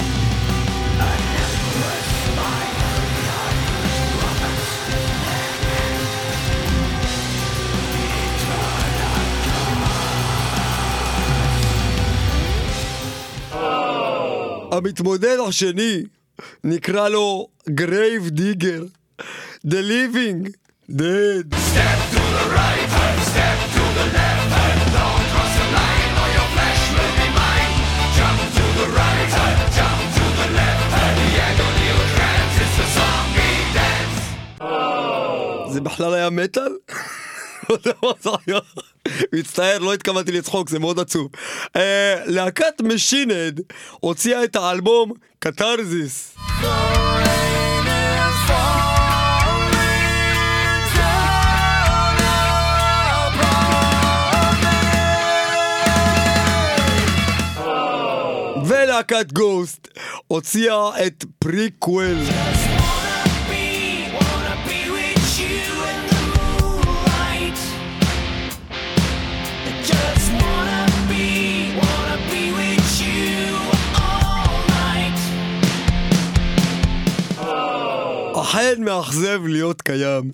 המתמודד 14.78 15.38
השני 15.48 16.04
נקרא 16.64 17.10
לו 17.10 17.48
Grave 17.70 18.30
Digger 18.30 18.84
The 19.68 19.80
Living 19.90 20.50
Dead. 20.92 21.56
זה 35.74 35.82
בכלל 35.82 36.14
היה 36.14 36.30
מטאל? 36.30 36.62
לא 37.70 37.76
יודע 37.76 37.92
מה 38.04 38.12
זה 38.22 38.30
היה. 38.48 38.60
מצטער, 39.34 39.80
לא 39.80 39.94
התכוונתי 39.94 40.32
לצחוק, 40.32 40.70
זה 40.70 40.80
מאוד 40.80 41.00
עצוב. 41.00 41.30
אה, 41.76 42.16
להקת 42.26 42.82
משינד 42.82 43.62
הוציאה 44.00 44.44
את 44.44 44.56
האלבום 44.56 45.12
קתרזיס. 45.40 46.36
ולהקת 58.68 59.32
גוסט 59.34 59.88
הוציאה 60.28 61.06
את 61.06 61.26
פריקוול. 61.40 62.18
אכן 62.22 62.73
מאכזב 78.86 79.42
להיות 79.46 79.82
קיים. 79.82 80.32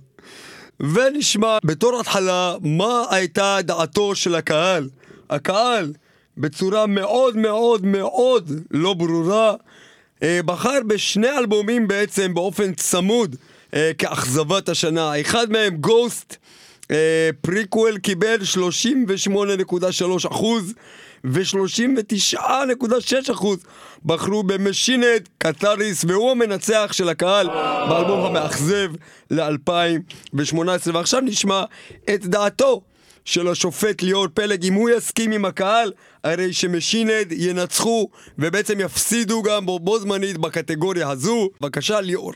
ונשמע 0.79 1.57
בתור 1.63 1.99
התחלה 1.99 2.55
מה 2.61 3.03
הייתה 3.09 3.57
דעתו 3.61 4.15
של 4.15 4.35
הקהל. 4.35 4.89
הקהל, 5.29 5.93
בצורה 6.37 6.85
מאוד 6.85 7.37
מאוד 7.37 7.85
מאוד 7.85 8.51
לא 8.71 8.93
ברורה, 8.93 9.53
אה, 10.23 10.39
בחר 10.45 10.79
בשני 10.87 11.29
אלבומים 11.37 11.87
בעצם 11.87 12.33
באופן 12.33 12.73
צמוד 12.73 13.35
אה, 13.73 13.91
כאכזבת 13.97 14.69
השנה. 14.69 15.21
אחד 15.21 15.51
מהם 15.51 15.75
Ghost, 15.75 16.35
אה, 16.91 17.29
Prequelle 17.41 17.97
קיבל 17.97 18.37
38.3 18.43 20.27
אחוז 20.31 20.73
ו-39.6 21.23 23.31
אחוז 23.31 23.59
בחרו 24.05 24.43
במשינט 24.43 25.29
קטריס 25.37 26.05
והוא 26.07 26.31
המנצח 26.31 26.89
של 26.91 27.09
הקהל 27.09 27.47
באלבום 27.89 28.25
המאכזב 28.25 28.91
ל-2018 29.31 30.91
ועכשיו 30.93 31.21
נשמע 31.21 31.63
את 32.13 32.25
דעתו 32.25 32.81
של 33.25 33.47
השופט 33.47 34.01
ליאור 34.01 34.27
פלג, 34.33 34.65
אם 34.65 34.73
הוא 34.73 34.89
יסכים 34.89 35.31
עם 35.31 35.45
הקהל, 35.45 35.91
הרי 36.23 36.53
שמשינד 36.53 37.31
ינצחו, 37.31 38.09
ובעצם 38.39 38.79
יפסידו 38.79 39.41
גם 39.41 39.65
בו 39.65 39.79
בו 39.79 39.99
זמנית 39.99 40.37
בקטגוריה 40.37 41.09
הזו. 41.09 41.49
בבקשה, 41.61 42.01
ליאור. 42.01 42.33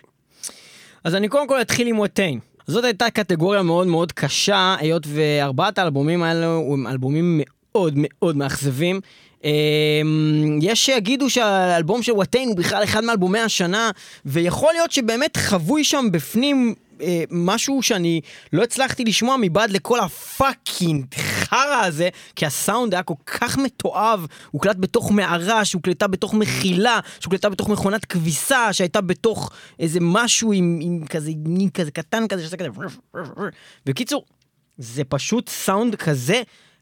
אז 1.03 1.15
אני 1.15 1.27
קודם 1.27 1.47
כל 1.47 1.61
אתחיל 1.61 1.87
עם 1.87 1.99
ווטיין. 1.99 2.39
זאת 2.67 2.83
הייתה 2.83 3.09
קטגוריה 3.09 3.61
מאוד 3.61 3.87
מאוד 3.87 4.11
קשה, 4.11 4.75
היות 4.79 5.03
וארבעת 5.07 5.77
האלבומים 5.77 6.23
האלו 6.23 6.73
הם 6.73 6.87
אלבומים 6.87 7.37
מאוד 7.37 7.62
מאוד 7.95 8.37
מאכזבים. 8.37 8.99
אמ, 9.43 10.59
יש 10.61 10.85
שיגידו 10.85 11.29
שהאלבום 11.29 12.03
של 12.03 12.11
ווטיין 12.11 12.49
הוא 12.49 12.57
בכלל 12.57 12.83
אחד 12.83 13.03
מאלבומי 13.03 13.39
השנה, 13.39 13.91
ויכול 14.25 14.73
להיות 14.73 14.91
שבאמת 14.91 15.37
חבוי 15.37 15.83
שם 15.83 16.05
בפנים 16.11 16.75
אה, 17.01 17.23
משהו 17.31 17.83
שאני 17.83 18.21
לא 18.53 18.63
הצלחתי 18.63 19.03
לשמוע 19.03 19.35
מבעד 19.41 19.71
לכל 19.71 19.99
הפאקינג 19.99 21.05
חרא 21.15 21.85
הזה, 21.85 22.09
כי 22.35 22.45
הסאונד 22.45 22.93
היה 22.93 23.03
כל 23.03 23.13
כך 23.25 23.57
מתועב, 23.57 24.25
הוא 24.51 24.61
קלט 24.61 24.77
בתוך 24.79 25.11
מערה, 25.11 25.65
שהוקלטה 25.65 26.07
בתוך 26.07 26.33
מחילה, 26.33 26.99
שהוקלטה 27.19 27.49
בתוך 27.49 27.69
מכונת 27.69 28.05
כביסה, 28.05 28.73
שהייתה 28.73 29.01
בתוך 29.01 29.51
איזה 29.79 29.99
משהו 30.01 30.53
עם, 30.53 30.79
עם 30.81 31.05
כזה, 31.05 31.31
מין 31.45 31.69
כזה 31.69 31.91
קטן 31.91 32.27
כזה, 32.27 32.41
שעושה 32.41 32.57
כזה... 32.57 32.69
בקיצור, 33.85 34.25
זה 34.77 35.03
פשוט 35.03 35.49
סאונד 35.49 35.95
כזה 35.95 36.41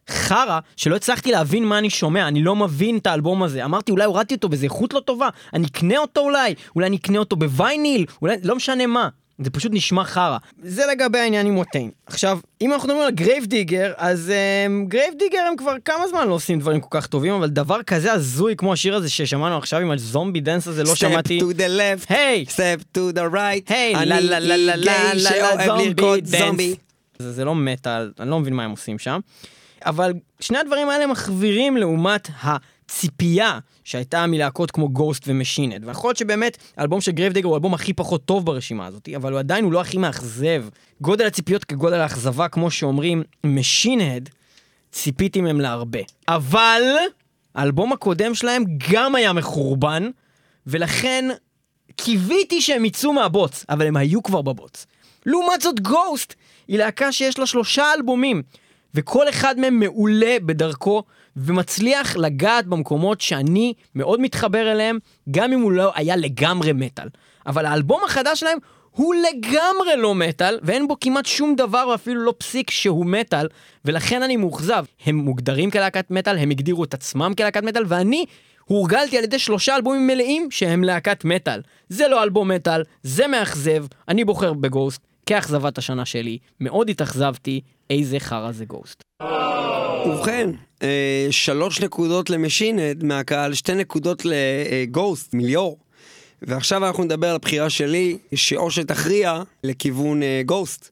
חרא, 0.09 0.59
שלא 0.77 0.95
הצלחתי 0.95 1.31
להבין 1.31 1.65
מה 1.65 1.77
אני 1.77 1.89
שומע, 1.89 2.27
אני 2.27 2.43
לא 2.43 2.55
מבין 2.55 2.97
את 2.97 3.07
האלבום 3.07 3.43
הזה. 3.43 3.65
אמרתי, 3.65 3.91
אולי 3.91 4.03
הורדתי 4.03 4.35
אותו 4.35 4.49
באיזה 4.49 4.65
איכות 4.65 4.93
לא 4.93 4.99
טובה, 4.99 5.29
אני 5.53 5.67
אקנה 5.67 5.97
אותו 5.97 6.21
אולי, 6.21 6.55
אולי 6.75 6.87
אני 6.87 6.95
אקנה 6.97 7.17
אותו 7.17 7.35
בוויניל, 7.35 8.05
אולי, 8.21 8.35
לא 8.43 8.55
משנה 8.55 8.87
מה. 8.87 9.09
זה 9.43 9.49
פשוט 9.49 9.71
נשמע 9.75 10.03
חרא. 10.03 10.37
זה 10.63 10.83
לגבי 10.91 11.19
העניין 11.19 11.47
עם 11.47 11.57
Watain. 11.57 11.89
עכשיו, 12.05 12.39
אם 12.61 12.73
אנחנו 12.73 12.87
מדברים 12.87 13.07
על 13.07 13.11
Grave 13.11 13.45
Digger, 13.45 13.93
אז 13.97 14.31
um, 14.31 14.87
Grave 14.87 15.13
Digger 15.19 15.39
הם 15.49 15.55
כבר 15.55 15.73
כמה 15.85 16.07
זמן 16.07 16.27
לא 16.27 16.33
עושים 16.33 16.59
דברים 16.59 16.81
כל 16.81 16.87
כך 16.91 17.07
טובים, 17.07 17.33
אבל 17.33 17.47
דבר 17.47 17.83
כזה 17.83 18.13
הזוי 18.13 18.55
כמו 18.55 18.73
השיר 18.73 18.95
הזה 18.95 19.09
ששמענו 19.09 19.57
עכשיו 19.57 19.79
עם 19.79 19.91
ה 19.91 19.98
Zombie 19.98 20.39
Dance 20.39 20.67
הזה, 20.67 20.83
לא 20.83 20.95
שמעתי. 20.95 21.39
Step 21.39 21.43
to 21.43 21.55
the 21.55 21.59
left, 21.59 22.13
היי! 22.13 22.45
step 22.49 22.97
to 22.97 23.15
the 23.15 23.33
right. 23.33 23.73
היי, 23.73 23.95
אני 23.95 24.05
לה 24.05 24.19
לה 24.19 24.39
לה 24.39 24.57
לה 24.57 24.75
לה 24.75 25.13
לה 25.13 25.55
לה 25.55 25.65
Zombie 25.65 26.21
Dance. 26.21 26.75
זה, 27.19 27.31
זה 27.31 27.45
לא 27.45 27.55
מטאל, 27.55 28.11
אני 28.19 28.29
לא 28.29 28.39
מבין 28.39 28.53
מה 28.53 28.63
הם 28.63 28.71
עושים 28.71 28.99
שם. 28.99 29.19
אבל 29.85 30.13
שני 30.39 30.57
הדברים 30.57 30.89
האלה 30.89 31.07
מחווירים 31.07 31.77
לעומת 31.77 32.29
הציפייה 32.43 33.59
שהייתה 33.83 34.27
מלהקות 34.27 34.71
כמו 34.71 34.89
Ghost 34.89 35.23
ו 35.27 35.32
Machine 35.32 35.64
Head. 35.64 35.87
ויכול 35.87 36.07
להיות 36.07 36.17
שבאמת 36.17 36.57
האלבום 36.77 37.01
של 37.01 37.11
Grave 37.11 37.33
Digger 37.33 37.47
הוא 37.47 37.53
האלבום 37.53 37.73
הכי 37.73 37.93
פחות 37.93 38.25
טוב 38.25 38.45
ברשימה 38.45 38.85
הזאת, 38.85 39.09
אבל 39.15 39.31
הוא 39.31 39.39
עדיין 39.39 39.63
הוא 39.63 39.73
לא 39.73 39.81
הכי 39.81 39.97
מאכזב. 39.97 40.65
גודל 41.01 41.25
הציפיות 41.25 41.63
כגודל 41.63 41.99
האכזבה, 41.99 42.47
כמו 42.47 42.71
שאומרים, 42.71 43.23
Machine 43.45 43.94
Head, 43.94 44.29
ציפיתי 44.91 45.41
מהם 45.41 45.61
להרבה. 45.61 45.99
אבל 46.27 46.83
האלבום 47.55 47.93
הקודם 47.93 48.35
שלהם 48.35 48.63
גם 48.91 49.15
היה 49.15 49.33
מחורבן, 49.33 50.09
ולכן 50.67 51.25
קיוויתי 51.95 52.61
שהם 52.61 52.85
יצאו 52.85 53.13
מהבוץ, 53.13 53.65
אבל 53.69 53.87
הם 53.87 53.97
היו 53.97 54.23
כבר 54.23 54.41
בבוץ. 54.41 54.85
לעומת 55.25 55.61
זאת 55.61 55.79
גוסט 55.79 56.33
היא 56.67 56.77
להקה 56.77 57.11
שיש 57.11 57.39
לה 57.39 57.45
שלושה 57.45 57.93
אלבומים, 57.93 58.43
וכל 58.95 59.29
אחד 59.29 59.59
מהם 59.59 59.79
מעולה 59.79 60.37
בדרכו, 60.45 61.03
ומצליח 61.37 62.17
לגעת 62.17 62.67
במקומות 62.67 63.21
שאני 63.21 63.73
מאוד 63.95 64.21
מתחבר 64.21 64.71
אליהם, 64.71 64.99
גם 65.31 65.53
אם 65.53 65.61
הוא 65.61 65.71
לא 65.71 65.91
היה 65.95 66.15
לגמרי 66.15 66.73
מטאל. 66.73 67.07
אבל 67.45 67.65
האלבום 67.65 68.01
החדש 68.05 68.39
שלהם 68.39 68.57
הוא 68.91 69.15
לגמרי 69.15 69.97
לא 69.97 70.15
מטאל, 70.15 70.59
ואין 70.63 70.87
בו 70.87 70.99
כמעט 70.99 71.25
שום 71.25 71.55
דבר 71.55 71.87
ואפילו 71.91 72.21
לא 72.21 72.33
פסיק 72.37 72.69
שהוא 72.69 73.05
מטאל, 73.05 73.47
ולכן 73.85 74.23
אני 74.23 74.37
מאוכזב. 74.37 74.85
הם 75.05 75.15
מוגדרים 75.15 75.71
כלהקת 75.71 76.11
מטאל, 76.11 76.37
הם 76.37 76.49
הגדירו 76.49 76.83
את 76.83 76.93
עצמם 76.93 77.33
כלהקת 77.37 77.63
מטאל, 77.63 77.83
ואני 77.87 78.25
הורגלתי 78.65 79.17
על 79.17 79.23
ידי 79.23 79.39
שלושה 79.39 79.75
אלבומים 79.75 80.07
מלאים 80.07 80.51
שהם 80.51 80.83
להקת 80.83 81.25
מטאל. 81.25 81.61
זה 81.89 82.07
לא 82.07 82.23
אלבום 82.23 82.51
מטאל, 82.51 82.83
זה 83.03 83.27
מאכזב, 83.27 83.85
אני 84.07 84.23
בוחר 84.23 84.53
בגוסט 84.53 85.01
כאכזבת 85.25 85.77
השנה 85.77 86.05
שלי. 86.05 86.37
מאוד 86.59 86.89
התאכזבתי, 86.89 87.61
איזה 87.89 88.19
חרא 88.19 88.51
זה 88.51 88.65
גוסט. 88.65 89.01
ובכן, 90.05 90.49
אה, 90.83 91.27
שלוש 91.31 91.81
נקודות 91.81 92.29
למשינד 92.29 93.03
מהקהל, 93.03 93.53
שתי 93.53 93.73
נקודות 93.73 94.23
לגוסט, 94.25 95.33
מיליור. 95.33 95.77
ועכשיו 96.41 96.85
אנחנו 96.87 97.03
נדבר 97.03 97.29
על 97.29 97.35
הבחירה 97.35 97.69
שלי, 97.69 98.17
שאו 98.35 98.71
שתכריע 98.71 99.41
לכיוון 99.63 100.23
אה, 100.23 100.41
גוסט, 100.45 100.89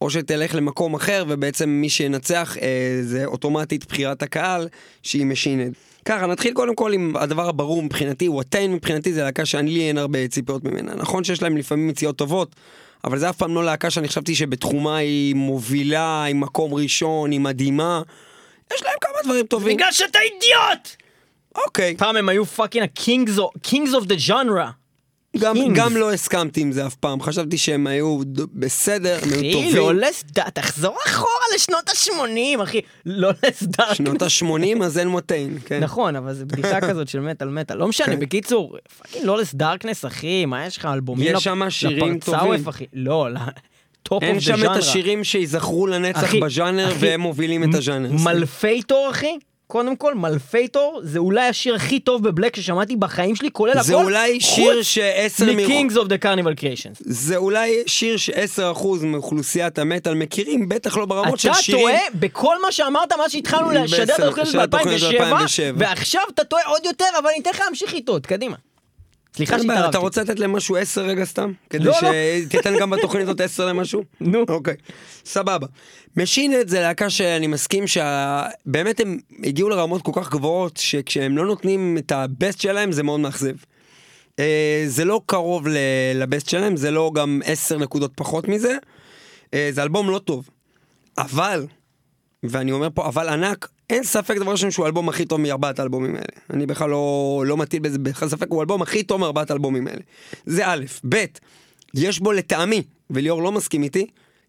או 0.00 0.10
שתלך 0.10 0.54
למקום 0.54 0.94
אחר, 0.94 1.24
ובעצם 1.28 1.68
מי 1.68 1.88
שינצח 1.88 2.56
אה, 2.62 2.98
זה 3.02 3.24
אוטומטית 3.24 3.86
בחירת 3.86 4.22
הקהל, 4.22 4.68
שהיא 5.02 5.26
Machine 5.26 5.53
Head. 5.53 5.72
ככה, 6.04 6.26
נתחיל 6.26 6.52
קודם 6.52 6.74
כל 6.74 6.92
עם 6.92 7.16
הדבר 7.16 7.48
הברור 7.48 7.82
מבחינתי, 7.82 8.28
Watain 8.28 8.72
מבחינתי 8.72 9.12
זה 9.12 9.22
להקה 9.22 9.44
שאני 9.44 9.70
לי 9.70 9.88
אין 9.88 9.98
הרבה 9.98 10.28
ציפיות 10.28 10.64
ממנה. 10.64 10.94
נכון 10.94 11.24
שיש 11.24 11.42
להם 11.42 11.56
לפעמים 11.56 11.88
מציאות 11.88 12.16
טובות, 12.16 12.56
אבל 13.04 13.18
זה 13.18 13.30
אף 13.30 13.36
פעם 13.36 13.54
לא 13.54 13.64
להקה 13.64 13.90
שאני 13.90 14.08
חשבתי 14.08 14.34
שבתחומה 14.34 14.96
היא 14.96 15.34
מובילה, 15.34 16.24
היא 16.24 16.34
מקום 16.34 16.74
ראשון, 16.74 17.30
היא 17.30 17.40
מדהימה. 17.40 18.02
יש 18.74 18.82
להם 18.82 18.94
כמה 19.00 19.12
דברים 19.24 19.46
טובים. 19.46 19.76
בגלל 19.76 19.92
שאתה 19.92 20.18
אידיוט! 20.18 20.96
אוקיי. 21.54 21.96
פעם 21.96 22.16
הם 22.16 22.28
היו 22.28 22.46
fucking 22.46 22.84
ה-kings 22.84 23.90
of 23.90 24.04
the 24.04 24.28
genre. 24.28 24.79
גם. 25.38 25.56
גם 25.74 25.96
לא 25.96 26.12
הסכמתי 26.12 26.60
עם 26.60 26.72
זה 26.72 26.86
אף 26.86 26.94
פעם, 26.94 27.22
חשבתי 27.22 27.58
שהם 27.58 27.86
היו 27.86 28.20
בסדר, 28.54 29.18
הם 29.22 29.28
היו 29.32 29.38
אחי, 29.40 29.52
טובים. 29.52 29.76
לא 29.76 29.94
לסדר, 29.94 30.48
תחזור 30.54 30.96
אחורה 31.06 31.30
לשנות 31.54 31.88
ה-80, 31.88 32.62
אחי. 32.62 32.80
לא 33.06 33.30
לסדר. 33.48 33.94
שנות 33.94 34.22
ה-80 34.22 34.84
אז 34.84 34.98
אין 34.98 35.08
מוטיין, 35.08 35.58
כן. 35.66 35.80
נכון, 35.82 36.16
אבל 36.16 36.34
זה 36.34 36.44
בדיחה 36.44 36.80
כזאת 36.90 37.08
של 37.08 37.20
מטאל 37.20 37.48
מטאל. 37.48 37.76
לא 37.76 37.88
משנה, 37.88 38.06
כן. 38.06 38.20
בקיצור, 38.20 38.76
פאקינג 38.98 39.24
לולס 39.26 39.54
דארקנס, 39.54 40.04
אחי, 40.04 40.46
מה 40.46 40.66
יש 40.66 40.76
לך, 40.76 40.84
אלבומים 40.84 41.26
יש 41.26 41.32
לפ- 41.32 41.40
שם 41.42 41.70
שירים 41.70 42.18
טובים. 42.18 42.68
אחי. 42.68 42.84
לא, 42.92 43.26
טופ 44.02 44.12
אוף 44.12 44.22
אין 44.22 44.34
דה 44.34 44.40
שם 44.40 44.56
ז'אנרה. 44.56 44.72
את 44.72 44.78
השירים 44.78 45.24
שיזכרו 45.24 45.86
לנצח 45.86 46.24
אחי, 46.24 46.40
בז'אנר 46.40 46.88
אחי, 46.92 47.06
והם 47.06 47.20
מובילים 47.20 47.70
את 47.70 47.74
הז'אנר. 47.74 48.10
מלפייטור, 48.24 49.08
אחי? 49.10 49.36
קודם 49.70 49.96
כל, 49.96 50.14
מלפייטור 50.14 51.00
זה 51.04 51.18
אולי 51.18 51.46
השיר 51.48 51.74
הכי 51.74 52.00
טוב 52.00 52.22
בבלק 52.28 52.56
ששמעתי 52.56 52.96
בחיים 52.96 53.36
שלי, 53.36 53.50
כולל 53.52 53.72
הכל. 53.72 53.82
זה 53.82 53.94
אולי 53.94 54.40
שיר 54.40 54.82
שעשר 54.82 55.44
מ-Kings 55.52 55.92
of 55.94 56.06
the 56.06 56.24
Carnival 56.24 56.60
Creations. 56.60 56.96
זה 56.98 57.36
אולי 57.36 57.82
שיר 57.86 58.16
ש-10% 58.16 58.86
מאוכלוסיית 59.02 59.78
המטאל 59.78 60.14
מכירים, 60.14 60.68
בטח 60.68 60.96
לא 60.96 61.04
ברמות 61.04 61.38
של 61.38 61.50
אתה 61.50 61.58
שירים. 61.58 61.80
טועה 61.80 62.00
בכל 62.14 62.62
מה 62.62 62.72
שאמרת 62.72 63.12
מאז 63.12 63.32
שהתחלנו 63.32 63.70
לשדר 63.70 64.14
את 64.14 64.20
התוכנית 64.20 64.46
של 64.46 64.60
התוכנית 64.60 65.02
ב-2007, 65.02 65.22
ב-2007. 65.22 65.76
ועכשיו 65.76 66.22
אתה 66.34 66.44
טועה 66.44 66.62
עוד 66.66 66.82
יותר, 66.84 67.04
אבל 67.18 67.28
אני 67.28 67.42
אתן 67.42 67.50
לך 67.50 67.60
להמשיך 67.60 67.92
איתו, 67.92 68.18
תקדימה. 68.18 68.56
סליחה 69.36 69.58
שהתערבתי. 69.58 69.88
אתה 69.88 69.98
רוצה 69.98 70.22
לתת 70.22 70.38
למשהו 70.38 70.76
10 70.76 71.04
רגע 71.04 71.24
סתם? 71.24 71.52
כדי 71.70 71.84
לא, 71.84 71.92
לא. 72.02 72.10
שתיתן 72.44 72.78
גם 72.78 72.90
בתוכנית 72.90 73.22
הזאת 73.22 73.40
10 73.40 73.66
למשהו? 73.66 74.02
נו. 74.20 74.44
אוקיי, 74.48 74.74
סבבה. 75.24 75.66
משינט 76.16 76.68
זה 76.68 76.80
להקה 76.80 77.10
שאני 77.10 77.46
מסכים 77.46 77.84
שבאמת 77.86 79.00
הם 79.00 79.18
הגיעו 79.44 79.68
לרמות 79.68 80.02
כל 80.02 80.12
כך 80.14 80.30
גבוהות, 80.30 80.76
שכשהם 80.76 81.36
לא 81.36 81.46
נותנים 81.46 81.98
את 81.98 82.12
הבסט 82.12 82.60
שלהם 82.60 82.92
זה 82.92 83.02
מאוד 83.02 83.20
מאכזב. 83.20 83.54
אה, 84.38 84.84
זה 84.86 85.04
לא 85.04 85.20
קרוב 85.26 85.66
לבסט 86.14 86.48
שלהם, 86.48 86.76
זה 86.76 86.90
לא 86.90 87.10
גם 87.14 87.42
10 87.44 87.78
נקודות 87.78 88.12
פחות 88.14 88.48
מזה. 88.48 88.76
אה, 89.54 89.68
זה 89.72 89.82
אלבום 89.82 90.10
לא 90.10 90.18
טוב. 90.18 90.48
אבל, 91.18 91.66
ואני 92.42 92.72
אומר 92.72 92.88
פה 92.94 93.06
אבל 93.06 93.28
ענק, 93.28 93.68
אין 93.90 94.04
ספק 94.04 94.36
דבר 94.36 94.52
ראשון 94.52 94.70
שהוא 94.70 94.84
האלבום 94.84 95.08
הכי 95.08 95.24
טוב 95.24 95.40
מארבעת 95.40 95.78
האלבומים 95.78 96.14
האלה. 96.14 96.26
אני 96.52 96.66
בכלל 96.66 96.90
לא, 96.90 97.42
לא 97.46 97.56
מטיל 97.56 97.80
בזה 97.82 97.98
בכלל 97.98 98.28
ספק, 98.28 98.46
הוא 98.48 98.58
האלבום 98.60 98.82
הכי 98.82 99.02
טוב 99.02 99.20
מארבעת 99.20 99.50
האלבומים 99.50 99.86
האלה. 99.86 100.00
זה 100.46 100.62
א', 100.66 100.84
ב', 101.08 101.24
יש 101.94 102.18
בו 102.20 102.32
לטעמי, 102.32 102.82
וליאור 103.10 103.42
לא 103.42 103.52
מסכים 103.52 103.82
איתי, 103.82 104.06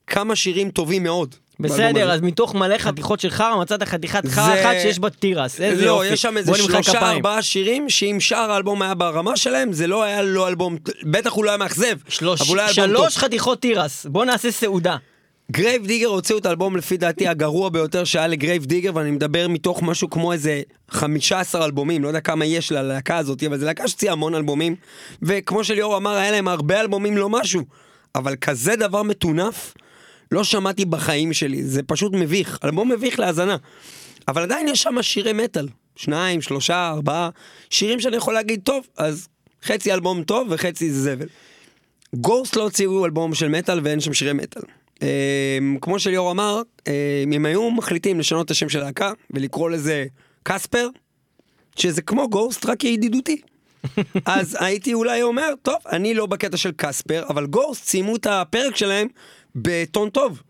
כמה 0.08 0.36
שירים 0.36 0.70
טובים 0.70 1.04
מאוד. 1.04 1.36
בסדר. 1.60 2.12
אז 2.12 2.22
מתוך 2.22 2.56
מלא 2.56 2.78
חתיכות 2.78 3.20
של 3.20 3.30
חרא 3.30 3.56
מצאת 3.62 3.84
חתיכת 3.84 4.28
חרא 4.28 4.46
זה- 4.56 4.62
אחת 4.62 4.76
שיש 4.82 5.00
בה 5.00 5.10
תירס. 5.10 5.62
איזה 5.62 5.86
לא, 5.86 5.92
יופי. 5.92 6.08
יש 6.14 6.22
שם 6.22 6.38
איזה 6.38 6.52
שלושה. 6.56 7.12
ארבעה 7.12 7.42
שירים 7.42 7.90
שאם 7.90 8.18
שאר 8.20 8.52
האלבום 8.52 8.82
היה 8.82 8.94
ברמה 8.94 9.38
שלהם 9.38 9.74
זה 9.74 9.88
לא 9.88 10.04
היה 10.04 10.22
לו 10.22 10.48
אלבום, 10.48 10.78
בטח 11.04 11.32
הוא 11.32 11.46
לא 11.46 11.50
היה 11.50 11.58
מאכזב, 11.58 11.96
שלוש- 12.08 12.42
טוב. 12.48 12.58
שלוש 12.72 13.18
חתיכות 13.18 13.62
תירס. 13.62 14.06
בוא 14.06 14.26
נעשה 14.26 14.52
סעודה. 14.52 14.96
Grave 15.52 15.88
Digger 15.88 16.08
הוציאו 16.08 16.38
את 16.38 16.46
האלבום 16.46 16.76
לפי 16.76 16.98
דעתי 16.98 17.28
הגרוע 17.28 17.70
ביותר 17.70 18.04
שהיה 18.04 18.28
ל 18.28 18.34
Grave 18.34 18.66
Digger 18.66 18.92
ואני 18.96 19.12
מדבר 19.12 19.48
מתוך 19.48 19.84
משהו 19.84 20.10
כמו 20.10 20.34
איזה 20.34 20.62
15 20.90 21.66
אלבומים, 21.66 22.04
לא 22.04 22.08
יודע 22.08 22.20
כמה 22.20 22.46
יש 22.46 22.72
ללהקה 22.72 23.18
הזאת, 23.18 23.44
אבל 23.44 23.58
זו 23.58 23.66
להקה 23.66 23.88
שהוציאה 23.88 24.12
המון 24.12 24.36
אלבומים, 24.36 24.76
וכמו 25.22 25.64
שליאור 25.64 25.98
אמר, 25.98 26.12
היה 26.12 26.32
להם 26.32 26.48
הרבה 26.48 26.82
אלבומים 26.82 27.18
לא 27.18 27.30
משהו, 27.30 27.62
אבל 28.16 28.36
כזה 28.36 28.76
דבר 28.76 29.04
מטונף, 29.04 29.74
לא 30.32 30.44
שמעתי 30.44 30.86
בחיים 30.86 31.34
שלי, 31.34 31.64
זה 31.64 31.84
פשוט 31.84 32.14
מביך, 32.16 32.60
אלבום 32.64 32.92
מביך 32.92 33.20
להאזנה. 33.20 33.58
אבל 34.28 34.42
עדיין 34.42 34.68
יש 34.68 34.82
שם 34.82 35.02
שירי 35.02 35.34
מטאל, 35.34 35.68
שניים, 35.96 36.42
שלושה, 36.42 36.90
ארבעה, 36.90 37.30
שירים 37.70 38.00
שאני 38.00 38.16
יכול 38.18 38.34
להגיד, 38.34 38.62
טוב, 38.64 38.88
אז 38.98 39.28
חצי 39.64 39.94
אלבום 39.94 40.24
טוב 40.24 40.48
וחצי 40.52 40.92
זה 40.92 41.16
זבל. 41.16 41.28
גוסט 42.16 42.56
לא 42.56 42.64
הוציאו 42.64 43.06
אלבום 43.06 43.36
של 43.36 43.48
מטאל 43.48 43.80
ואין 43.84 44.00
שם 44.00 44.14
שירי 44.14 44.34
מטאל. 44.34 44.62
אה, 45.02 45.58
כמו 45.82 46.00
שליאור 46.00 46.32
אמר, 46.32 46.62
אם 47.34 47.46
היו 47.46 47.72
מחליטים 47.72 48.20
לשנות 48.20 48.46
את 48.46 48.52
השם 48.52 48.70
של 48.70 48.80
הלהקה 48.80 49.12
ולקרוא 49.32 49.70
לזה 49.70 50.06
קספר, 50.44 50.88
שזה 51.76 52.02
כמו 52.02 52.30
גוסט 52.30 52.66
רק 52.66 52.84
ידידותי. 52.84 53.42
אז 54.26 54.58
הייתי 54.60 54.94
אולי 54.94 55.22
אומר, 55.22 55.54
טוב, 55.62 55.76
אני 55.92 56.14
לא 56.14 56.26
בקטע 56.26 56.58
של 56.58 56.72
קספר, 56.78 57.24
אבל 57.30 57.46
גוסט 57.46 57.86
סיימו 57.86 58.16
את 58.16 58.28
הפרק 58.30 58.76
שלהם 58.76 59.08
בטון 59.56 60.10
טוב. 60.10 60.42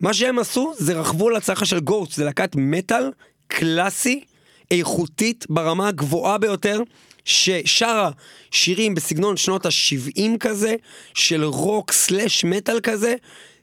מה 0.00 0.14
שהם 0.14 0.38
עשו 0.38 0.72
זה 0.78 1.00
רכבו 1.00 1.28
על 1.28 1.36
הצלחה 1.36 1.64
של 1.64 1.80
גוסט, 1.80 2.12
זה 2.12 2.24
להקת 2.24 2.50
מטאל 2.56 3.10
קלאסי, 3.48 4.24
איכותית, 4.70 5.46
ברמה 5.48 5.88
הגבוהה 5.88 6.38
ביותר, 6.38 6.82
ששרה 7.24 8.10
שירים 8.50 8.94
בסגנון 8.94 9.36
שנות 9.36 9.66
ה-70 9.66 10.38
כזה, 10.40 10.74
של 11.14 11.44
רוק 11.44 11.92
סלאש 11.92 12.44
מטאל 12.44 12.80
כזה, 12.80 13.14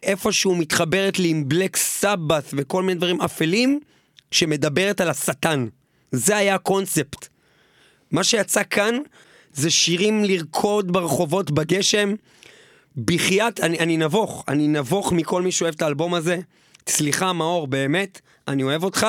איפשהו 0.04 0.56
מתחברת 0.56 1.20
לי 1.20 1.28
עם 1.28 1.50
בלק 1.50 1.78
סבת 1.78 2.44
וכל 2.54 2.84
מיני 2.84 2.98
דברים 2.98 3.22
אפלים, 3.22 3.80
שמדברת 4.32 5.02
על 5.02 5.10
השטן. 5.10 5.68
זה 6.12 6.38
היה 6.38 6.56
הקונספט. 6.56 7.28
מה 8.12 8.24
שיצא 8.24 8.62
כאן 8.70 8.96
זה 9.54 9.70
שירים 9.70 10.24
לרקוד 10.24 10.92
ברחובות 10.92 11.52
בגשם. 11.52 12.14
בחייאת, 12.98 13.60
אני, 13.60 13.80
אני 13.80 13.98
נבוך, 13.98 14.44
אני 14.48 14.68
נבוך 14.68 15.12
מכל 15.12 15.42
מי 15.42 15.52
שאוהב 15.52 15.74
את 15.74 15.82
האלבום 15.82 16.14
הזה. 16.14 16.40
סליחה, 16.88 17.34
מאור, 17.34 17.68
באמת, 17.68 18.22
אני 18.48 18.64
אוהב 18.64 18.84
אותך, 18.84 19.08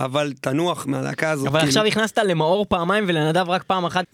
אבל 0.00 0.32
תנוח 0.40 0.86
מהלהקה 0.86 1.30
הזאת. 1.30 1.46
אבל 1.46 1.58
כאילו, 1.58 1.68
עכשיו 1.68 1.84
הכנסת 1.84 2.18
למאור 2.18 2.66
פעמיים 2.68 3.04
ולנדב 3.06 3.48
רק 3.48 3.62
פעם 3.62 3.84
אחת. 3.84 4.04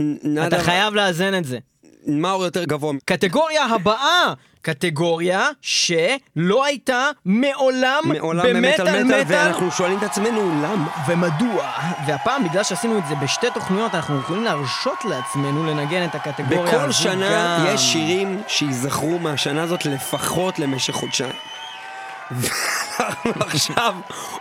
אתה 0.47 0.63
חייב 0.63 0.95
לאזן 0.95 1.39
את 1.39 1.45
זה. 1.45 1.59
מאור 2.07 2.45
יותר 2.45 2.65
גבוה. 2.65 2.93
קטגוריה 3.05 3.65
הבאה, 3.65 4.33
קטגוריה 4.63 5.49
שלא 5.63 6.65
הייתה 6.65 7.11
מעולם, 7.25 8.03
מעולם 8.05 8.47
במטאל 8.47 9.05
מטאל. 9.05 9.23
ואנחנו 9.27 9.71
שואלים 9.71 9.99
את 9.99 10.03
עצמנו 10.03 10.51
למה. 10.63 10.87
ומדוע? 11.09 11.71
והפעם, 12.07 12.45
בגלל 12.45 12.63
שעשינו 12.63 12.99
את 12.99 13.07
זה 13.09 13.15
בשתי 13.15 13.47
תוכניות, 13.55 13.95
אנחנו 13.95 14.19
יכולים 14.19 14.45
להרשות 14.45 15.05
לעצמנו 15.05 15.67
לנגן 15.67 16.05
את 16.05 16.15
הקטגוריה 16.15 16.73
הזו 16.73 16.79
בכל 16.79 16.93
שנה 16.93 17.59
גם. 17.59 17.75
יש 17.75 17.81
שירים 17.81 18.43
שייזכרו 18.49 19.19
מהשנה 19.19 19.63
הזאת 19.63 19.87
לפחות 19.87 20.59
למשך 20.59 20.95
חודשיים. 20.95 21.33
ואנחנו 22.31 23.33
עכשיו 23.39 23.95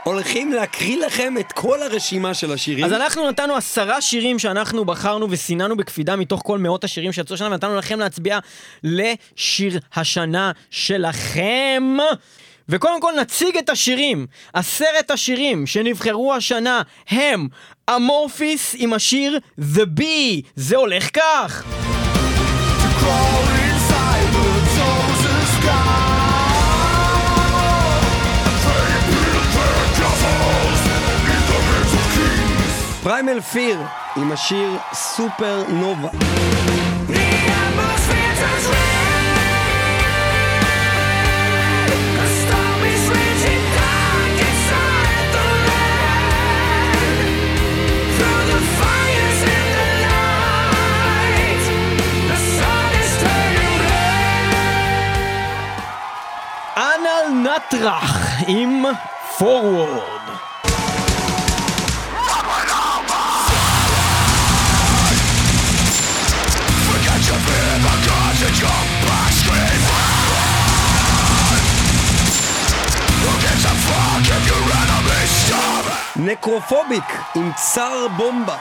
הולכים 0.04 0.54
להקריא 0.54 1.06
לכם 1.06 1.34
את 1.40 1.52
כל 1.52 1.84
הרשימה 1.84 2.34
של 2.34 2.52
השירים. 2.52 2.86
אז 2.86 2.94
אנחנו 2.94 3.30
נתנו 3.30 3.56
עשרה 3.56 4.02
שירים 4.02 4.40
שאנחנו 4.40 4.86
בחרנו 4.86 5.28
וסיננו 5.30 5.78
בקפידה 5.78 6.16
מתוך 6.16 6.42
כל 6.46 6.60
מאות 6.60 6.84
השירים 6.84 7.12
שיצאו 7.12 7.36
השנה, 7.36 7.48
ונתנו 7.48 7.76
לכם 7.76 8.00
להצביע 8.00 8.40
לשיר 8.84 9.80
השנה 9.96 10.52
שלכם. 10.70 11.98
וקודם 12.70 13.02
כל 13.02 13.14
נציג 13.22 13.58
את 13.58 13.70
השירים. 13.70 14.28
עשרת 14.54 15.12
השירים 15.12 15.68
שנבחרו 15.68 16.34
השנה 16.34 16.82
הם 17.10 17.48
אמורפיס 17.96 18.76
עם 18.78 18.94
השיר 18.94 19.40
The 19.76 20.00
Bee. 20.00 20.42
זה 20.56 20.78
הולך 20.78 21.10
כך. 21.14 21.64
Crawl 23.00 23.45
פריימל 33.06 33.42
פיר 33.42 33.82
עם 34.16 34.32
השיר 34.32 34.78
סופר 34.94 35.64
נובה. 35.70 36.10
The 36.10 36.18
atmosphere 37.62 38.36
turns 38.40 38.68
red. 38.72 38.96
נקרופוביק 76.18 77.04
עם 77.36 77.52
צר 77.56 78.08
בומבה. 78.18 78.58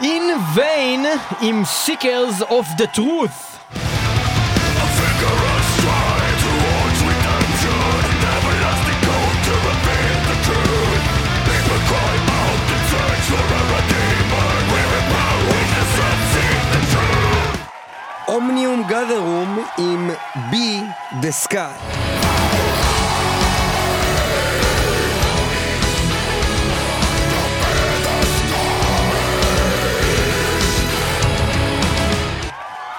In 0.00 0.56
vain 0.56 1.06
עם 1.40 1.62
Seekers 1.64 2.42
of 2.42 2.66
the 2.76 2.86
Truth. 2.86 3.55
בי 21.26 21.30
דה 21.30 21.32
סקאי. 21.32 21.72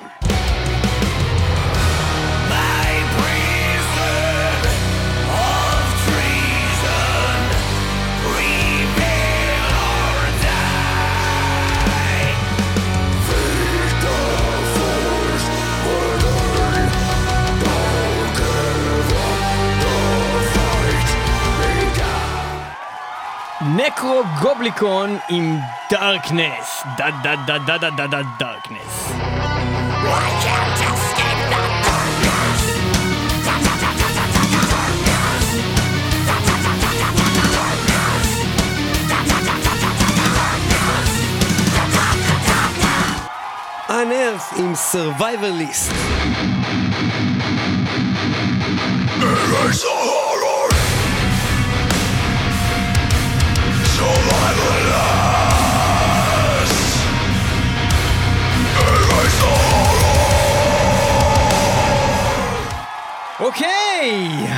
My 2.52 2.90
prison 3.16 4.58
of 5.48 5.84
treason, 6.04 7.40
rebel 8.34 9.72
or 9.88 10.20
die. 10.44 11.08
Feed 13.26 13.94
the 14.04 14.20
force 14.74 15.46
within, 15.86 16.88
don't 17.64 18.28
give 18.38 19.12
up 19.24 19.40
the 19.82 19.96
fight 20.54 21.08
begun. 21.60 22.32
Nekrogoblikon 23.76 25.18
עם 25.28 25.58
Darkness. 25.90 26.84
דה 26.96 27.10
דה 27.22 27.36
דה 27.36 27.58
דה 27.58 27.78
דה 27.78 27.90
דה 27.90 28.06
דה 28.06 28.22
Darkness. 28.38 29.13
da 44.03 44.03
da. 44.03 44.03
אנרף 44.03 44.53
עם 44.55 44.73
Survivalist. 44.91 45.93
אוקיי! 63.39 64.52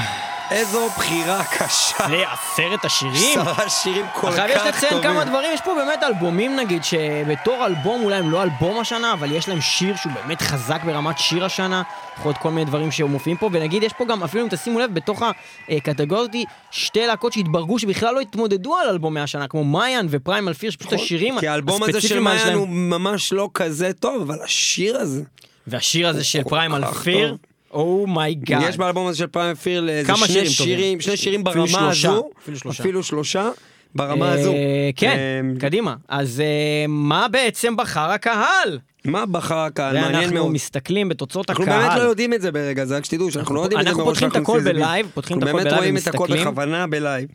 איזו 0.50 0.88
בחירה 0.96 1.44
קשה. 1.44 1.96
זה 2.08 2.24
עשרת 2.32 2.84
השירים? 2.84 3.40
עשרה 3.40 3.70
שירים 3.70 4.06
כל 4.14 4.28
עכשיו 4.28 4.46
יש 4.48 4.54
כך 4.58 4.66
לציין 4.66 4.92
טובים. 4.92 5.10
כמה 5.10 5.24
דברים, 5.24 5.50
יש 5.54 5.60
פה 5.60 5.74
באמת 5.74 6.02
אלבומים 6.02 6.56
נגיד, 6.56 6.84
שבתור 6.84 7.66
אלבום 7.66 8.04
אולי 8.04 8.16
הם 8.16 8.30
לא 8.30 8.42
אלבום 8.42 8.78
השנה, 8.78 9.12
אבל 9.12 9.32
יש 9.32 9.48
להם 9.48 9.60
שיר 9.60 9.96
שהוא 9.96 10.12
באמת 10.12 10.42
חזק 10.42 10.84
ברמת 10.84 11.18
שיר 11.18 11.44
השנה, 11.44 11.82
יכול 12.18 12.28
להיות 12.30 12.38
כל 12.38 12.50
מיני 12.50 12.64
דברים 12.64 12.90
שמופיעים 12.90 13.36
פה, 13.36 13.50
ונגיד 13.52 13.82
יש 13.82 13.92
פה 13.92 14.04
גם, 14.04 14.22
אפילו 14.22 14.44
אם 14.44 14.48
תשימו 14.50 14.80
לב, 14.80 14.94
בתוך 14.94 15.22
הקטגוריה 15.68 16.44
שתי 16.70 17.06
להקות 17.06 17.32
שהתברגו 17.32 17.78
שבכלל 17.78 18.14
לא 18.14 18.20
התמודדו 18.20 18.76
על 18.76 18.88
אלבומי 18.88 19.20
השנה, 19.20 19.48
כמו 19.48 19.64
MaYaN 19.64 20.06
ו 20.10 20.16
Primal 20.16 20.52
Fear, 20.52 20.70
שפשוט 20.70 20.92
השירים 20.92 21.28
נכון. 21.28 21.40
כי 21.40 21.48
האלבום 21.48 21.82
הזה 21.82 22.00
של 22.00 22.20
MaYaN 22.20 22.54
הוא 22.54 22.68
ממש 22.68 23.32
לא 23.32 23.50
כזה 23.54 23.92
טוב, 24.00 24.22
אבל 24.22 24.42
השיר 24.44 24.96
הזה... 24.96 25.22
והשיר 25.66 26.08
הזה 26.08 26.24
של 26.24 26.42
Primal 26.42 26.86
כך 26.86 27.02
Fear, 27.02 27.36
oh 27.70 27.93
my 27.93 28.16
god. 28.16 28.62
יש 28.68 28.76
באלבום 28.76 29.06
הזה 29.06 29.18
של 29.18 29.26
Primal 29.26 29.54
Fear 29.54 29.88
איזה 29.88 30.06
כמה 30.06 30.16
שני 30.16 30.26
שירים 30.26 30.50
שירים. 30.50 31.00
שני 31.00 31.16
שירים 31.16 31.46
אפילו 31.46 31.66
ברמה 31.66 31.78
שלושה, 31.78 32.08
הזו, 32.08 32.30
אפילו 32.42 32.58
שלושה. 32.58 32.82
אפילו 32.82 33.02
שלושה, 33.02 33.50
ברמה 33.94 34.32
הזו. 34.32 34.52
כן, 34.96 35.16
אה, 35.16 35.60
קדימה. 35.60 35.94
אז 36.08 36.40
אה, 36.40 36.84
מה 36.88 37.28
בעצם 37.28 37.76
בחר 37.76 38.10
הקהל? 38.10 38.78
מה 39.04 39.26
בחר 39.26 39.58
הקהל? 39.58 39.94
מעניין 40.00 40.14
ואנחנו 40.14 40.34
מאוד. 40.34 40.52
מסתכלים 40.52 41.08
בתוצאות 41.08 41.50
אנחנו 41.50 41.64
הקהל. 41.64 41.80
באמת 41.80 41.98
לא 41.98 42.02
יודעים 42.02 42.34
את 42.34 42.42
זה 42.42 42.52
ברגע 42.52 42.84
זה, 42.84 42.96
רק 42.96 43.04
שתדעו 43.04 43.30
שאנחנו 43.30 43.54
לא 43.54 43.60
יודעים 43.60 43.80
את 43.80 43.84
זה 43.84 43.90
אנחנו 43.90 44.04
פותחים 44.04 44.28
את 44.28 44.36
הכל 44.36 44.52
עושים 44.52 44.58
את 44.58 44.64
זה 44.64 44.72
ב 44.72 44.78
live, 44.78 45.06
פותחים 45.14 45.38
את 45.38 45.42
אנחנו 45.42 45.58
הכל 45.58 45.64
באמת 45.64 45.72
ב 45.72 45.74
live 45.74 45.82
רואים 45.82 45.96
את 45.96 46.06
הכל 46.06 46.18
ומסתכלים. 46.18 46.40
בכוונה 46.40 46.86
ב 46.86 46.93
live. 46.93 47.28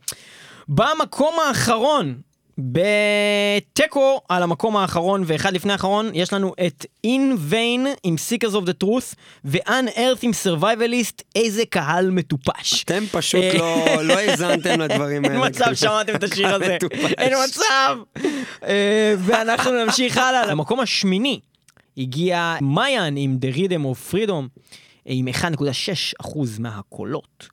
במקום 0.67 1.33
האחרון, 1.47 2.15
בתיקו 2.61 4.21
על 4.29 4.43
המקום 4.43 4.77
האחרון 4.77 5.23
ואחד 5.25 5.53
לפני 5.53 5.71
האחרון, 5.71 6.11
יש 6.13 6.33
לנו 6.33 6.53
את 6.67 6.85
In 7.07 7.51
Vain 7.51 7.87
עם 8.03 8.15
Seekers 8.29 8.53
of 8.53 8.65
the 8.65 8.83
Truth 8.83 9.15
ו-Unearth 9.45 10.19
עם 10.21 10.31
Survivalist, 10.43 11.21
איזה 11.35 11.63
קהל 11.69 12.09
מטופש. 12.09 12.83
אתם 12.83 13.03
פשוט 13.11 13.43
אה, 13.43 13.95
לא 13.95 14.03
לא 14.03 14.13
האזנתם 14.13 14.79
לדברים 14.79 15.25
אין 15.25 15.31
האלה. 15.31 15.49
מצב 15.49 15.73
שמעתם 15.73 16.15
את 16.15 16.23
השיר 16.23 16.55
הזה. 16.55 16.77
אין 17.17 17.33
מצב. 17.43 17.97
אה, 18.63 19.15
ואנחנו 19.17 19.85
נמשיך 19.85 20.17
הלאה. 20.17 20.45
למקום 20.45 20.79
השמיני 20.79 21.39
הגיע 21.97 22.55
מעיין 22.61 23.17
עם 23.17 23.37
The 23.41 23.55
Rhythm 23.55 23.83
of 23.83 24.13
Freedom 24.13 24.61
עם 25.05 25.27
1.6% 25.27 26.37
מהקולות. 26.59 27.47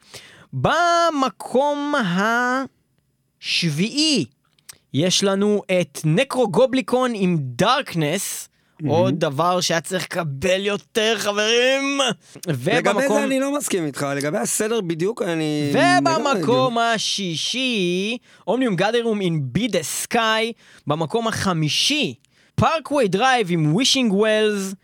במקום 0.52 1.94
השביעי 3.40 4.24
יש 4.94 5.24
לנו 5.24 5.62
את 5.81 6.01
נקרו 6.05 6.48
גובליקון 6.48 7.12
עם 7.15 7.36
דארקנס. 7.40 8.48
עוד 8.86 9.15
דבר 9.20 9.60
שהיה 9.60 9.81
צריך 9.81 10.05
לקבל 10.05 10.66
יותר 10.66 11.15
חברים. 11.19 12.01
לגבי 12.47 12.90
ובמקום... 12.90 13.19
זה 13.19 13.24
אני 13.24 13.40
לא 13.40 13.56
מסכים 13.56 13.86
איתך, 13.86 14.06
לגבי 14.16 14.39
הסדר 14.39 14.81
בדיוק 14.81 15.23
אני... 15.23 15.70
לא 15.74 15.81
ובמקום 15.98 16.78
השישי, 16.78 18.19
Omnium 18.47 18.77
Gatherum 18.77 19.19
עם 19.23 19.40
Be 19.43 19.69
The 19.69 19.82
Sky. 19.82 20.52
במקום 20.86 21.28
החמישי, 21.28 22.15
Parkway 22.55 23.09
Drive 23.09 23.47
עם 23.51 23.74
Wishing 23.74 24.12
Wells. 24.12 24.74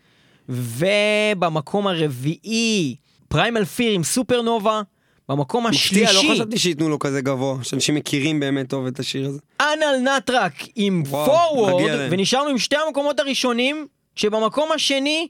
ובמקום 0.49 1.87
הרביעי, 1.87 2.95
Primal 3.27 3.65
Fear 3.65 3.91
עם 3.91 4.03
Supernova. 4.03 4.81
במקום 5.29 5.67
מפתיע, 5.67 6.09
השלישי, 6.09 6.27
לא 6.27 6.33
חשבתי 6.33 6.59
שייתנו 6.59 6.89
לו 6.89 6.99
כזה 6.99 7.21
גבוה, 7.21 7.57
שאנשים 7.63 7.95
מכירים 7.95 8.39
באמת 8.39 8.69
טוב 8.69 8.85
את 8.87 8.99
השיר 8.99 9.27
הזה. 9.27 9.39
Anaal 9.61 10.15
Nathrakh 10.17 10.53
עם 10.75 11.03
Forward. 11.09 12.07
ונשארנו 12.11 12.49
עם 12.49 12.57
שתי 12.57 12.75
המקומות 12.87 13.19
הראשונים, 13.19 13.87
שבמקום 14.15 14.71
השני, 14.71 15.27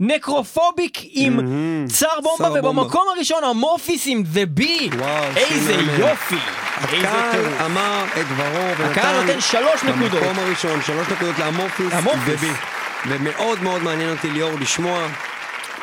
Necrophobic 0.00 0.98
עם. 1.04 1.40
Tsar 1.88 2.20
Bomba. 2.22 2.60
ובמקום 2.60 3.04
הראשון 3.16 3.44
Amorphis 3.44 4.02
עם 4.06 4.22
The 4.34 4.46
בי. 4.46 4.90
איזה. 5.36 5.72
יופי. 5.98 6.36
הקהל. 6.76 7.44
אמר 7.64 8.04
את 8.20 8.26
דברו. 8.26 8.84
הקהל 8.90 9.20
נותן 9.20 9.40
שלוש 9.40 9.84
נקודות. 9.84 10.22
במקום 10.22 10.38
הראשון, 10.38 10.82
שלוש 10.86 11.08
נקודות 11.08 11.38
לאמורפיס. 11.38 11.92
ובי. 12.26 12.50
ומאוד 13.08 13.62
מאוד 13.62 13.82
מעניין 13.82 14.10
אותי 14.10 14.30
ליאור 14.30 14.52
לשמוע 14.60 15.06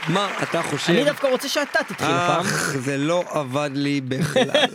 מה 0.08 0.38
אתה 0.44 0.64
חושב. 0.64 0.94
אני 0.94 1.04
דווקא 1.04 1.28
רוצה 1.28 1.50
שאתה 1.50 1.80
תתחיל 1.84 2.08
הפעם. 2.10 2.42
אך, 2.42 2.78
זה 2.78 2.98
לא 2.98 3.24
עבד 3.30 3.70
לי 3.74 4.02
בכלל. 4.02 4.66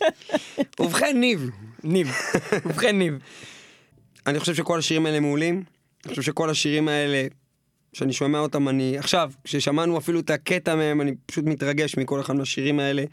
ובכן, 0.80 1.20
ניב, 1.20 1.50
ניב. 1.84 2.12
ובכן 2.64 2.98
ניב. 2.98 3.18
אני 4.26 4.40
חושב 4.40 4.54
שכל 4.54 4.78
השירים 4.78 5.06
האלה 5.06 5.20
מעולים. 5.20 5.62
אני 6.04 6.10
חושב 6.10 6.22
שכל 6.22 6.50
השירים 6.50 6.88
האלה, 6.88 7.26
שאני 7.92 8.12
שומע 8.12 8.38
אותם, 8.38 8.68
אני... 8.68 8.98
עכשיו, 8.98 9.32
כששמענו 9.44 9.98
אפילו 9.98 10.20
את 10.20 10.30
הקטע 10.30 10.74
מהם, 10.74 11.00
אני 11.00 11.14
פשוט 11.26 11.44
מתרגש 11.44 11.96
מכל 11.96 12.20
אחד 12.20 12.36
מהשירים 12.36 12.80
האלה. 12.80 13.04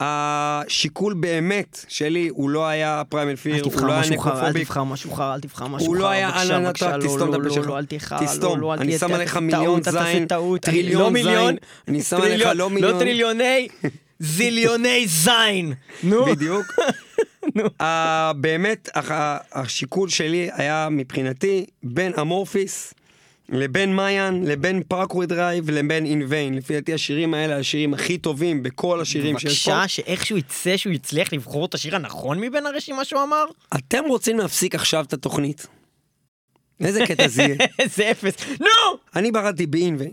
השיקול 0.00 1.14
באמת 1.14 1.84
שלי 1.88 2.28
הוא 2.28 2.50
לא 2.50 2.66
היה 2.66 3.02
פריימל 3.08 3.30
אל 3.30 3.36
פיר, 3.36 3.64
הוא 3.64 3.72
תבחר 3.72 3.86
לא 3.86 3.92
היה 3.92 4.00
משהו 4.00 4.18
חר, 4.18 4.30
אל 4.30 4.34
נקרופוביק. 4.36 4.66
תבחר 4.66 4.84
משהו 4.84 5.10
חר, 5.10 5.34
אל 5.34 5.40
תבחר 5.40 5.66
משהו 5.66 5.86
חר. 5.86 5.86
הוא 5.86 5.96
לא 5.96 6.08
היה 6.08 6.28
בבקשה, 6.28 6.40
אהלן 6.52 6.64
בבקשה, 6.64 6.86
נטרק, 6.86 7.02
לא, 7.02 7.08
תסתום 7.08 7.28
את 7.28 7.34
לא, 7.34 7.36
הפה 7.36 7.48
לא, 7.48 7.54
שלך. 7.54 7.66
לא, 7.66 7.78
אל 7.78 7.84
תבחר, 7.84 8.16
לא, 8.20 8.26
תסתום, 8.26 8.60
לא, 8.60 8.74
אל 8.74 8.78
אני 8.78 8.98
שם 8.98 9.14
עליך 9.14 9.36
מיליון 9.36 9.80
זין. 9.82 10.26
טריליון 10.60 11.16
לא 11.16 11.22
זין. 11.22 11.56
אני 11.88 12.02
שם 12.02 12.16
עליך 12.16 12.48
לא 12.54 12.70
מיליון. 12.70 12.94
לא 12.94 12.98
טריליוני, 12.98 13.68
זיליוני 14.18 15.06
זין. 15.06 15.72
נו. 16.02 16.26
בדיוק. 16.26 16.66
באמת, 18.40 18.88
השיקול 19.52 20.08
שלי 20.08 20.50
היה 20.52 20.88
מבחינתי 20.90 21.66
בין 21.82 22.12
אמורפיס 22.20 22.94
לבין 23.50 23.96
מעיין, 23.96 24.44
לבין 24.46 24.82
פארקווי 24.88 25.26
דרייב, 25.26 25.70
לבין 25.70 26.06
אינוויין. 26.06 26.54
לפי 26.54 26.74
דעתי 26.74 26.94
השירים 26.94 27.34
האלה 27.34 27.56
השירים 27.56 27.94
הכי 27.94 28.18
טובים 28.18 28.62
בכל 28.62 29.00
השירים 29.00 29.38
שיש 29.38 29.64
פה. 29.64 29.70
בבקשה, 29.70 29.88
שאיכשהו 29.88 30.36
יצא 30.36 30.76
שהוא 30.76 30.92
יצליח 30.92 31.32
לבחור 31.32 31.66
את 31.66 31.74
השיר 31.74 31.96
הנכון 31.96 32.40
מבין 32.40 32.66
הרשימה 32.66 33.04
שהוא 33.04 33.22
אמר? 33.22 33.44
אתם 33.74 34.04
רוצים 34.08 34.38
להפסיק 34.38 34.74
עכשיו 34.74 35.04
את 35.04 35.12
התוכנית? 35.12 35.66
איזה 36.80 37.06
קטע 37.06 37.28
זה 37.28 37.42
יהיה? 37.42 37.56
איזה 37.78 38.10
אפס. 38.10 38.34
נו! 38.60 38.98
אני 39.16 39.30
בחרתי 39.30 39.66
באינוויין. 39.66 40.12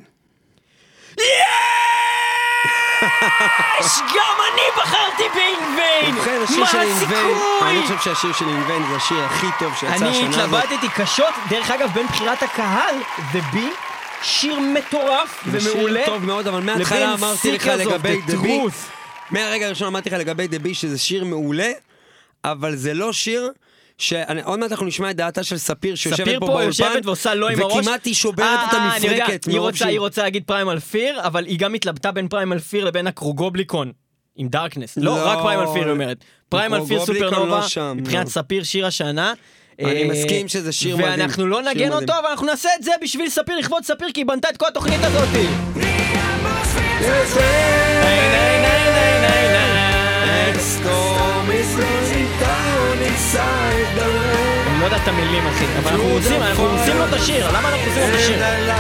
יש! 3.80 3.98
גם 4.16 4.36
אני 4.54 4.62
בחרתי 4.78 5.24
באינוויין! 5.36 6.16
ובכן, 6.18 6.40
השיר 6.44 6.60
מה 6.60 6.68
של 6.68 6.80
אינוויין, 6.80 7.38
אני? 7.62 7.82
חושב 7.82 7.98
שהשיר 8.04 8.34
של 8.34 8.48
אינוויין 8.48 8.84
זה 8.90 8.96
השיר 8.96 9.24
הכי 9.26 9.48
טוב 9.60 9.74
שיצא 9.76 9.94
השנה 9.94 10.08
אני 10.10 10.28
הזאת. 10.28 10.64
התלבטתי 10.64 10.90
קשות, 10.90 11.34
דרך 11.50 11.72
אגב, 11.72 11.92
בין 11.94 12.08
בחירת 12.08 12.44
הקהל 12.44 12.96
ובי, 13.34 13.70
שיר 14.22 14.60
מטורף 14.60 15.44
זה 15.52 15.60
שיר 15.60 15.74
ומעולה. 15.74 16.02
טוב 16.06 16.26
מאוד, 16.26 16.48
אבל 16.48 16.62
מההתחלה 16.62 17.14
אמרתי 17.14 17.52
לך 17.52 17.68
לגבי 17.68 18.22
the 18.28 18.32
דבי, 18.32 18.62
Truth. 18.62 18.92
מהרגע 19.32 19.66
הראשון 19.66 19.88
אמרתי 19.88 20.10
לך 20.10 20.16
לגבי 20.20 20.48
דבי 20.48 20.74
שזה 20.74 20.98
שיר 20.98 21.26
מעולה, 21.26 21.72
אבל 22.44 22.76
זה 22.76 22.94
לא 22.94 23.14
שיר 23.14 23.52
שאני, 23.98 24.42
עוד 24.42 24.60
מעט 24.60 24.72
אנחנו 24.72 24.86
נשמע 24.86 25.12
את 25.12 25.16
דעתה 25.16 25.44
של 25.44 25.58
ספיר 25.58 25.96
שיושבת 25.96 26.20
ספיר 26.28 26.40
פה 26.40 26.46
פה 26.46 26.52
באולפן, 26.52 26.68
יושבת 26.68 27.06
ועושה 27.06 27.36
לא 27.36 27.50
עם 27.50 27.62
הראש. 27.62 27.74
וכמעט 27.88 28.06
היא 28.06 28.14
שוברת 28.14 28.46
אה, 28.48 28.66
את 28.70 28.74
אה, 28.74 28.96
אני 28.98 29.08
יודע, 29.08 29.24
המפרקת 29.26 29.46
היא 29.48 29.60
רוצה- 29.60 29.88
היא 29.88 30.00
רוצה 30.00 30.24
להגיד 30.24 30.44
Primal 30.46 30.80
Fear, 30.80 31.20
אבל 31.28 31.46
היא 31.46 31.60
גם 31.60 31.74
התלבטה 31.74 32.12
בין 32.12 32.28
Primal 32.28 32.60
Fear 32.60 32.86
לבין 32.86 33.08
Nekrogoblikon. 33.08 33.92
עם 34.36 34.48
Darkness, 34.48 34.98
לא, 34.98 35.04
לא, 35.18 35.28
רק 35.28 35.40
Primal 35.40 35.66
Fear 35.74 35.84
היא 35.84 35.92
אומרת. 35.92 36.18
Primal 36.50 36.86
Fear 36.88 37.06
Supernova, 37.06 37.62
לא 37.78 37.94
מבחינת 37.94 38.26
לא. 38.26 38.30
ספיר 38.32 38.64
שיר 38.64 38.86
השנה. 38.86 39.34
אני 39.80 40.04
אה, 40.04 40.08
מסכים 40.08 40.48
שזה 40.48 40.72
שיר 40.72 40.98
מדהים. 40.98 41.12
ואנחנו 41.12 41.48
לא 41.48 41.62
נגן. 41.62 41.92
אותו, 41.92 42.14
אבל 42.20 42.28
אנחנו 42.30 42.46
נעשה 42.46 42.70
את 42.80 42.84
זה 42.84 42.92
בשביל 43.02 43.30
ספיר, 43.30 43.58
לכבוד 43.58 43.84
ספיר, 43.84 44.08
כי 44.14 44.20
היא 44.20 44.26
בנתה 44.26 44.50
את 44.50 44.58
כל 44.58 44.66
התוכנית 44.68 45.00
הזאת. 45.04 45.28
היי, 45.34 45.48
היי, 48.02 48.58
יודע 54.88 55.04
את 55.04 55.08
המילים, 55.08 55.48
אחי, 55.48 55.66
אבל 55.66 55.92
אנחנו 55.92 56.08
רוצים, 56.08 56.42
אנחנו 56.42 56.64
רוצים 56.64 56.98
לו 56.98 57.06
את 57.06 57.14
השיר, 57.14 57.48
למה 57.48 57.70
אנחנו 57.70 57.88
רוצים 57.88 58.04
לו 58.04 58.10
את 58.10 58.20
השיר? 58.20 58.38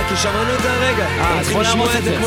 כי 0.09 0.15
שמענו 0.15 0.55
את 0.55 0.61
זה 0.61 0.71
הרגע. 0.71 1.07
אז 1.07 1.45
צריכים 1.45 1.57
בוא 1.57 1.63
נעמוס 1.63 1.95
את 1.95 2.03
זה. 2.03 2.17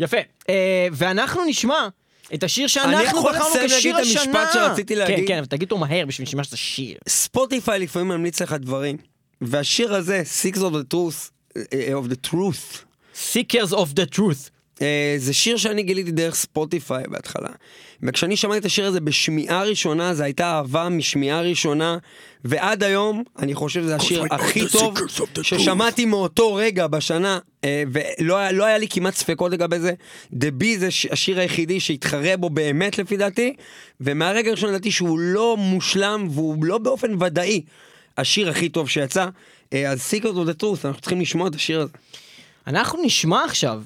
יפה. 0.00 0.16
אה, 0.48 0.88
ואנחנו 0.92 1.44
נשמע 1.44 1.88
את 2.34 2.44
השיר 2.44 2.66
שאנחנו 2.66 3.18
יכול 3.18 3.32
בחרנו 3.32 3.48
לסיים 3.50 3.68
כשיר 3.68 3.96
להגיד 3.96 4.12
את 4.12 4.20
השנה. 4.20 4.40
המשפט 4.40 4.52
שרציתי 4.52 4.96
להגיד? 4.96 5.16
כן, 5.18 5.24
כן, 5.26 5.38
אבל 5.38 5.46
תגיד 5.46 5.62
אותו 5.62 5.78
מהר 5.78 6.06
בשביל 6.06 6.26
שנשמע 6.26 6.44
שזה 6.44 6.56
שיר. 6.56 6.98
ספוטיפיי 7.08 7.78
לפעמים 7.78 8.08
ממליץ 8.08 8.42
לך 8.42 8.52
דברים, 8.52 8.96
והשיר 9.40 9.94
הזה, 9.94 10.22
Six 10.42 10.56
of 10.56 10.60
the 10.60 10.94
Truth, 10.94 11.30
אה, 11.72 11.92
of 11.98 12.10
the 12.10 12.28
Truth, 12.30 12.84
Seekers 13.14 13.72
of 13.72 13.88
the 13.94 14.16
Truth. 14.16 14.55
אה, 14.82 15.14
זה 15.18 15.32
שיר 15.34 15.56
שאני 15.56 15.82
גיליתי 15.82 16.10
דרך 16.10 16.34
ספוטיפיי 16.34 17.04
בהתחלה. 17.08 17.48
וכשאני 18.02 18.36
שמעתי 18.36 18.58
את 18.58 18.64
השיר 18.64 18.86
הזה 18.86 19.00
בשמיעה 19.00 19.62
ראשונה, 19.62 20.14
זו 20.14 20.22
הייתה 20.24 20.46
אהבה 20.46 20.88
משמיעה 20.88 21.40
ראשונה, 21.40 21.98
ועד 22.44 22.82
היום, 22.82 23.22
אני 23.38 23.54
חושב 23.54 23.82
שזה 23.82 23.96
השיר 23.96 24.24
הכי 24.30 24.60
טוב 24.72 24.94
ששמעתי 25.42 26.04
מאותו 26.04 26.54
רגע 26.54 26.86
בשנה, 26.86 27.38
אה, 27.64 27.82
ולא 27.92 28.36
היה- 28.36 28.52
לא 28.52 28.64
היה 28.64 28.78
לי 28.78 28.88
כמעט 28.88 29.14
ספקות 29.14 29.52
לגבי 29.52 29.78
זה. 29.80 29.92
The 30.34 30.62
Bee 30.62 30.78
זה 30.78 30.88
השיר 31.10 31.40
היחידי 31.40 31.80
שהתחרה 31.80 32.36
בו 32.36 32.50
באמת 32.50 32.98
לפי 32.98 33.16
דעתי, 33.16 33.54
ומהרגע 34.00 34.48
הראשון 34.50 34.68
ידעתי 34.70 34.90
שהוא 34.90 35.18
לא 35.18 35.56
מושלם, 35.56 36.28
והוא 36.30 36.64
לא 36.64 36.78
באופן 36.78 37.22
ודאי 37.22 37.62
השיר 38.18 38.50
הכי 38.50 38.68
טוב 38.68 38.88
שיצא. 38.88 39.26
אה, 39.72 39.90
אז 39.90 40.12
Secret 40.12 40.24
of 40.36 40.60
the 40.60 40.62
Truth, 40.62 40.84
אנחנו 40.84 41.00
צריכים 41.00 41.20
לשמוע 41.20 41.48
את 41.48 41.54
השיר 41.54 41.80
הזה. 41.80 41.92
אנחנו 42.66 43.02
נשמע 43.04 43.44
עכשיו 43.44 43.82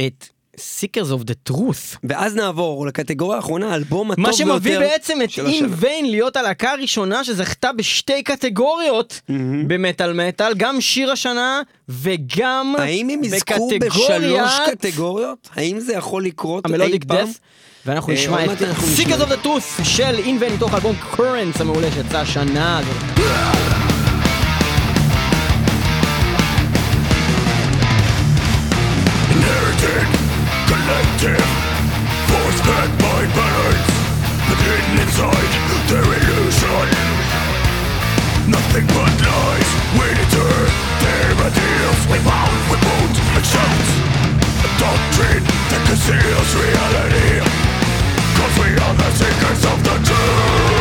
את 0.00 0.28
Seekers 0.56 1.10
of 1.20 1.24
the 1.24 1.52
Truth. 1.52 1.96
ואז 2.04 2.34
נעבור 2.34 2.86
לקטגוריה 2.86 3.36
האחרונה, 3.36 3.72
האלבום 3.72 4.10
הטוב 4.10 4.22
מה 4.22 4.28
ביותר 4.28 4.44
שמביא 4.44 4.78
בעצם 4.78 5.22
את 5.24 5.30
של 5.30 5.46
אין 5.46 5.64
השנה. 5.64 5.76
ויין 5.78 6.10
להיות 6.10 6.36
הלהקה 6.36 6.72
הראשונה 6.72 7.24
שזכתה 7.24 7.72
בשתי 7.72 8.22
קטגוריות 8.22 9.20
במטאל 9.66 10.12
מטאל, 10.12 10.54
גם 10.54 10.80
שיר 10.80 11.12
השנה 11.12 11.62
וגם 11.88 12.74
האם 12.78 13.08
הם 13.08 13.24
יזכו 13.24 13.70
בשלוש 13.80 14.52
קטגוריות? 14.66 15.48
האם 15.54 15.80
זה 15.80 15.92
יכול 15.92 16.24
לקרות 16.24 16.66
אי 16.66 16.98
פעם? 17.08 17.26
דף. 17.26 17.38
ואנחנו 17.86 18.12
אה, 18.12 18.18
נשמע 18.18 18.44
את. 18.44 18.50
Seekers 18.96 19.22
of 19.22 19.28
the 19.28 19.46
Truth 19.46 19.84
של 19.84 20.18
אין 20.18 20.36
ויין 20.40 20.54
מתוך 20.54 20.74
אלבום 20.74 20.96
קורנס 21.16 21.60
המעולה 21.60 21.92
שיצא 21.92 22.18
השנה 22.18 22.78
הזאת. 22.78 23.79
Back 32.70 32.90
by 33.02 33.20
balance, 33.34 33.90
but 34.46 34.58
hidden 34.62 34.96
inside 35.02 35.50
their 35.90 36.06
illusion. 36.06 36.86
Nothing 38.46 38.86
but 38.94 39.14
lies, 39.26 39.70
we 39.98 40.06
deter 40.20 40.54
their 41.02 41.30
ideals. 41.50 42.00
We 42.10 42.18
bound, 42.22 42.54
we 42.70 42.78
won't 42.86 43.16
accept 43.38 43.86
a 44.62 44.70
doctrine 44.78 45.44
that 45.70 45.82
conceals 45.88 46.50
reality. 46.62 47.42
Cause 48.38 48.54
we 48.62 48.70
are 48.84 48.94
the 49.02 49.10
seekers 49.18 49.62
of 49.72 49.78
the 49.86 49.96
truth. 50.06 50.79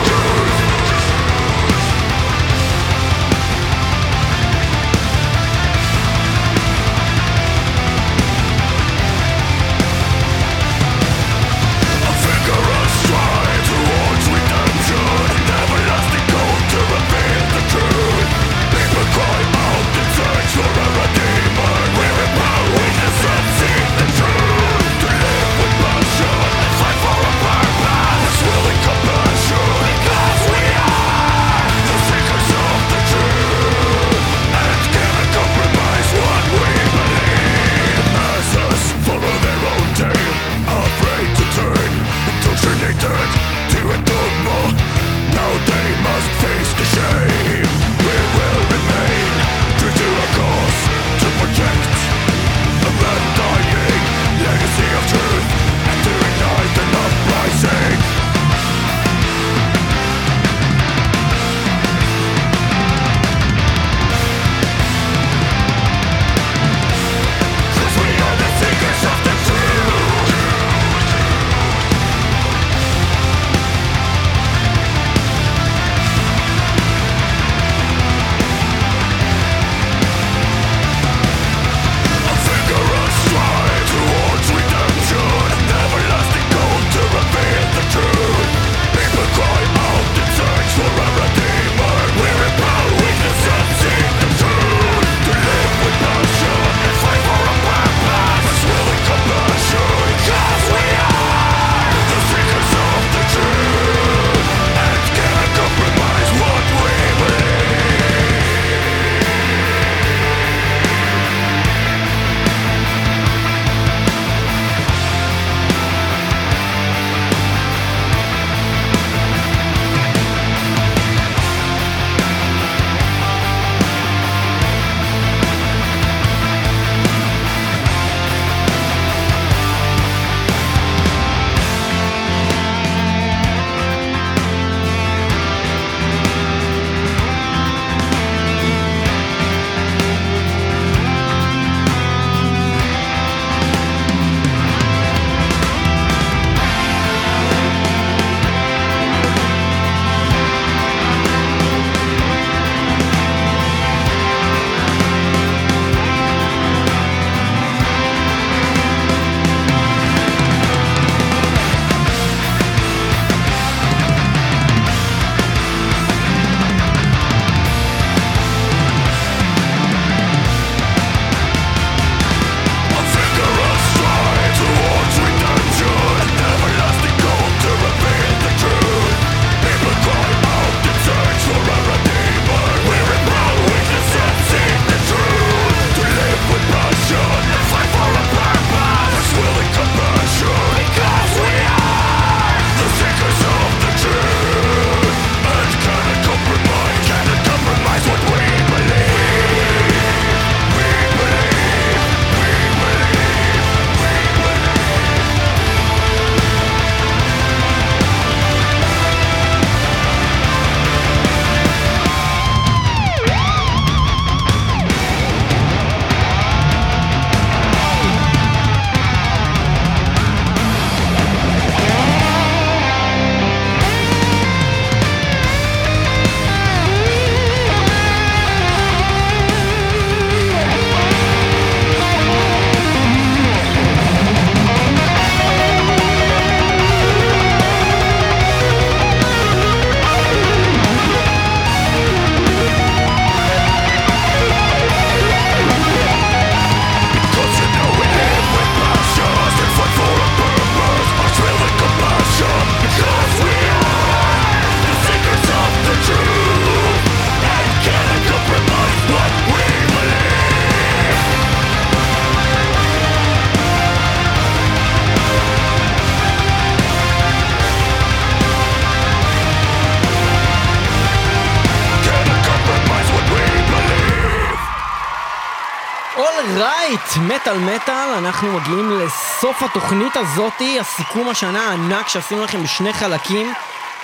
מטאל 277.18 277.58
מטאל, 277.58 278.10
אנחנו 278.18 278.60
מגיעים 278.60 278.92
לסוף 279.00 279.64
התוכנית 279.64 280.16
הזאתי, 280.16 280.80
הסיכום 280.80 281.30
השנה 281.30 281.60
הענק 281.60 282.08
שעשינו 282.08 282.44
לכם 282.44 282.64
בשני 282.64 282.94
חלקים. 282.94 283.54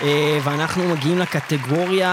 אה, 0.02 0.40
ואנחנו 0.44 0.84
מגיעים 0.88 1.18
לקטגוריה 1.18 2.10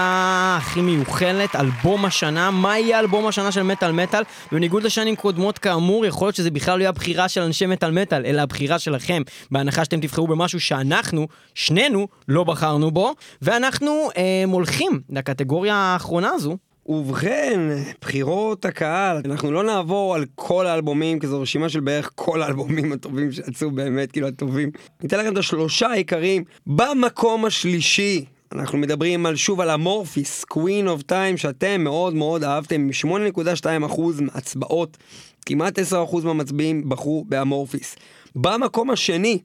הכי 0.57 0.81
מיוחלת, 0.81 1.55
אלבום 1.55 2.05
השנה. 2.05 2.51
מה 2.51 2.79
יהיה 2.79 2.99
אלבום 2.99 3.27
השנה 3.27 3.51
של 3.51 3.63
מטאל 3.63 3.91
מטאל? 3.91 4.23
בניגוד 4.51 4.83
לשנים 4.83 5.15
קודמות 5.15 5.57
כאמור, 5.57 6.05
יכול 6.05 6.25
להיות 6.27 6.35
שזה 6.35 6.51
בכלל 6.51 6.77
לא 6.77 6.81
יהיה 6.81 6.89
הבחירה 6.89 7.29
של 7.29 7.41
אנשי 7.41 7.65
מטאל 7.65 7.91
מטאל, 7.91 8.25
אלא 8.25 8.41
הבחירה 8.41 8.79
שלכם, 8.79 9.21
בהנחה 9.51 9.85
שאתם 9.85 9.99
תבחרו 9.99 10.27
במשהו 10.27 10.59
שאנחנו, 10.59 11.27
שנינו, 11.55 12.07
לא 12.27 12.43
בחרנו 12.43 12.91
בו, 12.91 13.13
ואנחנו 13.41 14.09
אה, 14.17 14.43
הולכים 14.47 15.01
לקטגוריה 15.09 15.75
האחרונה 15.75 16.29
הזו. 16.29 16.57
ובכן, 16.85 17.59
בחירות 18.01 18.65
הקהל, 18.65 19.21
אנחנו 19.25 19.51
לא 19.51 19.63
נעבור 19.63 20.15
על 20.15 20.25
כל 20.35 20.67
האלבומים, 20.67 21.19
כי 21.19 21.27
זו 21.27 21.41
רשימה 21.41 21.69
של 21.69 21.79
בערך 21.79 22.11
כל 22.15 22.41
האלבומים 22.41 22.91
הטובים 22.91 23.31
שיצאו 23.31 23.71
באמת, 23.71 24.11
כאילו 24.11 24.27
הטובים. 24.27 24.71
ניתן 25.03 25.19
לכם 25.19 25.33
את 25.33 25.37
השלושה 25.37 25.87
העיקריים. 25.87 26.43
במקום 26.67 27.45
השלישי, 27.45 28.25
אנחנו 28.51 28.77
מדברים 28.77 29.25
על, 29.25 29.35
שוב 29.35 29.61
על 29.61 29.69
המורפיס, 29.69 30.45
Queen 30.53 30.87
of 30.87 31.11
Time, 31.11 31.37
שאתם 31.37 31.83
מאוד 31.83 32.13
מאוד 32.13 32.43
אהבתם, 32.43 32.75
עם 32.75 32.89
8.2% 33.25 34.01
מההצבעות, 34.21 34.97
כמעט 35.45 35.79
10% 35.79 35.83
מהמצביעים 36.23 36.89
בחרו 36.89 37.25
באמורפיס. 37.27 37.95
במקום 38.35 38.89
השני, 38.89 39.39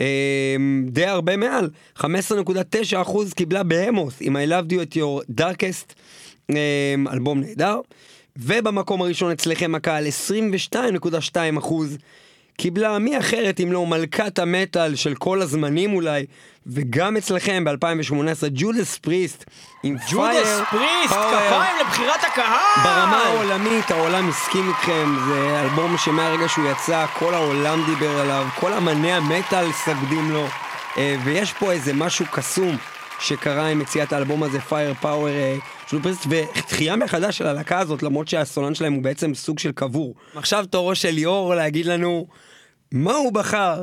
אה, 0.00 0.56
די 0.86 1.06
הרבה 1.06 1.36
מעל, 1.36 1.70
15.9% 1.98 3.34
קיבלה 3.34 3.62
בהמוס, 3.62 4.14
עם 4.20 4.36
I 4.36 4.48
Loved 4.48 4.72
You 4.72 4.76
at 4.76 4.96
Your 4.96 5.40
Darkest. 5.40 5.94
אמ, 6.56 7.08
אלבום 7.08 7.40
נהדר, 7.40 7.80
ובמקום 8.36 9.02
הראשון 9.02 9.32
אצלכם 9.32 9.74
הקהל 9.74 10.06
22.2 10.06 11.36
אחוז. 11.58 11.96
קיבלה 12.60 12.98
מי 12.98 13.18
אחרת 13.18 13.60
אם 13.60 13.72
לא 13.72 13.86
מלכת 13.86 14.38
המטאל 14.38 14.94
של 14.94 15.14
כל 15.14 15.42
הזמנים 15.42 15.92
אולי, 15.92 16.26
וגם 16.66 17.16
אצלכם 17.16 17.64
ב-2018 17.64 18.46
ג'ודס 18.50 18.98
פריסט 18.98 19.44
עם 19.82 19.96
ג'ודס 20.10 20.60
פריסט. 20.70 21.14
כפיים 21.14 21.76
לבחירת 21.80 22.24
הקהל! 22.32 22.84
ברמה 22.84 23.16
העולמית, 23.16 23.90
העולם 23.90 24.28
הסכים 24.28 24.68
איתכם, 24.68 25.14
זה 25.28 25.60
אלבום 25.60 25.98
שמהרגע 25.98 26.48
שהוא 26.48 26.68
יצא, 26.68 27.06
כל 27.18 27.34
העולם 27.34 27.82
דיבר 27.86 28.20
עליו, 28.20 28.46
כל 28.60 28.72
אמני 28.72 29.12
המטאל 29.12 29.72
סגדים 29.72 30.30
לו, 30.30 30.46
אה, 30.96 31.16
ויש 31.24 31.52
פה 31.52 31.72
איזה 31.72 31.92
משהו 31.94 32.26
קסום 32.30 32.76
שקרה 33.20 33.66
עם 33.66 33.78
מציאת 33.78 34.12
האלבום 34.12 34.42
הזה, 34.42 34.60
Firepower 34.60 35.28
של 35.86 36.02
Priest, 36.02 36.26
ותחייה 36.28 36.96
מחדש 36.96 37.38
של 37.38 37.46
הלהקה 37.46 37.78
הזאת, 37.78 38.02
למרות 38.02 38.28
שהסולן 38.28 38.74
שלהם 38.74 38.92
הוא 38.92 39.02
בעצם 39.02 39.34
סוג 39.34 39.58
של 39.58 39.72
קבור. 39.72 40.14
עכשיו 40.34 40.66
תורו 40.70 40.94
של 40.94 41.10
ליאור 41.10 41.54
להגיד 41.54 41.86
לנו 41.86 42.26
מה 42.92 43.14
הוא 43.14 43.32
בחר. 43.32 43.82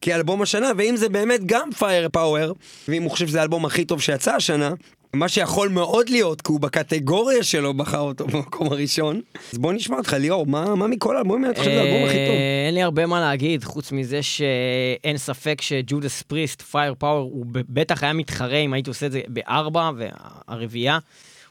כאלבום 0.00 0.42
השנה, 0.42 0.70
ואם 0.76 0.96
זה 0.96 1.08
באמת 1.08 1.40
גם 1.46 1.68
Firepower, 1.78 2.54
ואם 2.88 3.02
הוא 3.02 3.10
חושב 3.10 3.26
שזה 3.26 3.40
האלבום 3.40 3.64
הכי 3.64 3.84
טוב 3.84 4.00
שיצא 4.00 4.34
השנה, 4.34 4.70
מה 5.12 5.28
שיכול 5.28 5.68
מאוד 5.68 6.08
להיות, 6.08 6.40
כי 6.40 6.52
הוא 6.52 6.60
בקטגוריה 6.60 7.42
שלו 7.42 7.74
בחר 7.74 8.00
אותו 8.00 8.26
במקום 8.26 8.72
הראשון. 8.72 9.20
אז 9.52 9.58
בוא 9.58 9.72
נשמע 9.72 9.96
אותך, 9.96 10.12
ליאור, 10.12 10.46
מה, 10.46 10.74
מה 10.74 10.86
מכל 10.86 11.16
האלבומים 11.16 11.50
אתה 11.50 11.58
חושב 11.58 11.70
האלבום 11.70 12.04
הכי 12.04 12.26
טוב? 12.26 12.34
אה, 12.34 12.64
אין 12.66 12.74
לי 12.74 12.82
הרבה 12.82 13.06
מה 13.06 13.20
להגיד, 13.20 13.64
חוץ 13.64 13.92
מזה 13.92 14.22
שאין 14.22 15.16
ספק 15.16 15.60
ש 15.60 16.22
Judas 16.22 16.62
Priest, 16.62 16.94
Firepower, 16.98 17.30
הוא 17.32 17.46
בטח 17.48 18.02
היה 18.02 18.12
מתחרה 18.12 18.56
אם 18.56 18.72
הייתי 18.72 18.90
עושה 18.90 19.06
את 19.06 19.12
זה 19.12 19.20
בארבע, 19.28 19.90
והרביעייה. 19.96 20.98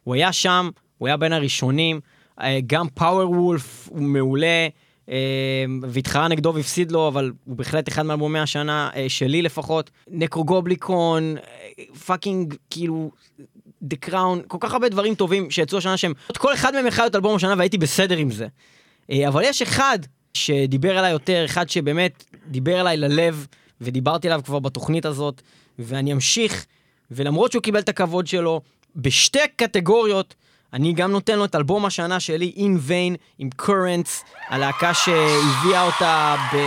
הוא 0.04 0.16
היה 0.16 0.34
שם, 0.34 0.70
הוא 0.98 1.08
היה 1.08 1.18
בין 1.18 1.34
הראשונים, 1.34 2.00
אה, 2.42 2.60
גם 2.68 2.88
Powerwolf 2.94 3.88
הוא 3.92 4.02
מעולה. 4.02 4.68
אה, 5.10 5.66
והתחרה 5.82 6.28
נגדו 6.28 6.54
והפסיד 6.54 6.92
לו, 6.92 7.08
אבל 7.08 7.32
הוא 7.46 7.56
בהחלט 7.56 7.90
אחד 7.90 8.06
מאלבומי 8.06 8.40
השנה, 8.40 8.90
אה, 8.96 9.06
שלי 9.10 9.42
לפחות. 9.42 9.90
Nekrogoblikon, 10.08 11.38
אה, 11.38 11.96
fucking, 12.06 12.54
כאילו, 12.70 13.12
The 13.82 13.96
Crown, 13.96 14.42
כל 14.48 14.58
כך 14.60 14.74
הרבה 14.74 14.90
דברים 14.90 15.16
טובים 15.16 15.52
שיצאו 15.52 15.78
השנה 15.78 15.98
שהם, 15.98 16.14
כל 16.38 16.54
אחד 16.54 16.74
מהם 16.74 16.88
יכול 16.88 17.04
להיות 17.04 17.16
אלבום 17.16 17.36
השנה 17.36 17.56
והייתי 17.58 17.78
בסדר 17.78 18.18
עם 18.18 18.32
זה. 18.32 18.48
אה, 19.12 19.28
אבל 19.28 19.42
יש 19.46 19.62
אחד 19.62 20.00
שדיבר 20.34 21.00
אליי 21.00 21.12
יותר, 21.12 21.46
אחד 21.46 21.70
שבאמת 21.70 22.24
דיבר 22.48 22.82
אליי 22.82 22.98
ללב, 22.98 23.48
ודיברתי 23.82 24.28
עליו 24.28 24.42
כבר 24.46 24.60
בתוכנית 24.60 25.06
הזאת, 25.06 25.42
ואני 25.80 26.14
אמשיך, 26.14 26.66
ולמרות 27.12 27.52
שהוא 27.52 27.64
קיבל 27.64 27.80
את 27.80 27.90
הכבוד 27.90 28.28
שלו, 28.28 28.62
בשתי 28.96 29.40
קטגוריות, 29.56 30.36
אני 30.74 30.94
גם 30.94 31.12
נותן 31.12 31.38
לו 31.38 31.46
את 31.46 31.56
אלבום 31.56 31.86
השנה 31.86 32.20
שלי, 32.20 32.54
In 32.56 32.90
Vain, 32.90 33.18
עם 33.38 33.50
Currents, 33.62 34.26
הלהקה 34.50 34.94
שהביאה 34.94 35.84
אותה 35.84 36.36
ב... 36.54 36.58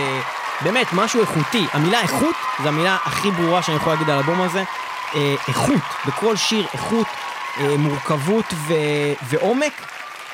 באמת, 0.63 0.87
משהו 0.93 1.21
איכותי. 1.21 1.65
המילה 1.71 2.01
איכות 2.01 2.35
זו 2.63 2.67
המילה 2.67 2.97
הכי 3.03 3.31
ברורה 3.31 3.63
שאני 3.63 3.77
יכול 3.77 3.93
להגיד 3.93 4.09
על 4.09 4.15
האלבום 4.15 4.41
הזה. 4.41 4.63
אה, 5.15 5.35
איכות, 5.47 5.81
בכל 6.07 6.35
שיר 6.35 6.65
איכות, 6.73 7.07
אה, 7.57 7.77
מורכבות 7.77 8.45
ו... 8.67 8.73
ועומק. 9.29 9.73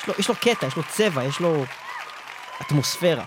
יש 0.02 0.07
לו, 0.07 0.14
יש 0.19 0.30
לו 0.30 0.35
קטע, 0.35 0.68
יש 0.68 0.76
לו 0.76 0.84
צבע, 0.89 1.23
יש 1.23 1.39
לו 1.39 1.65
אטמוספירה. 2.61 3.23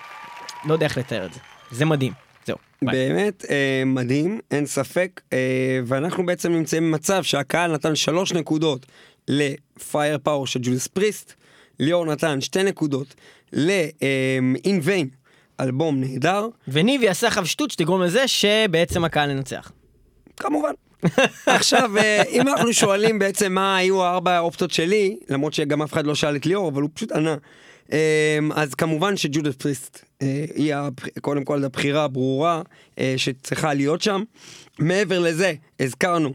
לא 0.65 0.73
יודע 0.73 0.87
איך 0.87 0.99
לתאר 0.99 1.27
את 1.27 1.33
זה. 1.33 1.41
זה 1.71 1.85
מדהים. 1.85 2.13
זהו. 2.47 2.57
ביי. 2.85 3.09
באמת 3.09 3.45
אה, 3.51 3.83
מדהים, 3.87 4.41
אין 4.51 4.67
ספק, 4.67 5.21
אה, 5.33 5.81
ואנחנו 5.87 6.27
בעצם 6.27 6.53
נמצאים 6.53 6.93
במצב 6.93 7.23
שהקהל 7.23 7.73
נתן 7.73 7.95
שלוש 7.95 8.33
נקודות 8.33 8.87
לפייר 9.29 10.19
פאוור 10.23 10.47
של 10.47 10.61
ג'ודס 10.63 10.87
פריסט, 10.87 11.33
ליאור 11.79 12.07
נתן 12.07 12.41
שתי 12.41 12.63
נקודות 12.63 13.15
ל-In 13.53 14.87
Vain, 14.87 15.07
אלבום 15.61 16.01
נהדר, 16.01 16.49
וניב 16.69 17.03
יעשה 17.03 17.27
עכשיו 17.27 17.47
שטות 17.47 17.71
שתגרום 17.71 18.03
לזה 18.03 18.29
שבעצם 18.29 19.05
הקהל 19.05 19.31
ינצח. 19.31 19.73
כמובן. 20.37 20.73
עכשיו, 21.47 21.99
אה, 21.99 22.23
אם 22.23 22.49
אנחנו 22.49 22.73
שואלים 22.73 23.19
בעצם 23.19 23.53
מה 23.53 23.77
היו 23.77 24.05
הארבע 24.05 24.37
האופציות 24.37 24.71
שלי, 24.71 25.17
למרות 25.29 25.53
שגם 25.53 25.83
אף 25.83 25.93
אחד 25.93 26.07
לא 26.07 26.15
שאל 26.15 26.37
את 26.37 26.47
ליאור, 26.47 26.69
אבל 26.69 26.83
הוא 26.83 26.91
פשוט 26.95 27.13
ענה. 27.13 27.37
אה, 27.93 28.39
אז 28.55 28.75
כמובן 28.75 29.17
שג'ודס 29.17 29.55
פריסט 29.55 30.05
אה, 30.23 30.45
היא 30.55 30.75
קודם 31.21 31.45
כל 31.45 31.65
הבחירה 31.65 32.05
הברורה 32.05 32.63
אה, 32.99 33.15
שצריכה 33.17 33.75
להיות 33.75 34.03
שם. 34.03 34.23
מעבר 34.79 35.19
לזה, 35.19 35.55
הזכרנו, 35.81 36.33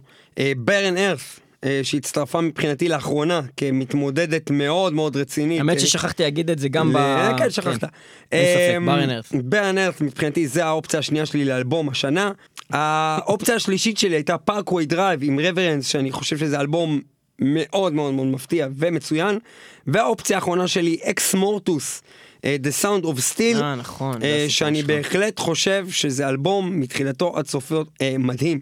ברן 0.58 0.98
ארף. 0.98 1.40
שהצטרפה 1.84 2.42
מבחינתי 2.42 2.88
לאחרונה 2.90 3.42
כמתמודדת 3.58 4.52
מאוד 4.52 4.94
מאוד 4.94 5.18
רצינית. 5.18 5.60
האמת 5.60 5.76
אה, 5.76 5.82
ששכחתי 5.82 6.24
להגיד 6.24 6.50
את 6.50 6.60
זה 6.60 6.70
גם 6.70 6.94
ב... 6.94 6.98
ל- 6.98 7.38
כן, 7.38 7.50
שכחת. 7.50 7.84
אין 8.32 8.80
ספק, 8.80 8.86
ברן 8.86 9.10
ארף. 9.10 9.32
Unearth 9.44 10.02
מבחינתי 10.02 10.48
זה 10.48 10.66
האופציה 10.66 11.00
השנייה 11.00 11.26
שלי 11.26 11.46
לאלבום 11.46 11.90
השנה. 11.90 12.32
האופציה 12.70 13.56
השלישית 13.56 13.98
שלי 13.98 14.16
הייתה 14.16 14.38
Parkway 14.38 14.86
Drive 14.86 15.20
עם 15.24 15.40
Reverence, 15.40 15.88
שאני 15.88 16.12
חושב 16.12 16.38
שזה 16.38 16.60
אלבום 16.60 17.02
מאוד 17.40 17.94
מאוד 17.94 18.14
מאוד 18.14 18.28
מפתיע 18.28 18.68
ומצוין. 18.76 19.40
והאופציה 19.88 20.38
האחרונה 20.38 20.68
שלי, 20.68 20.98
Exmortus. 21.04 22.02
אה, 22.46 22.56
The 22.64 22.84
Sound 22.84 23.04
of 23.06 23.36
Steel, 23.36 23.62
אה, 23.62 23.76
נכון, 23.76 24.24
אה, 24.24 24.46
שאני. 24.48 24.84
בהחלט 24.84 25.40
חושב 25.40 25.88
שזה 25.90 26.30
אלבום 26.30 26.80
מתחילתו 26.80 27.38
עד 27.38 27.48
סופו 27.48 27.84
אה, 28.02 28.16
מדהים. 28.20 28.60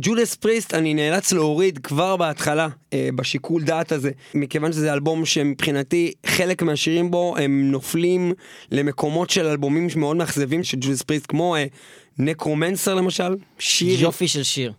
Judas 0.00 0.34
Priest 0.34 0.74
אני 0.74 0.94
נאלץ 0.94 1.32
להוריד 1.32 1.78
כבר 1.78 2.16
בהתחלה 2.16 2.68
אה, 2.92 3.08
בשיקול 3.14 3.62
דעת 3.62 3.92
הזה 3.92 4.10
מכיוון 4.34 4.72
שזה 4.72 4.92
אלבום 4.92 5.26
שמבחינתי 5.26 6.12
חלק 6.26 6.62
מהשירים 6.62 7.10
בו 7.10 7.34
הם 7.36 7.70
נופלים 7.70 8.32
למקומות 8.70 9.30
של 9.30 9.46
אלבומים 9.46 9.88
מאוד 9.96 10.16
מאכזבים 10.16 10.64
של 10.64 10.76
Judas 10.80 11.02
Priest 11.02 11.26
כמו 11.28 11.56
אה, 11.56 11.64
Necromancer 12.18 12.94
למשל 12.94 13.36
שיר 13.58 14.02
יופי 14.02 14.28
של 14.28 14.42
שיר. 14.42 14.72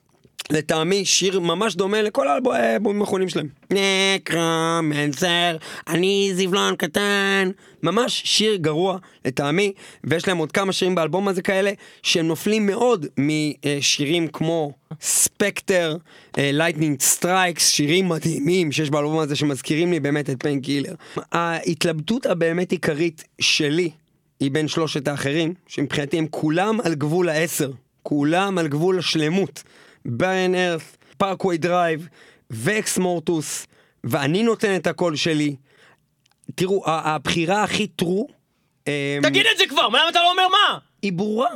לטעמי 0.49 1.05
שיר 1.05 1.39
ממש 1.39 1.75
דומה 1.75 2.01
לכל 2.01 2.27
האלבומים 2.27 3.01
האחרונים 3.01 3.29
שלהם. 3.29 3.47
Necromancer, 3.71 5.57
אני 5.87 6.31
זבלון 6.35 6.75
קטן. 6.75 7.49
ממש 7.83 8.21
שיר 8.25 8.55
גרוע 8.55 8.97
לטעמי, 9.25 9.73
ויש 10.03 10.27
להם 10.27 10.37
עוד 10.37 10.51
כמה 10.51 10.73
שירים 10.73 10.95
באלבום 10.95 11.27
הזה 11.27 11.41
כאלה, 11.41 11.71
שהם 12.03 12.27
נופלים 12.27 12.65
מאוד 12.65 13.05
משירים 13.17 14.27
כמו 14.27 14.73
Spectre, 15.01 15.97
Lightning 16.37 17.01
Strikes, 17.01 17.69
שירים 17.69 18.09
מדהימים 18.09 18.71
שיש 18.71 18.89
באלבום 18.89 19.19
הזה 19.19 19.35
שמזכירים 19.35 19.91
לי 19.91 19.99
באמת 19.99 20.29
את 20.29 20.43
Painkiller. 20.43 20.93
ההתלבטות 21.31 22.25
הבאמת 22.25 22.71
עיקרית 22.71 23.23
שלי 23.39 23.89
היא 24.39 24.51
בין 24.51 24.67
שלושת 24.67 25.07
האחרים, 25.07 25.53
שמבחינתי 25.67 26.17
הם 26.17 26.27
כולם 26.29 26.79
על 26.83 26.95
גבול 26.95 27.29
העשר. 27.29 27.71
כולם 28.03 28.57
על 28.57 28.67
גבול 28.67 28.99
השלמות. 28.99 29.63
Unearth, 30.05 30.81
Parkway 31.17 31.57
Drive 31.57 32.07
ו 32.49 32.97
Exmortus, 32.97 33.67
ואני 34.03 34.43
נותן 34.43 34.75
את 34.75 34.87
הקול 34.87 35.15
שלי. 35.15 35.55
תראו, 36.55 36.83
הבחירה 36.85 37.63
הכי 37.63 37.87
true, 37.87 38.27
אמ, 38.87 38.91
תגיד 39.23 39.45
את 39.53 39.57
זה 39.57 39.63
כבר, 39.69 39.89
מה 39.89 39.99
למה 39.99 40.09
אתה 40.09 40.19
לא 40.19 40.31
אומר 40.31 40.47
מה? 40.47 40.77
היא 41.01 41.13
ברורה. 41.13 41.49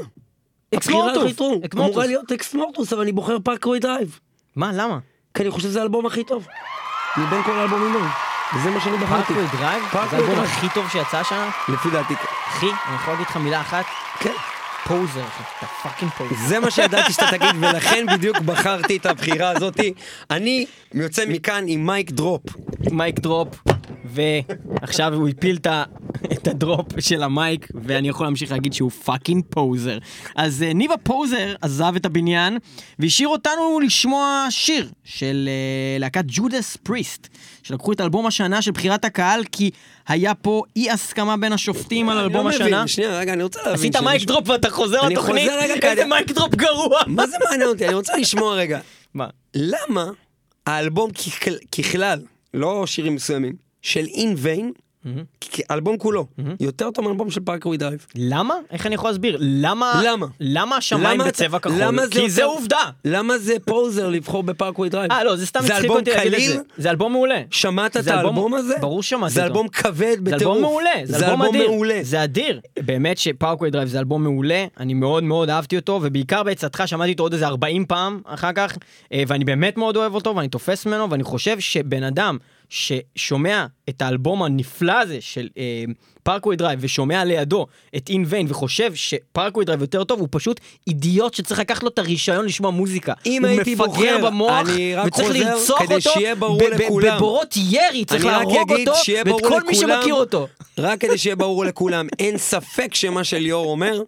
Exmortus. 0.75 1.41
אמורה 1.73 2.05
להיות 2.05 2.31
Exmortus, 2.31 2.93
אבל 2.93 3.01
אני 3.01 3.11
בוחר 3.11 3.37
Parkway 3.43 3.79
Drive. 3.79 4.19
מה, 4.55 4.71
למה? 4.73 4.99
כי 5.33 5.43
אני 5.43 5.51
חושב 5.51 5.67
שזה 5.67 5.79
האלבום 5.79 6.05
הכי 6.05 6.23
טוב. 6.23 6.47
מבין 7.17 7.43
כל 7.43 7.59
האלבומים 7.59 7.95
האלה. 7.95 8.09
וזה 8.55 8.69
מה 8.71 8.81
שאני 8.81 8.97
בחרתי. 8.97 9.33
Parkway 9.33 9.57
Drive? 9.57 9.83
זה 10.09 10.17
האלבום. 10.17 10.39
הכי 10.39 10.67
טוב 10.73 10.89
שיצא 10.89 11.17
השנה? 11.17 11.49
לפי 11.69 11.89
דעתי. 11.89 12.15
כן. 12.15 12.25
אחי, 12.47 12.65
אני 12.65 12.95
יכול 12.95 13.13
להגיד 13.13 13.27
לך 13.27 13.37
מילה 13.37 13.61
אחת? 13.61 13.85
כן. 14.19 14.33
poser. 14.87 15.25
אתה 15.57 15.65
fucking 15.83 16.11
poser. 16.11 16.35
זה 16.47 16.59
מה 16.59 16.71
שידעתי 16.71 17.13
שאתה 17.13 17.25
תגיד, 17.31 17.55
ולכן 17.59 18.05
בדיוק 18.13 18.39
בחרתי 18.39 18.97
את 18.97 19.05
הבחירה 19.05 19.49
הזאתי. 19.49 19.93
אני 20.31 20.65
יוצא 20.93 21.23
מכאן 21.27 21.63
עם 21.67 21.85
mic 21.85 22.11
drop. 22.11 22.41
mic 22.91 23.19
drop, 23.19 23.47
ועכשיו 24.05 25.13
הוא 25.13 25.27
הפיל 25.29 25.55
את 25.55 25.65
ה- 25.67 25.83
את 26.33 26.47
ה 26.47 26.58
drop 26.58 26.99
של 26.99 27.23
ה 27.23 27.32
mic, 27.32 27.67
ואני 27.83 28.09
יכול 28.09 28.25
להמשיך 28.25 28.51
להגיד 28.51 28.73
שהוא 28.73 28.91
fucking 28.91 29.43
poser. 29.49 29.97
אז 30.35 30.63
אה, 30.63 30.73
ניב 30.73 30.91
ה 30.91 31.02
poser 31.02 31.55
עזב 31.61 31.93
את 31.95 32.05
הבניין, 32.05 32.57
והשאיר 32.99 33.27
אותנו 33.27 33.79
לשמוע 33.85 34.47
שיר 34.49 34.89
של 35.03 35.49
אה, 35.51 35.99
להקת 35.99 36.23
Judas 36.27 36.77
Priest, 36.83 37.27
שלקחו 37.63 37.91
את 37.91 38.01
אלבום 38.01 38.25
השנה 38.25 38.61
של 38.61 38.71
בחירת 38.71 39.05
הקהל, 39.05 39.41
כי 39.51 39.71
היה 40.07 40.33
פה 40.35 40.63
אי 40.75 40.91
הסכמה 40.91 41.37
בין 41.37 41.53
השופטים 41.53 42.09
על 42.09 42.17
אני 42.17 42.25
אלבום 42.25 42.45
לא 42.47 42.49
השנה. 42.49 42.65
מבין, 42.67 42.87
שנייה, 42.87 43.19
רגע, 43.19 43.33
אני 43.33 43.43
רוצה 43.43 43.59
להבין. 43.59 43.73
עשית 43.75 43.95
mic 43.95 44.23
drop 44.23 44.49
ואתה 44.49 44.69
חוזר 44.69 45.05
אני 45.05 45.13
לתוכנית? 45.15 45.49
איזה 45.83 46.05
mic 46.05 46.31
drop 46.31 46.55
גרוע. 46.55 46.99
מה 47.07 47.27
זה 47.27 47.37
מעניין 47.49 47.69
אותי? 47.69 47.85
אני 47.87 47.93
רוצה 47.95 48.17
לשמוע 48.17 48.55
רגע. 48.55 48.79
מה? 49.13 49.27
למה 49.53 50.05
האלבום 50.65 51.11
ככל- 51.11 51.51
ככלל, 51.77 52.19
לא 52.53 52.87
שירים 52.87 53.15
מסוימים, 53.15 53.68
של 53.81 54.05
In 54.13 54.33
Vain, 54.37 54.71
האלבום 55.69 55.97
כולו, 55.97 56.25
יותר 56.59 56.91
טוב 56.91 57.05
מאלבום 57.05 57.31
של 57.31 57.41
Parkway 57.41 57.77
Drive. 57.77 58.05
למה? 58.15 58.53
איך 58.71 58.85
אני 58.85 58.95
יכול 58.95 59.09
להסביר? 59.09 59.37
למה? 59.39 60.01
למה? 60.05 60.25
למה 60.39 60.75
השמיים 60.77 61.21
בצבע 61.27 61.59
כחול? 61.59 61.73
זה 62.01 62.07
כי 62.11 62.29
זה 62.29 62.43
עובדה. 62.43 62.77
למה 63.05 63.37
זה 63.37 63.53
poser 63.65 64.09
לבחור 64.09 64.43
ב 64.43 64.49
Parkway 64.49 64.89
Drive? 64.89 65.11
אה, 65.11 65.23
לא, 65.23 65.35
זה 65.35 65.45
סתם 65.45 65.59
זה 65.61 65.65
הצחיק 65.67 65.83
אלבום 65.83 65.97
אותי 65.99 66.11
להגיד 66.11 66.33
את? 66.33 66.39
זה. 66.55 66.59
זה 66.77 66.89
אלבום 66.89 67.11
מעולה. 67.11 67.41
שמעת 67.51 67.97
את 67.97 68.03
זה 68.03 68.13
אלבום- 68.13 68.25
האלבום 68.35 68.53
הזה? 68.53 68.73
ברור 68.81 69.03
ששמעתי 69.03 69.33
זה. 69.33 69.45
אלבום 69.45 69.67
כבד 69.67 70.15
זה 70.15 70.21
בטירוף. 70.21 70.41
אלבום 70.41 70.61
מעולה, 70.61 70.89
זה 71.03 71.27
אלבום. 71.31 71.55
מעולה. 71.57 71.99
זה 72.01 72.23
אדיר. 72.23 72.59
באמת 72.79 73.17
ש 73.17 73.29
Parkway 73.29 73.69
Drive 73.69 73.87
זה 73.87 73.99
אלבום 73.99 74.23
מעולה, 74.23 74.65
אני 74.79 74.93
מאוד 74.93 75.23
מאוד 75.23 75.49
אהבתי 75.49 75.75
אותו, 75.75 75.99
ובעיקר 76.03 76.43
בעצתך 76.43 76.83
שמעתי 76.85 77.11
אותו 77.11 77.23
עוד 77.23 77.33
איזה 77.33 77.47
40 77.47 77.85
פעם 77.85 78.21
אחר 78.25 78.51
כך, 78.55 78.77
אה, 79.13 79.23
ואני 79.27 79.45
באמת 79.45 79.77
מאוד 79.77 79.95
אוהב 79.97 80.15
אותו, 80.15 80.35
ואני 80.35 80.47
תופס 80.47 80.85
ממנו, 80.85 81.09
ואני 81.09 81.23
חושב 81.23 81.59
שבן 81.59 82.03
אדם 82.03 82.37
ששומע 82.69 83.65
את 83.89 84.01
האלבום 84.01 84.43
הנפלא 84.43 84.99
הזה 84.99 85.17
של 85.19 85.47
אה, 85.57 85.83
Parkway 86.23 86.55
Drive, 86.55 86.79
ושומע 86.81 87.23
לידו 87.23 87.67
את 87.95 88.09
In 88.09 88.23
Vain, 88.27 88.47
וחושב 88.49 88.95
ש 88.95 89.11
Parkway 89.11 89.65
Drive 89.65 89.81
יותר 89.81 90.03
טוב, 90.03 90.19
הוא 90.19 90.27
פשוט 90.31 90.59
אידיוט 90.87 91.33
שצריך 91.33 91.59
לקחת 91.59 91.83
לו 91.83 91.89
את 91.89 91.99
הרישיון 91.99 92.45
לשמוע 92.45 92.71
מוזיקה. 92.71 93.13
אם 93.25 93.45
הוא 93.45 93.51
הייתי 93.51 93.75
מפגר 93.75 93.85
בוחר, 93.85 94.17
במוח, 94.25 94.69
אני 94.69 94.95
רק 94.95 95.07
וצריך 95.07 95.29
לרצוח 95.29 95.81
אותו. 95.91 96.11
בבורות 97.01 97.55
ירי, 97.57 98.05
צריך 98.05 98.25
להרוג 98.25 98.71
אותו, 98.71 98.91
ואת 99.25 99.41
כל 99.41 99.61
מי 99.63 99.73
לכולם, 99.73 99.97
שמכיר 99.97 100.13
אותו. 100.13 100.47
רק 100.77 101.01
כדי 101.01 101.17
שיהיה 101.17 101.35
ברור 101.35 101.65
לכולם, 101.65 102.07
אין 102.19 102.37
ספק 102.37 102.95
שמה 102.95 103.23
שליאור 103.23 103.71
אומר, 103.71 104.01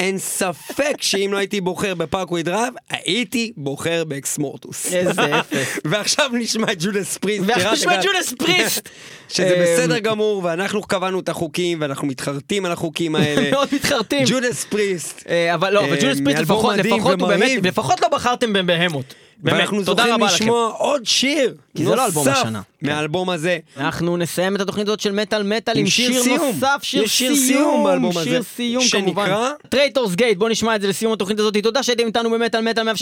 אין 0.00 0.18
ספק 0.18 0.94
שאם 1.00 1.28
לא 1.32 1.38
הייתי 1.38 1.60
בוחר 1.60 1.94
ב 1.94 2.00
Parkway 2.00 2.42
Drive, 2.42 2.74
הייתי 2.90 3.52
בוחר 3.56 4.04
ב 4.04 4.38
Exmortus. 4.38 4.92
איזה 4.92 5.40
אפס. 5.40 5.78
ועכשיו 5.90 6.30
נשמע 6.32 6.72
את 6.72 6.76
Judas 6.82 7.18
Priest. 7.18 7.44
ועכשיו 7.46 7.72
נשמע 7.72 7.94
את. 8.00 8.04
Judas 8.04 8.32
Priest. 8.38 8.88
שזה 9.28 9.54
אמ, 9.54 9.62
בסדר 9.62 9.98
גמור, 9.98 10.40
ואנחנו 10.44 10.82
קבענו 10.82 11.20
את 11.20 11.28
החוקים, 11.28 11.78
ואנחנו 11.80 12.06
מתחרטים 12.06 12.64
על 12.66 12.72
החוקים 12.72 13.14
האלה. 13.16 13.50
מאוד 13.50 13.68
מתחרטים. 13.72 14.24
Judas 14.26 14.64
Priest. 14.64 15.24
אה, 15.28 15.54
אבל 15.54 15.72
לא, 15.72 15.80
אבל 15.80 15.92
אה, 15.92 15.98
Judas 16.02 16.20
Priest 16.24 16.40
לפחות, 16.40 16.76
לפחות 16.76 17.20
הוא 17.20 17.28
באמת. 17.28 17.64
לפחות 17.64 18.00
לא 18.00 18.08
בחרתם 18.08 18.52
בבהמות. 18.52 19.14
באמת, 19.42 19.56
ואנחנו 19.56 19.84
תודה 19.84 20.14
רבה 20.14 20.26
לכם. 20.26 20.34
לשמוע 20.34 20.72
עוד 20.78 21.06
שיר 21.06 21.54
כי 21.76 21.84
זה 21.84 21.94
לא 21.94 22.06
אלבום 22.06 22.28
השנה. 22.28 22.60
מהאלבום 22.82 23.30
הזה. 23.30 23.58
אנחנו 23.76 24.16
נסיים 24.16 24.56
את 24.56 24.60
התוכנית 24.60 24.86
הזאת 24.86 25.00
של 25.00 25.12
מטאל 25.12 25.42
מטאל 25.42 25.78
עם 25.78 25.86
שיר. 25.86 26.22
נוסף, 26.36 26.78
שיר 26.82 27.06
סיום 27.06 27.86
שיר 28.24 28.42
סיום? 28.42 28.84
כמובן. 28.92 29.30
Traitors 29.68 30.14
Gate, 30.14 30.38
בוא 30.38 30.48
נשמע 30.48 30.76
את 30.76 30.80
זה 30.80 30.88
לסיום 30.88 31.12
התוכנית 31.12 31.38
הזאת. 31.38 31.56
תודה 31.62 31.82
שהייתם 31.82 32.06
איתנו 32.06 32.30
במטאל 32.30 32.60
מטאל 32.60 32.88
106.2 32.88 32.92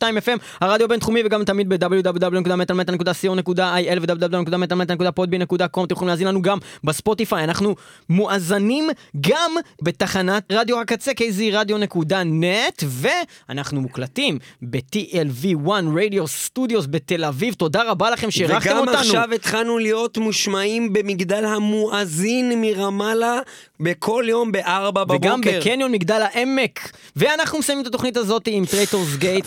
FM, 0.00 0.38
הרדיו 0.60 0.84
הבינתחומי 0.84 1.22
וגם 1.24 1.44
תמיד 1.44 1.68
ב- 1.68 1.89
www.metalmetal.co.il 1.89 3.98
ו- 4.02 4.15
www.metalmetal.podbean.com 4.15 5.84
אתם 5.84 5.86
יכולים 5.90 6.08
להזין 6.08 6.28
לנו 6.28 6.42
גם 6.42 6.58
בספוטיפיי, 6.84 7.44
אנחנו 7.44 7.74
מואזנים 8.08 8.88
גם 9.20 9.50
בתחנת 9.82 10.52
רדיו 10.52 10.80
הקצה 10.80 11.10
KZRadio.net 11.10 12.84
ואנחנו 12.86 13.80
מוקלטים 13.80 14.38
ב-TLV1 14.62 15.70
Radio 15.96 16.28
Studios 16.28 16.86
בתל 16.90 17.24
אביב, 17.24 17.54
תודה 17.54 17.90
רבה 17.90 18.10
לכם 18.10 18.30
שאירחתם 18.30 18.76
אותנו. 18.76 19.25
עכשיו 19.26 19.34
התחלנו 19.34 19.78
להיות 19.78 20.18
מושמעים 20.18 20.92
במגדל 20.92 21.44
המואזין 21.44 22.60
מרמאללה 22.60 23.38
בכל 23.80 24.24
יום 24.28 24.52
בארבע 24.52 25.04
בבוקר. 25.04 25.28
וגם 25.28 25.40
בקניון 25.40 25.92
מגדל 25.92 26.22
העמק. 26.22 26.90
ואנחנו 27.16 27.58
מסיימים 27.58 27.82
את 27.82 27.86
התוכנית 27.86 28.16
הזאת 28.16 28.42
עם 28.46 28.64
Traitors 28.66 29.16
Gate. 29.16 29.46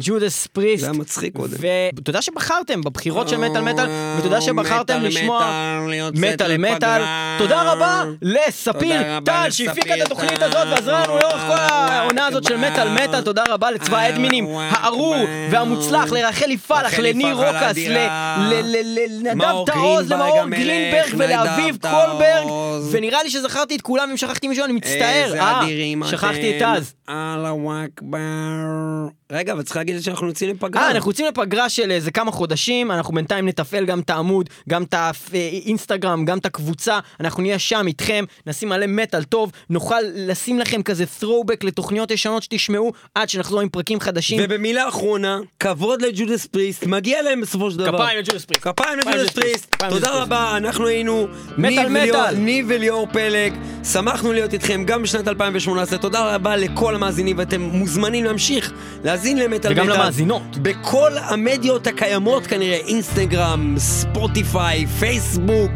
Judas 0.00 0.46
Priest. 0.46 0.80
זה 0.80 0.90
היה 0.90 0.98
מצחיק 0.98 1.36
קודם. 1.36 1.56
ותודה 1.96 2.22
שבחרתם 2.22 2.80
בבחירות 2.82 3.28
של 3.28 3.36
מטאל 3.36 3.60
מטאל, 3.60 3.86
ותודה 4.18 4.40
שבחרתם 4.40 5.02
לשמוע 5.02 5.78
מטאל, 6.14 6.56
מטאל. 6.56 7.02
תודה 7.38 7.72
רבה 7.72 8.04
לספיר 8.22 9.20
טל 9.24 9.50
שהפיק 9.50 9.86
את 9.86 10.06
התוכנית. 10.06 10.42
הזאת 10.42 10.66
ועזר 10.70 11.04
לנו 11.04 11.16
לאורך 11.16 11.42
כל 11.46 11.56
העונה 11.58 12.26
הזאת 12.26 12.44
של 12.44 12.56
מטאל 12.56 12.88
מטאל. 12.88 13.20
תודה 13.20 13.44
רבה 13.48 13.70
לצבא 13.70 13.98
האדמינים 13.98 14.46
הארור 14.48 15.16
והמוצלח, 15.50 16.12
לרחלי 16.12 16.56
פלח, 16.56 16.98
לניר 16.98 17.34
רוקס, 17.34 17.78
לנדב 18.84 19.64
גרינברג 19.66 20.12
למאור 20.12 20.48
גרינברג 20.50 21.14
ולאביב 21.18 21.78
קולברג. 21.80 22.46
ונראה 22.90 23.22
לי 23.22 23.30
שזכרתי 23.30 23.76
את 23.76 23.80
כולם, 23.80 24.10
אם 24.10 24.16
שכחתי 24.16 24.48
מישהו 24.48 24.64
אני 24.64 24.72
מצטער. 24.72 25.24
איזה 25.24 25.40
אה, 25.42 25.62
אדירים 25.62 26.02
אתם. 26.02 26.10
שכחתי 26.10 26.58
את 26.58 26.62
טז. 26.62 26.94
אללהו 27.08 27.72
אכבר. 27.84 28.18
רגע, 29.32 29.52
אבל 29.52 29.62
צריך 29.62 29.76
להגיד 29.76 30.00
שאנחנו 30.00 30.26
יוצאים 30.26 30.50
לפגרה. 30.50 30.82
אה, 30.82 30.90
אנחנו 30.90 31.10
יוצאים 31.10 31.28
לפגרה 31.28 31.68
של 31.68 31.90
איזה 31.90 32.10
כמה 32.10 32.32
חודשים, 32.32 32.90
אנחנו 32.90 33.14
בינתיים 33.14 33.48
נתפעל 33.48 33.84
גם 33.84 34.00
את 34.00 34.10
העמוד, 34.10 34.48
גם 34.68 34.82
את 34.82 34.94
האינסטגרם, 35.32 36.24
גם 36.24 36.38
את 36.38 36.46
הקבוצה, 36.46 36.98
אנחנו 37.20 37.42
נהיה 37.42 37.58
שם 37.58 37.86
איתכם, 37.86 38.24
נשים 38.46 38.68
מלא 38.68 38.86
מטאל 38.86 39.24
טוב, 39.24 39.52
נוכל 39.70 40.00
לשים 40.14 40.58
לכם 40.58 40.82
כזה 40.82 41.04
throwback 41.20 41.66
לתוכניות 41.66 42.10
ישנות 42.10 42.42
שתשמעו 42.42 42.92
עד 43.14 43.28
שנחזור 43.28 43.60
עם 43.60 43.68
פרקים 43.68 44.00
חדשים. 44.00 44.40
ובמילה 44.42 44.88
אחרונה, 44.88 45.38
כבוד 45.60 46.02
ל 46.02 46.09
Judas 46.09 46.46
Priest, 46.46 46.86
מגיע 46.86 47.22
להם 47.22 47.40
בסופו 47.40 47.70
של 47.70 47.78
דבר. 47.78 47.98
כפיים 47.98 48.18
ל 48.18 48.22
Judas 48.22 48.44
Priest. 48.44 48.62
כפיים 48.62 48.98
ל 48.98 49.03
Judas 49.03 49.30
Priest. 49.30 49.74
תודה 49.88 50.22
רבה, 50.22 50.56
אנחנו 50.56 50.86
היינו 50.86 51.26
מטאל 51.58 51.88
מטאל. 51.88 52.34
ניב 52.34 52.66
וליאור 52.68 53.08
פלג. 53.12 53.54
שמחנו 53.92 54.32
להיות 54.32 54.52
איתכם 54.52 54.84
גם 54.84 55.02
בשנת 55.02 55.28
2018. 55.28 55.98
תודה 55.98 56.34
רבה 56.34 56.56
לכל 56.56 56.93
המאזינים, 56.94 57.38
ואתם 57.38 57.60
מוזמנים 57.60 58.24
להמשיך 58.24 58.72
להאזין 59.04 59.38
למטאל 59.38 59.72
מטאל. 59.72 59.72
וגם 59.72 59.88
למאזינות. 59.88 60.58
בכל 60.62 61.12
המדיות 61.18 61.86
הקיימות 61.86 62.46
כנראה, 62.46 62.76
אינסטגרם, 62.76 63.74
ספוטיפיי, 63.78 64.86
פייסבוק. 64.86 65.70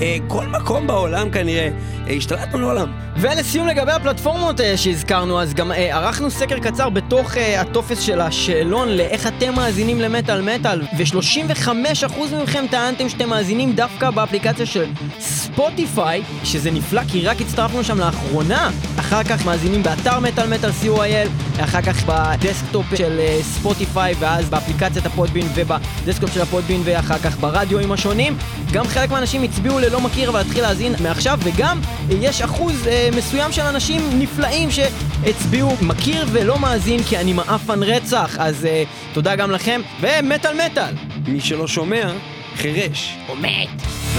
אה, 0.00 0.16
כל 0.28 0.46
מקום 0.46 0.86
בעולם 0.86 1.30
כנראה, 1.30 1.68
אה, 2.08 2.14
השתלטנו 2.14 2.58
לעולם. 2.58 2.92
ולסיום 3.16 3.66
לגבי 3.66 3.92
הפלטפורמות 3.92 4.60
אה, 4.60 4.76
שהזכרנו, 4.76 5.40
אז 5.40 5.54
גם 5.54 5.72
ערכנו 5.72 6.30
סקר 6.30 6.58
קצר 6.58 6.88
בתוך 6.88 7.36
הטופס 7.58 8.00
של 8.00 8.20
השאלון 8.20 8.88
לאיך 8.88 9.26
אתם 9.26 9.54
מאזינים 9.54 10.00
למטאל 10.00 10.40
מטאל, 10.40 10.82
ו-35% 10.98 12.12
מכם 12.42 12.64
טענתם 12.70 13.08
שאתם 13.08 13.28
מאזינים 13.28 13.72
דווקא 13.72 14.10
באפליקציה 14.10 14.66
של 14.66 14.84
ספוטיפיי, 15.20 16.22
שזה 16.44 16.70
נפלא 16.70 17.02
כי 17.08 17.26
רק 17.26 17.40
הצטרפנו 17.40 17.84
שם 17.84 17.98
לאחרונה. 17.98 18.70
אחר 18.98 19.24
כך 19.24 19.46
מאזינים 19.46 19.82
באתר 19.82 20.20
מטאל 20.20 20.48
מטאל 20.48 20.70
co.il, 20.82 21.60
אחר 21.64 21.82
כך 21.82 22.04
בדסקטופ 22.06 22.86
של 22.94 23.20
ספוטיפיי, 23.42 24.14
ואז 24.18 24.50
באפליקציית 24.50 25.06
ה 25.06 25.11
Podbean 25.11 25.46
ובדסקטופ 25.54 26.34
של 26.34 26.40
ה 26.42 26.46
Podbean, 26.46 26.80
ואחר 26.84 27.18
כך 27.18 27.36
ברדיואים 27.36 27.92
השונים. 27.92 28.36
גם 28.72 28.86
חלק 28.86 29.10
מהאנשים 29.10 29.42
הצביעו 29.42 29.78
ללא 29.82 30.00
מכיר 30.00 30.34
ואתחיל 30.34 30.62
להאזין 30.62 30.94
מעכשיו, 31.00 31.38
וגם 31.42 31.80
יש 32.20 32.42
אחוז 32.42 32.86
אה, 32.86 33.08
מסוים 33.16 33.52
של 33.52 33.62
אנשים 33.62 34.00
נפלאים 34.18 34.68
שהצביעו 34.70 35.76
מכיר 35.82 36.26
ולא 36.32 36.58
מאזין 36.58 37.02
כי 37.02 37.18
אני 37.18 37.32
מעפן 37.32 37.82
רצח, 37.82 38.36
אז 38.38 38.64
אה, 38.64 38.84
תודה 39.12 39.36
גם 39.36 39.50
לכם, 39.50 39.80
ומטאל 40.00 40.66
מטאל! 40.66 40.94
מי 41.26 41.40
שלא 41.40 41.68
שומע, 41.68 42.12
חירש. 42.56 43.16
או 43.28 43.36
מת. 43.36 43.68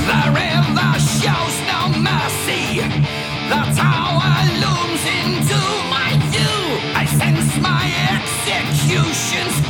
Therein 0.07 0.63
execution's 8.93 9.62